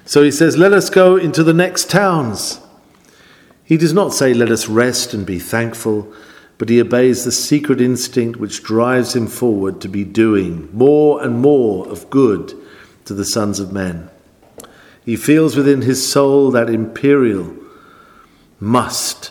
So 0.04 0.24
he 0.24 0.32
says, 0.32 0.58
Let 0.58 0.74
us 0.74 0.90
go 0.90 1.16
into 1.16 1.44
the 1.44 1.54
next 1.54 1.92
towns. 1.92 2.60
He 3.64 3.78
does 3.78 3.94
not 3.94 4.16
say, 4.16 4.34
Let 4.34 4.50
us 4.50 4.68
rest 4.68 5.14
and 5.14 5.24
be 5.24 5.38
thankful, 5.38 6.12
but 6.58 6.70
he 6.70 6.82
obeys 6.82 7.24
the 7.24 7.32
secret 7.32 7.80
instinct 7.80 8.40
which 8.40 8.64
drives 8.64 9.16
him 9.16 9.28
forward 9.28 9.80
to 9.82 9.88
be 9.88 10.04
doing 10.04 10.68
more 10.76 11.22
and 11.22 11.40
more 11.40 11.88
of 11.88 12.10
good 12.10 12.56
to 13.06 13.14
the 13.14 13.24
sons 13.24 13.60
of 13.60 13.72
men. 13.72 14.10
He 15.06 15.16
feels 15.16 15.56
within 15.56 15.84
his 15.84 16.12
soul 16.12 16.50
that 16.50 16.68
imperial 16.68 17.56
must, 18.60 19.30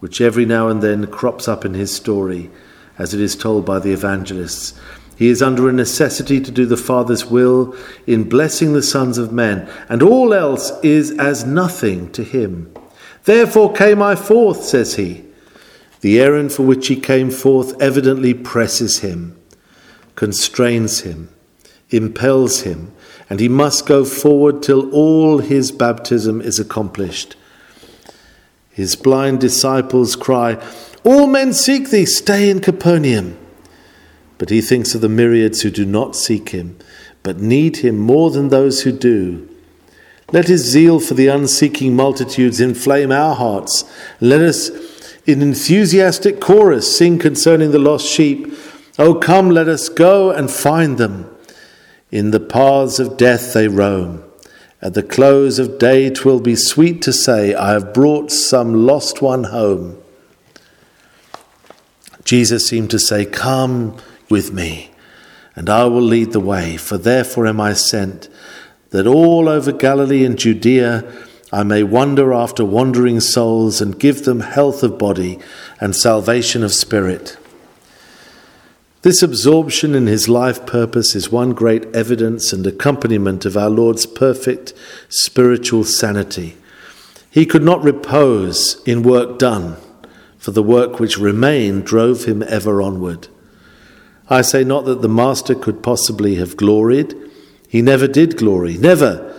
which 0.00 0.20
every 0.20 0.44
now 0.44 0.68
and 0.68 0.82
then 0.82 1.06
crops 1.06 1.48
up 1.48 1.64
in 1.64 1.72
his 1.72 1.90
story, 1.90 2.50
as 2.98 3.14
it 3.14 3.20
is 3.22 3.34
told 3.34 3.64
by 3.64 3.78
the 3.78 3.94
evangelists. 3.94 4.78
He 5.22 5.28
is 5.28 5.40
under 5.40 5.68
a 5.68 5.72
necessity 5.72 6.40
to 6.40 6.50
do 6.50 6.66
the 6.66 6.76
Father's 6.76 7.26
will 7.26 7.76
in 8.08 8.28
blessing 8.28 8.72
the 8.72 8.82
sons 8.82 9.18
of 9.18 9.32
men, 9.32 9.70
and 9.88 10.02
all 10.02 10.34
else 10.34 10.72
is 10.82 11.12
as 11.12 11.44
nothing 11.44 12.10
to 12.10 12.24
him. 12.24 12.74
Therefore 13.22 13.72
came 13.72 14.02
I 14.02 14.16
forth, 14.16 14.64
says 14.64 14.96
he. 14.96 15.22
The 16.00 16.20
errand 16.20 16.50
for 16.52 16.64
which 16.64 16.88
he 16.88 16.96
came 16.96 17.30
forth 17.30 17.80
evidently 17.80 18.34
presses 18.34 18.98
him, 18.98 19.40
constrains 20.16 21.02
him, 21.02 21.28
impels 21.90 22.62
him, 22.62 22.92
and 23.30 23.38
he 23.38 23.48
must 23.48 23.86
go 23.86 24.04
forward 24.04 24.60
till 24.60 24.90
all 24.90 25.38
his 25.38 25.70
baptism 25.70 26.40
is 26.40 26.58
accomplished. 26.58 27.36
His 28.72 28.96
blind 28.96 29.38
disciples 29.38 30.16
cry, 30.16 30.60
All 31.04 31.28
men 31.28 31.52
seek 31.52 31.90
thee, 31.90 32.06
stay 32.06 32.50
in 32.50 32.58
Capernaum. 32.58 33.38
But 34.42 34.50
he 34.50 34.60
thinks 34.60 34.92
of 34.96 35.02
the 35.02 35.08
myriads 35.08 35.62
who 35.62 35.70
do 35.70 35.86
not 35.86 36.16
seek 36.16 36.48
him, 36.48 36.76
but 37.22 37.38
need 37.38 37.76
him 37.76 37.96
more 37.96 38.28
than 38.32 38.48
those 38.48 38.82
who 38.82 38.90
do. 38.90 39.48
Let 40.32 40.48
his 40.48 40.64
zeal 40.64 40.98
for 40.98 41.14
the 41.14 41.28
unseeking 41.28 41.94
multitudes 41.94 42.60
inflame 42.60 43.12
our 43.12 43.36
hearts. 43.36 43.84
Let 44.20 44.40
us, 44.40 44.72
in 45.26 45.42
enthusiastic 45.42 46.40
chorus, 46.40 46.98
sing 46.98 47.20
concerning 47.20 47.70
the 47.70 47.78
lost 47.78 48.04
sheep. 48.04 48.52
Oh, 48.98 49.14
come, 49.14 49.48
let 49.48 49.68
us 49.68 49.88
go 49.88 50.32
and 50.32 50.50
find 50.50 50.98
them. 50.98 51.32
In 52.10 52.32
the 52.32 52.40
paths 52.40 52.98
of 52.98 53.16
death 53.16 53.54
they 53.54 53.68
roam. 53.68 54.24
At 54.80 54.94
the 54.94 55.04
close 55.04 55.60
of 55.60 55.78
day, 55.78 56.10
twill 56.10 56.40
be 56.40 56.56
sweet 56.56 57.00
to 57.02 57.12
say, 57.12 57.54
I 57.54 57.74
have 57.74 57.94
brought 57.94 58.32
some 58.32 58.86
lost 58.86 59.22
one 59.22 59.44
home. 59.44 60.02
Jesus 62.24 62.66
seemed 62.66 62.90
to 62.90 62.98
say, 62.98 63.24
Come, 63.24 63.98
with 64.32 64.50
me, 64.50 64.90
and 65.54 65.68
I 65.68 65.84
will 65.84 66.00
lead 66.00 66.32
the 66.32 66.40
way, 66.40 66.78
for 66.78 66.96
therefore 66.96 67.46
am 67.46 67.60
I 67.60 67.74
sent, 67.74 68.30
that 68.88 69.06
all 69.06 69.46
over 69.46 69.70
Galilee 69.72 70.24
and 70.24 70.38
Judea 70.38 71.04
I 71.52 71.62
may 71.64 71.82
wander 71.82 72.32
after 72.32 72.64
wandering 72.64 73.20
souls 73.20 73.82
and 73.82 74.00
give 74.00 74.24
them 74.24 74.40
health 74.40 74.82
of 74.82 74.98
body 74.98 75.38
and 75.78 75.94
salvation 75.94 76.64
of 76.64 76.72
spirit. 76.72 77.36
This 79.02 79.22
absorption 79.22 79.94
in 79.94 80.06
his 80.06 80.30
life 80.30 80.64
purpose 80.64 81.14
is 81.14 81.30
one 81.30 81.50
great 81.50 81.84
evidence 81.94 82.54
and 82.54 82.66
accompaniment 82.66 83.44
of 83.44 83.54
our 83.54 83.68
Lord's 83.68 84.06
perfect 84.06 84.72
spiritual 85.10 85.84
sanity. 85.84 86.56
He 87.30 87.44
could 87.44 87.62
not 87.62 87.82
repose 87.82 88.82
in 88.86 89.02
work 89.02 89.38
done, 89.38 89.76
for 90.38 90.52
the 90.52 90.62
work 90.62 90.98
which 90.98 91.18
remained 91.18 91.84
drove 91.84 92.24
him 92.24 92.42
ever 92.48 92.80
onward. 92.80 93.28
I 94.28 94.42
say 94.42 94.64
not 94.64 94.84
that 94.84 95.02
the 95.02 95.08
Master 95.08 95.54
could 95.54 95.82
possibly 95.82 96.36
have 96.36 96.56
gloried. 96.56 97.14
He 97.68 97.82
never 97.82 98.06
did 98.06 98.36
glory, 98.36 98.76
never 98.78 99.38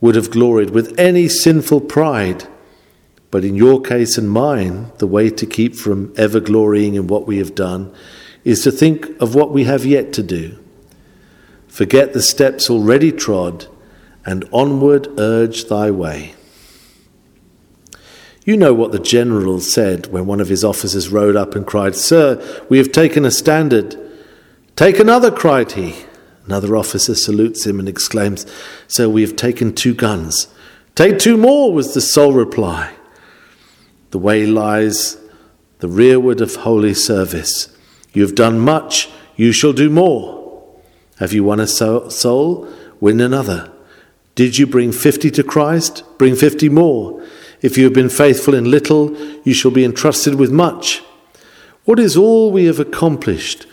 would 0.00 0.14
have 0.14 0.30
gloried 0.30 0.70
with 0.70 0.98
any 0.98 1.28
sinful 1.28 1.82
pride. 1.82 2.46
But 3.30 3.44
in 3.44 3.54
your 3.54 3.80
case 3.80 4.16
and 4.16 4.30
mine, 4.30 4.92
the 4.98 5.06
way 5.06 5.30
to 5.30 5.46
keep 5.46 5.74
from 5.74 6.12
ever 6.16 6.40
glorying 6.40 6.94
in 6.94 7.06
what 7.06 7.26
we 7.26 7.38
have 7.38 7.54
done 7.54 7.92
is 8.44 8.62
to 8.62 8.70
think 8.70 9.06
of 9.20 9.34
what 9.34 9.52
we 9.52 9.64
have 9.64 9.84
yet 9.84 10.12
to 10.14 10.22
do. 10.22 10.58
Forget 11.66 12.12
the 12.12 12.22
steps 12.22 12.70
already 12.70 13.12
trod 13.12 13.66
and 14.24 14.48
onward 14.52 15.08
urge 15.18 15.66
thy 15.66 15.90
way. 15.90 16.34
You 18.44 18.56
know 18.56 18.72
what 18.72 18.92
the 18.92 19.00
general 19.00 19.58
said 19.60 20.06
when 20.06 20.26
one 20.26 20.40
of 20.40 20.48
his 20.48 20.62
officers 20.62 21.08
rode 21.08 21.34
up 21.34 21.56
and 21.56 21.66
cried, 21.66 21.96
Sir, 21.96 22.62
we 22.68 22.78
have 22.78 22.92
taken 22.92 23.24
a 23.24 23.30
standard. 23.30 23.96
Take 24.76 24.98
another, 24.98 25.30
cried 25.30 25.72
he. 25.72 26.04
Another 26.44 26.76
officer 26.76 27.14
salutes 27.14 27.66
him 27.66 27.80
and 27.80 27.88
exclaims, 27.88 28.46
So 28.86 29.08
we 29.08 29.22
have 29.22 29.34
taken 29.34 29.74
two 29.74 29.94
guns. 29.94 30.48
Take 30.94 31.18
two 31.18 31.38
more, 31.38 31.72
was 31.72 31.94
the 31.94 32.02
sole 32.02 32.34
reply. 32.34 32.92
The 34.10 34.18
way 34.18 34.46
lies 34.46 35.16
the 35.78 35.88
rearward 35.88 36.42
of 36.42 36.56
holy 36.56 36.92
service. 36.92 37.74
You 38.12 38.20
have 38.22 38.34
done 38.34 38.60
much, 38.60 39.08
you 39.34 39.50
shall 39.50 39.72
do 39.72 39.90
more. 39.90 40.62
Have 41.18 41.32
you 41.32 41.42
won 41.42 41.58
a 41.58 41.66
soul? 41.66 42.68
Win 43.00 43.20
another. 43.20 43.72
Did 44.34 44.58
you 44.58 44.66
bring 44.66 44.92
fifty 44.92 45.30
to 45.30 45.42
Christ? 45.42 46.04
Bring 46.18 46.36
fifty 46.36 46.68
more. 46.68 47.22
If 47.62 47.78
you 47.78 47.84
have 47.84 47.94
been 47.94 48.10
faithful 48.10 48.54
in 48.54 48.70
little, 48.70 49.16
you 49.42 49.54
shall 49.54 49.70
be 49.70 49.84
entrusted 49.84 50.34
with 50.34 50.52
much. 50.52 51.02
What 51.84 51.98
is 51.98 52.16
all 52.16 52.50
we 52.50 52.66
have 52.66 52.80
accomplished? 52.80 53.66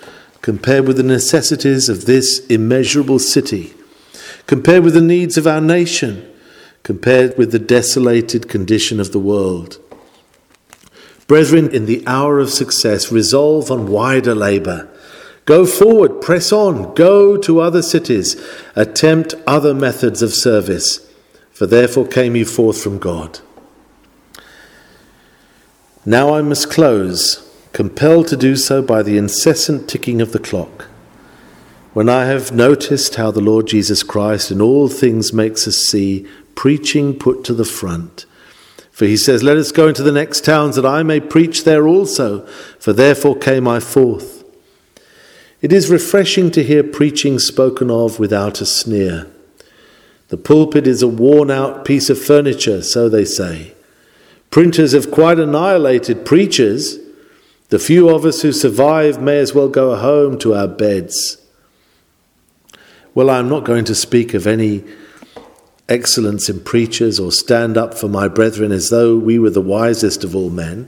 Compared 0.43 0.85
with 0.85 0.97
the 0.97 1.03
necessities 1.03 1.87
of 1.87 2.05
this 2.05 2.45
immeasurable 2.47 3.17
city, 3.17 3.73
compared 4.45 4.83
with 4.83 4.93
the 4.93 5.01
needs 5.01 5.37
of 5.37 5.47
our 5.47 5.61
nation, 5.61 6.29
compared 6.83 7.37
with 7.37 7.53
the 7.53 7.59
desolated 7.59 8.49
condition 8.49 8.99
of 8.99 9.13
the 9.13 9.19
world. 9.19 9.79
Brethren, 11.27 11.73
in 11.73 11.85
the 11.85 12.05
hour 12.05 12.39
of 12.39 12.49
success, 12.49 13.09
resolve 13.09 13.71
on 13.71 13.87
wider 13.87 14.35
labour. 14.35 14.89
Go 15.45 15.65
forward, 15.65 16.21
press 16.21 16.51
on, 16.51 16.93
go 16.93 17.37
to 17.37 17.61
other 17.61 17.81
cities, 17.81 18.35
attempt 18.75 19.33
other 19.47 19.73
methods 19.73 20.21
of 20.21 20.33
service, 20.33 21.09
for 21.53 21.65
therefore 21.65 22.05
came 22.05 22.35
you 22.35 22.43
forth 22.43 22.83
from 22.83 22.97
God. 22.97 23.39
Now 26.05 26.33
I 26.33 26.41
must 26.41 26.69
close, 26.69 27.49
compelled 27.73 28.27
to 28.29 28.37
do 28.37 28.55
so 28.55 28.81
by 28.81 29.03
the 29.03 29.17
incessant 29.17 29.89
ticking 29.89 30.21
of 30.21 30.31
the 30.31 30.39
clock. 30.39 30.87
When 31.93 32.09
I 32.09 32.25
have 32.25 32.51
noticed 32.51 33.15
how 33.15 33.31
the 33.31 33.41
Lord 33.41 33.67
Jesus 33.67 34.01
Christ 34.01 34.49
in 34.49 34.61
all 34.61 34.87
things 34.87 35.33
makes 35.33 35.67
us 35.67 35.77
see 35.77 36.27
preaching 36.55 37.17
put 37.17 37.43
to 37.43 37.53
the 37.53 37.65
front, 37.65 38.25
for 38.91 39.05
he 39.05 39.17
says, 39.17 39.43
Let 39.43 39.57
us 39.57 39.71
go 39.71 39.87
into 39.87 40.03
the 40.03 40.11
next 40.11 40.45
towns 40.45 40.75
that 40.75 40.85
I 40.85 41.03
may 41.03 41.19
preach 41.19 41.63
there 41.63 41.87
also, 41.87 42.45
for 42.79 42.93
therefore 42.93 43.35
came 43.35 43.67
I 43.67 43.79
forth. 43.79 44.43
It 45.61 45.71
is 45.71 45.89
refreshing 45.89 46.51
to 46.51 46.63
hear 46.63 46.83
preaching 46.83 47.39
spoken 47.39 47.89
of 47.89 48.19
without 48.19 48.61
a 48.61 48.65
sneer. 48.65 49.27
The 50.27 50.37
pulpit 50.37 50.87
is 50.87 51.01
a 51.01 51.07
worn 51.07 51.49
out 51.49 51.85
piece 51.85 52.09
of 52.09 52.19
furniture, 52.21 52.81
so 52.81 53.07
they 53.07 53.25
say. 53.25 53.73
Printers 54.49 54.91
have 54.91 55.11
quite 55.11 55.39
annihilated 55.39 56.25
preachers. 56.25 56.97
The 57.73 57.79
few 57.79 58.07
of 58.07 58.23
us 58.23 58.43
who 58.43 58.51
survive 58.51 59.19
may 59.19 59.39
as 59.39 59.55
well 59.55 59.67
go 59.67 59.95
home 59.95 60.37
to 60.37 60.53
our 60.53 60.67
beds. 60.67 61.43
Well, 63.15 63.31
I'm 63.31 63.49
not 63.49 63.63
going 63.63 63.83
to 63.85 63.95
speak 63.95 64.35
of 64.35 64.45
any 64.45 64.83
excellence 65.89 66.49
in 66.49 66.59
preachers 66.59 67.19
or 67.19 67.31
stand 67.31 67.75
up 67.75 67.95
for 67.95 68.07
my 68.07 68.27
brethren 68.27 68.71
as 68.71 68.91
though 68.91 69.17
we 69.17 69.39
were 69.39 69.49
the 69.49 69.59
wisest 69.59 70.23
of 70.23 70.35
all 70.35 70.51
men. 70.51 70.87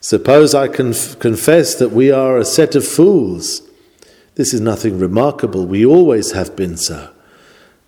Suppose 0.00 0.56
I 0.56 0.66
conf- 0.66 1.20
confess 1.20 1.76
that 1.76 1.92
we 1.92 2.10
are 2.10 2.36
a 2.36 2.44
set 2.44 2.74
of 2.74 2.84
fools. 2.84 3.62
This 4.34 4.52
is 4.52 4.60
nothing 4.60 4.98
remarkable, 4.98 5.66
we 5.66 5.86
always 5.86 6.32
have 6.32 6.56
been 6.56 6.76
so 6.76 7.10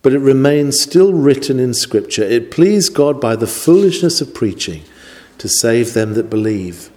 but 0.02 0.12
it 0.12 0.20
remains 0.20 0.80
still 0.80 1.12
written 1.12 1.58
in 1.58 1.74
Scripture. 1.74 2.22
It 2.22 2.52
pleased 2.52 2.94
God 2.94 3.20
by 3.20 3.34
the 3.34 3.48
foolishness 3.48 4.20
of 4.20 4.34
preaching 4.34 4.84
to 5.38 5.48
save 5.48 5.94
them 5.94 6.14
that 6.14 6.30
believe. 6.30 6.90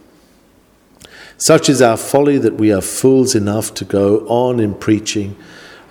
Such 1.37 1.69
is 1.69 1.81
our 1.81 1.97
folly 1.97 2.37
that 2.39 2.55
we 2.55 2.73
are 2.73 2.81
fools 2.81 3.35
enough 3.35 3.73
to 3.75 3.85
go 3.85 4.25
on 4.27 4.59
in 4.59 4.73
preaching 4.73 5.35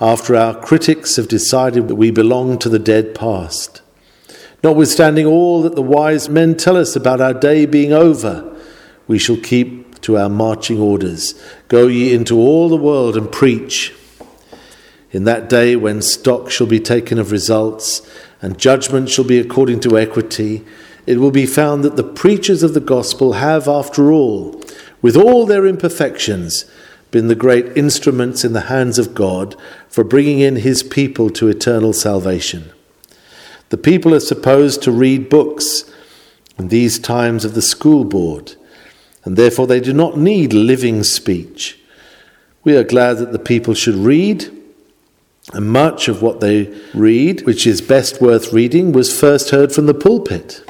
after 0.00 0.34
our 0.34 0.54
critics 0.60 1.16
have 1.16 1.28
decided 1.28 1.88
that 1.88 1.94
we 1.94 2.10
belong 2.10 2.58
to 2.58 2.68
the 2.68 2.78
dead 2.78 3.14
past. 3.14 3.80
Notwithstanding 4.62 5.26
all 5.26 5.62
that 5.62 5.74
the 5.74 5.82
wise 5.82 6.28
men 6.28 6.56
tell 6.56 6.76
us 6.76 6.96
about 6.96 7.20
our 7.20 7.32
day 7.32 7.64
being 7.64 7.92
over, 7.92 8.56
we 9.06 9.18
shall 9.18 9.36
keep 9.36 10.00
to 10.00 10.18
our 10.18 10.28
marching 10.28 10.80
orders. 10.80 11.40
Go 11.68 11.86
ye 11.86 12.12
into 12.12 12.36
all 12.36 12.68
the 12.68 12.76
world 12.76 13.16
and 13.16 13.30
preach. 13.30 13.94
In 15.12 15.24
that 15.24 15.48
day, 15.48 15.76
when 15.76 16.02
stock 16.02 16.50
shall 16.50 16.66
be 16.66 16.80
taken 16.80 17.18
of 17.18 17.30
results, 17.30 18.02
and 18.42 18.58
judgment 18.58 19.08
shall 19.08 19.24
be 19.24 19.38
according 19.38 19.80
to 19.80 19.98
equity, 19.98 20.64
it 21.06 21.18
will 21.18 21.30
be 21.30 21.46
found 21.46 21.84
that 21.84 21.96
the 21.96 22.04
preachers 22.04 22.62
of 22.62 22.74
the 22.74 22.80
gospel 22.80 23.34
have, 23.34 23.68
after 23.68 24.10
all, 24.10 24.60
with 25.02 25.16
all 25.16 25.46
their 25.46 25.66
imperfections, 25.66 26.64
been 27.10 27.28
the 27.28 27.34
great 27.34 27.76
instruments 27.76 28.44
in 28.44 28.52
the 28.52 28.62
hands 28.62 28.98
of 28.98 29.14
God 29.14 29.56
for 29.88 30.04
bringing 30.04 30.40
in 30.40 30.56
his 30.56 30.82
people 30.82 31.30
to 31.30 31.48
eternal 31.48 31.92
salvation. 31.92 32.72
The 33.68 33.78
people 33.78 34.14
are 34.14 34.20
supposed 34.20 34.82
to 34.82 34.92
read 34.92 35.28
books 35.28 35.90
in 36.58 36.68
these 36.68 36.98
times 36.98 37.44
of 37.44 37.54
the 37.54 37.62
school 37.62 38.04
board, 38.04 38.54
and 39.24 39.36
therefore 39.36 39.66
they 39.66 39.80
do 39.80 39.92
not 39.92 40.16
need 40.16 40.52
living 40.52 41.02
speech. 41.02 41.78
We 42.64 42.76
are 42.76 42.84
glad 42.84 43.18
that 43.18 43.32
the 43.32 43.38
people 43.38 43.74
should 43.74 43.94
read 43.94 44.50
and 45.52 45.70
much 45.70 46.08
of 46.08 46.22
what 46.22 46.40
they 46.40 46.74
read, 46.92 47.46
which 47.46 47.66
is 47.66 47.80
best 47.80 48.20
worth 48.20 48.52
reading, 48.52 48.92
was 48.92 49.18
first 49.18 49.50
heard 49.50 49.72
from 49.72 49.86
the 49.86 49.94
pulpit. 49.94 50.68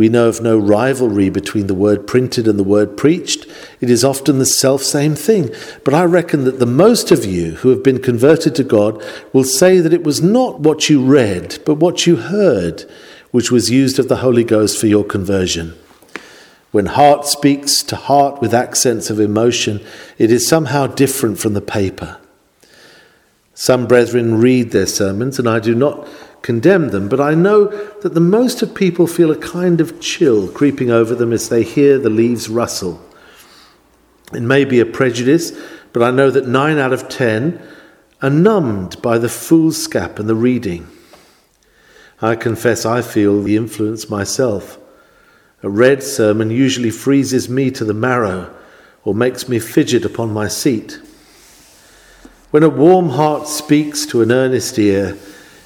We 0.00 0.08
know 0.08 0.30
of 0.30 0.40
no 0.40 0.56
rivalry 0.56 1.28
between 1.28 1.66
the 1.66 1.74
word 1.74 2.06
printed 2.06 2.48
and 2.48 2.58
the 2.58 2.64
word 2.64 2.96
preached. 2.96 3.46
It 3.82 3.90
is 3.90 4.02
often 4.02 4.38
the 4.38 4.46
self 4.46 4.82
same 4.82 5.14
thing. 5.14 5.54
But 5.84 5.92
I 5.92 6.04
reckon 6.04 6.44
that 6.44 6.58
the 6.58 6.64
most 6.64 7.10
of 7.10 7.26
you 7.26 7.56
who 7.56 7.68
have 7.68 7.82
been 7.82 8.00
converted 8.00 8.54
to 8.54 8.64
God 8.64 9.04
will 9.34 9.44
say 9.44 9.78
that 9.78 9.92
it 9.92 10.02
was 10.02 10.22
not 10.22 10.60
what 10.60 10.88
you 10.88 11.02
read, 11.04 11.58
but 11.66 11.74
what 11.74 12.06
you 12.06 12.16
heard, 12.16 12.90
which 13.30 13.50
was 13.50 13.70
used 13.70 13.98
of 13.98 14.08
the 14.08 14.22
Holy 14.24 14.42
Ghost 14.42 14.80
for 14.80 14.86
your 14.86 15.04
conversion. 15.04 15.74
When 16.70 16.86
heart 16.86 17.26
speaks 17.26 17.82
to 17.82 17.96
heart 17.96 18.40
with 18.40 18.54
accents 18.54 19.10
of 19.10 19.20
emotion, 19.20 19.84
it 20.16 20.32
is 20.32 20.48
somehow 20.48 20.86
different 20.86 21.38
from 21.38 21.52
the 21.52 21.60
paper. 21.60 22.16
Some 23.52 23.86
brethren 23.86 24.40
read 24.40 24.70
their 24.70 24.86
sermons, 24.86 25.38
and 25.38 25.46
I 25.46 25.58
do 25.58 25.74
not 25.74 26.08
condemn 26.42 26.88
them, 26.88 27.08
but 27.08 27.20
I 27.20 27.34
know 27.34 27.66
that 28.00 28.14
the 28.14 28.20
most 28.20 28.62
of 28.62 28.74
people 28.74 29.06
feel 29.06 29.30
a 29.30 29.36
kind 29.36 29.80
of 29.80 30.00
chill 30.00 30.48
creeping 30.48 30.90
over 30.90 31.14
them 31.14 31.32
as 31.32 31.48
they 31.48 31.62
hear 31.62 31.98
the 31.98 32.10
leaves 32.10 32.48
rustle. 32.48 33.00
It 34.32 34.42
may 34.42 34.64
be 34.64 34.80
a 34.80 34.86
prejudice, 34.86 35.52
but 35.92 36.02
I 36.02 36.10
know 36.10 36.30
that 36.30 36.46
nine 36.46 36.78
out 36.78 36.92
of 36.92 37.08
ten 37.08 37.60
are 38.22 38.30
numbed 38.30 39.00
by 39.02 39.18
the 39.18 39.28
foolscap 39.28 40.18
and 40.18 40.28
the 40.28 40.34
reading. 40.34 40.86
I 42.22 42.36
confess 42.36 42.84
I 42.84 43.02
feel 43.02 43.42
the 43.42 43.56
influence 43.56 44.10
myself. 44.10 44.78
A 45.62 45.68
read 45.68 46.02
sermon 46.02 46.50
usually 46.50 46.90
freezes 46.90 47.48
me 47.48 47.70
to 47.72 47.84
the 47.84 47.94
marrow 47.94 48.54
or 49.04 49.14
makes 49.14 49.48
me 49.48 49.58
fidget 49.58 50.04
upon 50.04 50.32
my 50.32 50.48
seat. 50.48 51.00
When 52.50 52.62
a 52.62 52.68
warm 52.68 53.10
heart 53.10 53.46
speaks 53.48 54.04
to 54.06 54.22
an 54.22 54.32
earnest 54.32 54.78
ear, 54.78 55.16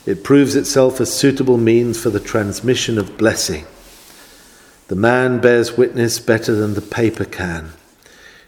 it 0.07 0.25
proves 0.25 0.55
itself 0.55 1.01
a 1.01 1.07
suitable 1.07 1.57
means 1.57 2.01
for 2.01 2.11
the 2.11 2.21
transmission 2.21 2.99
of 2.99 3.17
blessing. 3.17 3.67
The 4.89 4.97
man 4.97 5.41
bears 5.41 5.79
witness 5.79 6.19
better 6.21 6.55
than 6.55 6.75
the 6.75 6.83
paper 6.83 7.25
can. 7.25 7.73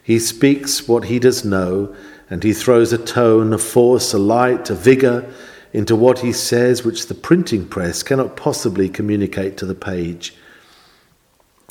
He 0.03 0.19
speaks 0.19 0.87
what 0.87 1.05
he 1.05 1.19
does 1.19 1.45
know, 1.45 1.95
and 2.29 2.43
he 2.43 2.53
throws 2.53 2.93
a 2.93 2.99
tone, 2.99 3.53
a 3.53 3.59
force, 3.59 4.13
a 4.13 4.19
light, 4.19 4.69
a 4.69 4.75
vigour 4.75 5.25
into 5.73 5.97
what 5.97 6.21
he 6.21 6.33
says 6.33 6.85
which 6.85 7.07
the 7.07 7.15
printing 7.15 7.67
press 7.67 8.03
cannot 8.03 8.37
possibly 8.37 8.89
communicate 8.89 9.57
to 9.57 9.67
the 9.67 9.75
page. 9.75 10.35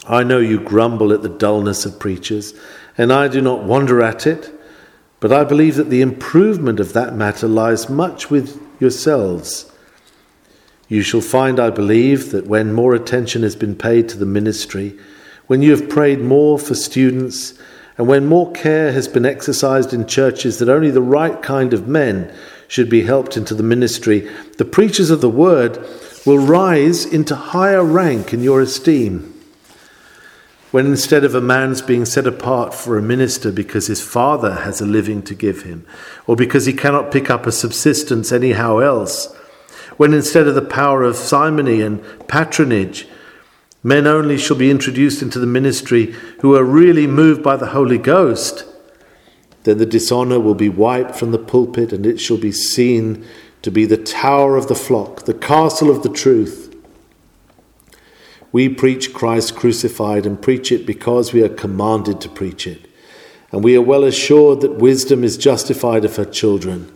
I 0.08 0.24
know 0.24 0.40
you 0.40 0.60
grumble 0.60 1.14
at 1.14 1.22
the 1.22 1.30
dullness 1.30 1.86
of 1.86 2.00
preachers, 2.00 2.54
and 2.98 3.14
I 3.14 3.28
do 3.28 3.42
not 3.42 3.64
wonder 3.64 4.02
at 4.02 4.28
it. 4.28 4.52
But 5.20 5.32
I 5.32 5.44
believe 5.44 5.76
that 5.76 5.90
the 5.90 6.02
improvement 6.02 6.80
of 6.80 6.94
that 6.94 7.16
matter 7.16 7.48
lies 7.48 7.90
much 7.90 8.30
with 8.30 8.62
yourselves. 8.80 9.72
You 10.88 11.02
shall 11.02 11.22
find, 11.22 11.60
I 11.60 11.72
believe, 11.72 12.32
that 12.32 12.48
when 12.48 12.74
more 12.74 12.94
attention 12.94 13.44
has 13.44 13.56
been 13.56 13.76
paid 13.76 14.08
to 14.10 14.18
the 14.18 14.26
ministry, 14.26 14.98
when 15.48 15.62
you 15.62 15.72
have 15.72 15.90
prayed 15.90 16.22
more 16.22 16.60
for 16.60 16.76
students, 16.76 17.56
and 17.98 18.08
when 18.08 18.28
more 18.28 18.52
care 18.52 18.92
has 18.92 19.08
been 19.08 19.26
exercised 19.26 19.94
in 19.94 20.06
churches 20.06 20.60
that 20.60 20.70
only 20.70 20.92
the 20.92 21.02
right 21.02 21.42
kind 21.42 21.74
of 21.74 21.88
men 21.88 22.34
should 22.68 22.90
be 22.90 23.04
helped 23.04 23.38
into 23.38 23.54
the 23.54 23.64
ministry, 23.64 24.30
the 24.58 24.66
preachers 24.66 25.10
of 25.10 25.22
the 25.22 25.30
word 25.30 25.78
will 26.26 26.40
rise 26.40 27.06
into 27.06 27.36
higher 27.36 27.84
rank 27.84 28.34
in 28.34 28.42
your 28.42 28.62
esteem. 28.62 29.32
When 30.72 30.88
instead 30.88 31.24
of 31.24 31.36
a 31.36 31.42
man's 31.42 31.82
being 31.82 32.04
set 32.04 32.28
apart 32.28 32.74
for 32.74 32.98
a 32.98 33.02
minister 33.02 33.52
because 33.52 33.88
his 33.88 34.02
father 34.02 34.56
has 34.56 34.82
a 34.82 34.86
living 34.86 35.22
to 35.24 35.34
give 35.34 35.62
him, 35.62 35.86
or 36.28 36.36
because 36.36 36.66
he 36.66 36.74
cannot 36.74 37.12
pick 37.12 37.30
up 37.30 37.46
a 37.46 37.52
subsistence 37.52 38.32
anyhow 38.32 38.80
else, 38.80 39.34
when 39.98 40.14
instead 40.14 40.48
of 40.48 40.56
the 40.56 40.62
power 40.62 41.04
of 41.04 41.16
simony 41.16 41.82
and 41.82 42.04
patronage, 42.28 43.08
men 43.84 44.08
only 44.08 44.38
shall 44.38 44.58
be 44.58 44.72
introduced 44.72 45.22
into 45.22 45.40
the 45.40 45.46
ministry 45.46 46.14
who 46.42 46.56
are 46.56 46.64
really 46.64 47.08
moved 47.08 47.42
by 47.42 47.56
the 47.56 47.68
Holy 47.68 47.98
Ghost, 47.98 48.66
then 49.64 49.78
the 49.78 49.86
dishonour 49.86 50.40
will 50.40 50.56
be 50.56 50.70
wiped 50.70 51.16
from 51.16 51.32
the 51.32 51.40
pulpit 51.40 51.92
and 51.92 52.06
it 52.06 52.20
shall 52.20 52.38
be 52.38 52.52
seen 52.52 53.26
to 53.62 53.72
be 53.72 53.86
the 53.86 53.98
tower 53.98 54.58
of 54.58 54.68
the 54.68 54.76
flock, 54.76 55.26
the 55.26 55.34
castle 55.34 55.90
of 55.90 56.04
the 56.04 56.10
truth 56.10 56.66
we 58.56 58.70
preach 58.70 59.14
Christ 59.14 59.54
crucified 59.58 60.26
and 60.26 60.42
preach 60.42 60.72
it 60.72 60.86
because 60.86 61.34
we 61.34 61.44
are 61.44 61.50
commanded 61.50 62.22
to 62.22 62.30
preach 62.30 62.66
it. 62.66 62.88
And 63.52 63.66
we 63.66 63.76
are 63.76 63.82
well 63.82 64.06
assured 64.06 64.62
that 64.62 64.78
wisdom 64.78 65.26
is 65.26 65.36
justified 65.36 66.06
of 66.06 66.16
her 66.16 66.24
children. 66.24 66.95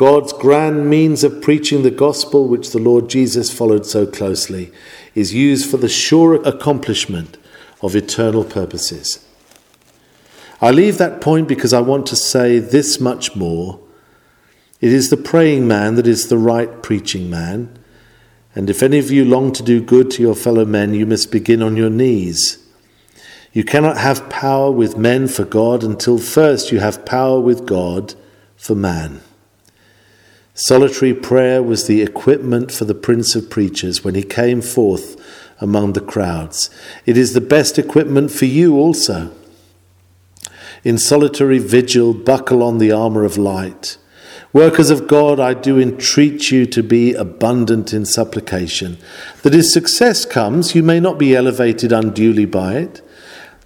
God's 0.00 0.32
grand 0.32 0.88
means 0.88 1.22
of 1.24 1.42
preaching 1.42 1.82
the 1.82 1.90
gospel, 1.90 2.48
which 2.48 2.70
the 2.70 2.78
Lord 2.78 3.10
Jesus 3.10 3.52
followed 3.52 3.84
so 3.84 4.06
closely, 4.06 4.72
is 5.14 5.34
used 5.34 5.70
for 5.70 5.76
the 5.76 5.90
sure 5.90 6.36
accomplishment 6.36 7.36
of 7.82 7.94
eternal 7.94 8.42
purposes. 8.42 9.22
I 10.58 10.70
leave 10.70 10.96
that 10.96 11.20
point 11.20 11.48
because 11.48 11.74
I 11.74 11.82
want 11.82 12.06
to 12.06 12.16
say 12.16 12.60
this 12.60 12.98
much 12.98 13.36
more. 13.36 13.78
It 14.80 14.90
is 14.90 15.10
the 15.10 15.18
praying 15.18 15.68
man 15.68 15.96
that 15.96 16.06
is 16.06 16.28
the 16.30 16.38
right 16.38 16.82
preaching 16.82 17.28
man. 17.28 17.78
And 18.54 18.70
if 18.70 18.82
any 18.82 18.98
of 18.98 19.10
you 19.10 19.26
long 19.26 19.52
to 19.52 19.62
do 19.62 19.82
good 19.82 20.10
to 20.12 20.22
your 20.22 20.34
fellow 20.34 20.64
men, 20.64 20.94
you 20.94 21.04
must 21.04 21.30
begin 21.30 21.62
on 21.62 21.76
your 21.76 21.90
knees. 21.90 22.66
You 23.52 23.64
cannot 23.64 23.98
have 23.98 24.30
power 24.30 24.70
with 24.70 24.96
men 24.96 25.28
for 25.28 25.44
God 25.44 25.84
until 25.84 26.16
first 26.16 26.72
you 26.72 26.80
have 26.80 27.04
power 27.04 27.38
with 27.38 27.66
God 27.66 28.14
for 28.56 28.74
man. 28.74 29.20
Solitary 30.62 31.14
prayer 31.14 31.62
was 31.62 31.86
the 31.86 32.02
equipment 32.02 32.70
for 32.70 32.84
the 32.84 32.94
Prince 32.94 33.34
of 33.34 33.48
Preachers 33.48 34.04
when 34.04 34.14
he 34.14 34.22
came 34.22 34.60
forth 34.60 35.16
among 35.58 35.94
the 35.94 36.02
crowds. 36.02 36.68
It 37.06 37.16
is 37.16 37.32
the 37.32 37.40
best 37.40 37.78
equipment 37.78 38.30
for 38.30 38.44
you 38.44 38.76
also. 38.76 39.32
In 40.84 40.98
solitary 40.98 41.58
vigil, 41.58 42.12
buckle 42.12 42.62
on 42.62 42.76
the 42.76 42.92
armour 42.92 43.24
of 43.24 43.38
light. 43.38 43.96
Workers 44.52 44.90
of 44.90 45.08
God, 45.08 45.40
I 45.40 45.54
do 45.54 45.80
entreat 45.80 46.50
you 46.50 46.66
to 46.66 46.82
be 46.82 47.14
abundant 47.14 47.94
in 47.94 48.04
supplication, 48.04 48.98
that 49.40 49.54
if 49.54 49.64
success 49.64 50.26
comes, 50.26 50.74
you 50.74 50.82
may 50.82 51.00
not 51.00 51.18
be 51.18 51.34
elevated 51.34 51.90
unduly 51.90 52.44
by 52.44 52.74
it, 52.74 53.00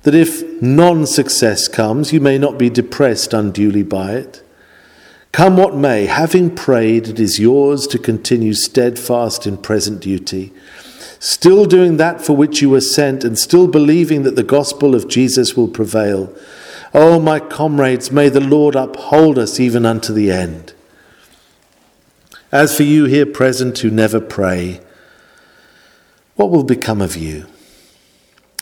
that 0.05 0.15
if 0.15 0.45
non 0.63 1.07
success 1.07 1.67
comes, 1.67 2.13
you 2.13 2.21
may 2.21 2.39
not 2.39 2.57
be 2.57 2.71
depressed 2.71 3.35
unduly 3.35 3.83
by 3.83 4.13
it. 4.13 4.45
Come 5.35 5.57
what 5.57 5.75
may, 5.75 6.07
having 6.07 6.55
prayed, 6.55 7.09
it 7.09 7.19
is 7.19 7.41
yours 7.41 7.89
to 7.89 7.99
continue 7.99 8.55
steadfast 8.55 9.49
in 9.49 9.57
present 9.57 9.99
duty, 9.99 10.53
still 11.19 11.65
doing 11.65 11.97
that 11.97 12.21
for 12.21 12.37
which 12.37 12.63
you 12.63 12.71
were 12.71 12.81
sent, 12.81 13.25
and 13.25 13.37
still 13.37 13.67
believing 13.67 14.23
that 14.23 14.37
the 14.37 14.45
gospel 14.45 14.95
of 14.95 15.09
Jesus 15.09 15.57
will 15.57 15.67
prevail. 15.67 16.33
Oh, 16.95 17.19
my 17.19 17.41
comrades, 17.41 18.13
may 18.13 18.29
the 18.29 18.39
Lord 18.39 18.77
uphold 18.77 19.37
us 19.37 19.59
even 19.59 19.85
unto 19.85 20.13
the 20.13 20.31
end. 20.31 20.73
As 22.53 22.77
for 22.77 22.85
you 22.85 23.07
here 23.07 23.27
present 23.27 23.77
who 23.81 23.91
never 23.91 24.21
pray, 24.21 24.81
what 26.37 26.53
will 26.53 26.63
become 26.63 27.03
of 27.03 27.17
you? 27.17 27.47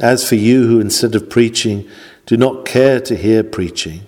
As 0.01 0.27
for 0.27 0.37
you 0.37 0.67
who, 0.69 0.81
instead 0.81 1.15
of 1.15 1.29
preaching, 1.29 1.87
do 2.25 2.39
not 2.39 2.65
care 2.65 2.99
to 2.99 3.15
hear 3.15 3.45
preaching, 3.45 4.07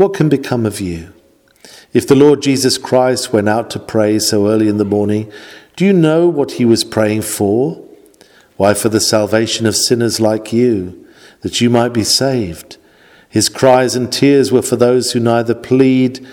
what 0.00 0.14
can 0.14 0.30
become 0.30 0.64
of 0.64 0.80
you? 0.80 1.12
If 1.92 2.08
the 2.08 2.14
Lord 2.14 2.40
Jesus 2.40 2.78
Christ 2.78 3.34
went 3.34 3.50
out 3.50 3.68
to 3.68 3.78
pray 3.78 4.18
so 4.18 4.48
early 4.48 4.66
in 4.66 4.78
the 4.78 4.84
morning, 4.86 5.30
do 5.76 5.84
you 5.84 5.92
know 5.92 6.26
what 6.26 6.52
he 6.52 6.64
was 6.64 6.84
praying 6.84 7.20
for? 7.20 7.86
Why, 8.56 8.72
for 8.72 8.88
the 8.88 8.98
salvation 8.98 9.66
of 9.66 9.76
sinners 9.76 10.18
like 10.18 10.54
you, 10.54 11.06
that 11.42 11.60
you 11.60 11.68
might 11.68 11.90
be 11.92 12.02
saved. 12.02 12.78
His 13.28 13.50
cries 13.50 13.94
and 13.94 14.10
tears 14.10 14.50
were 14.50 14.62
for 14.62 14.76
those 14.76 15.12
who 15.12 15.20
neither 15.20 15.54
plead 15.54 16.26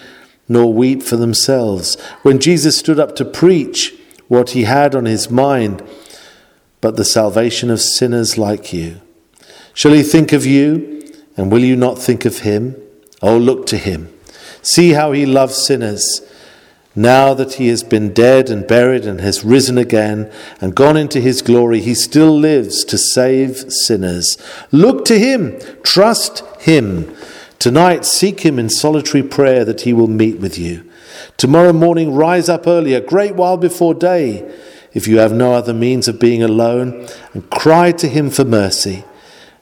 nor 0.48 0.72
weep 0.72 1.04
for 1.04 1.18
themselves. 1.18 2.00
When 2.22 2.40
Jesus 2.40 2.80
stood 2.80 3.02
up 3.02 3.18
to 3.18 3.26
preach 3.26 3.94
what 4.30 4.52
he 4.52 4.64
had 4.64 4.96
on 4.96 5.04
his 5.04 5.30
mind, 5.30 5.86
but 6.80 6.96
the 6.96 7.04
salvation 7.04 7.70
of 7.70 7.82
sinners 7.82 8.38
like 8.38 8.72
you. 8.72 9.02
Shall 9.74 9.92
he 9.92 10.04
think 10.04 10.32
of 10.32 10.46
you, 10.46 11.06
and 11.36 11.52
will 11.52 11.66
you 11.66 11.76
not 11.76 12.00
think 12.00 12.24
of 12.24 12.40
him? 12.40 12.82
Oh, 13.22 13.38
look 13.38 13.66
to 13.68 13.78
him. 13.78 14.14
See 14.62 14.92
how 14.92 15.12
he 15.12 15.26
loves 15.26 15.56
sinners. 15.56 16.22
Now 16.96 17.36
that 17.36 17.54
he 17.54 17.68
has 17.68 17.84
been 17.84 18.12
dead 18.12 18.50
and 18.50 18.68
buried 18.68 19.06
and 19.06 19.22
has 19.22 19.46
risen 19.46 19.78
again 19.78 20.32
and 20.60 20.76
gone 20.76 20.98
into 20.98 21.22
his 21.22 21.44
glory, 21.44 21.80
he 21.80 21.94
still 21.94 22.36
lives 22.36 22.84
to 22.86 22.98
save 22.98 23.72
sinners. 23.72 24.36
Look 24.72 25.06
to 25.06 25.20
him, 25.20 25.60
trust 25.84 26.44
him. 26.60 27.16
Tonight, 27.60 28.04
seek 28.04 28.42
him 28.42 28.58
in 28.58 28.70
solitary 28.70 29.24
prayer 29.24 29.64
that 29.64 29.82
he 29.82 29.94
will 29.94 30.08
meet 30.08 30.40
with 30.40 30.58
you. 30.58 30.90
Tomorrow 31.38 31.74
morning, 31.74 32.14
rise 32.14 32.50
up 32.50 32.66
early, 32.66 32.94
a 32.94 33.02
great 33.02 33.36
while 33.36 33.58
before 33.58 33.94
day, 33.94 34.52
if 34.94 35.08
you 35.08 35.20
have 35.20 35.34
no 35.34 35.54
other 35.54 35.74
means 35.74 36.08
of 36.08 36.20
being 36.20 36.42
alone, 36.42 37.08
and 37.34 37.50
cry 37.50 37.92
to 37.92 38.08
him 38.08 38.30
for 38.32 38.44
mercy, 38.44 39.06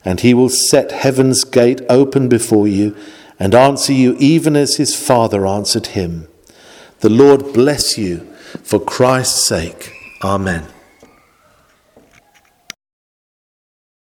and 0.04 0.20
he 0.20 0.32
will 0.32 0.48
set 0.48 0.90
heaven's 0.90 1.44
gate 1.44 1.82
open 1.88 2.28
before 2.28 2.66
you 2.66 2.96
and 3.38 3.54
answer 3.54 3.92
you 3.92 4.16
even 4.18 4.56
as 4.56 4.76
his 4.76 4.94
Father 4.94 5.46
answered 5.46 5.88
him. 5.88 6.28
The 7.00 7.10
Lord 7.10 7.52
bless 7.52 7.98
you 7.98 8.20
for 8.62 8.80
Christ's 8.80 9.46
sake. 9.46 9.92
Amen. 10.22 10.66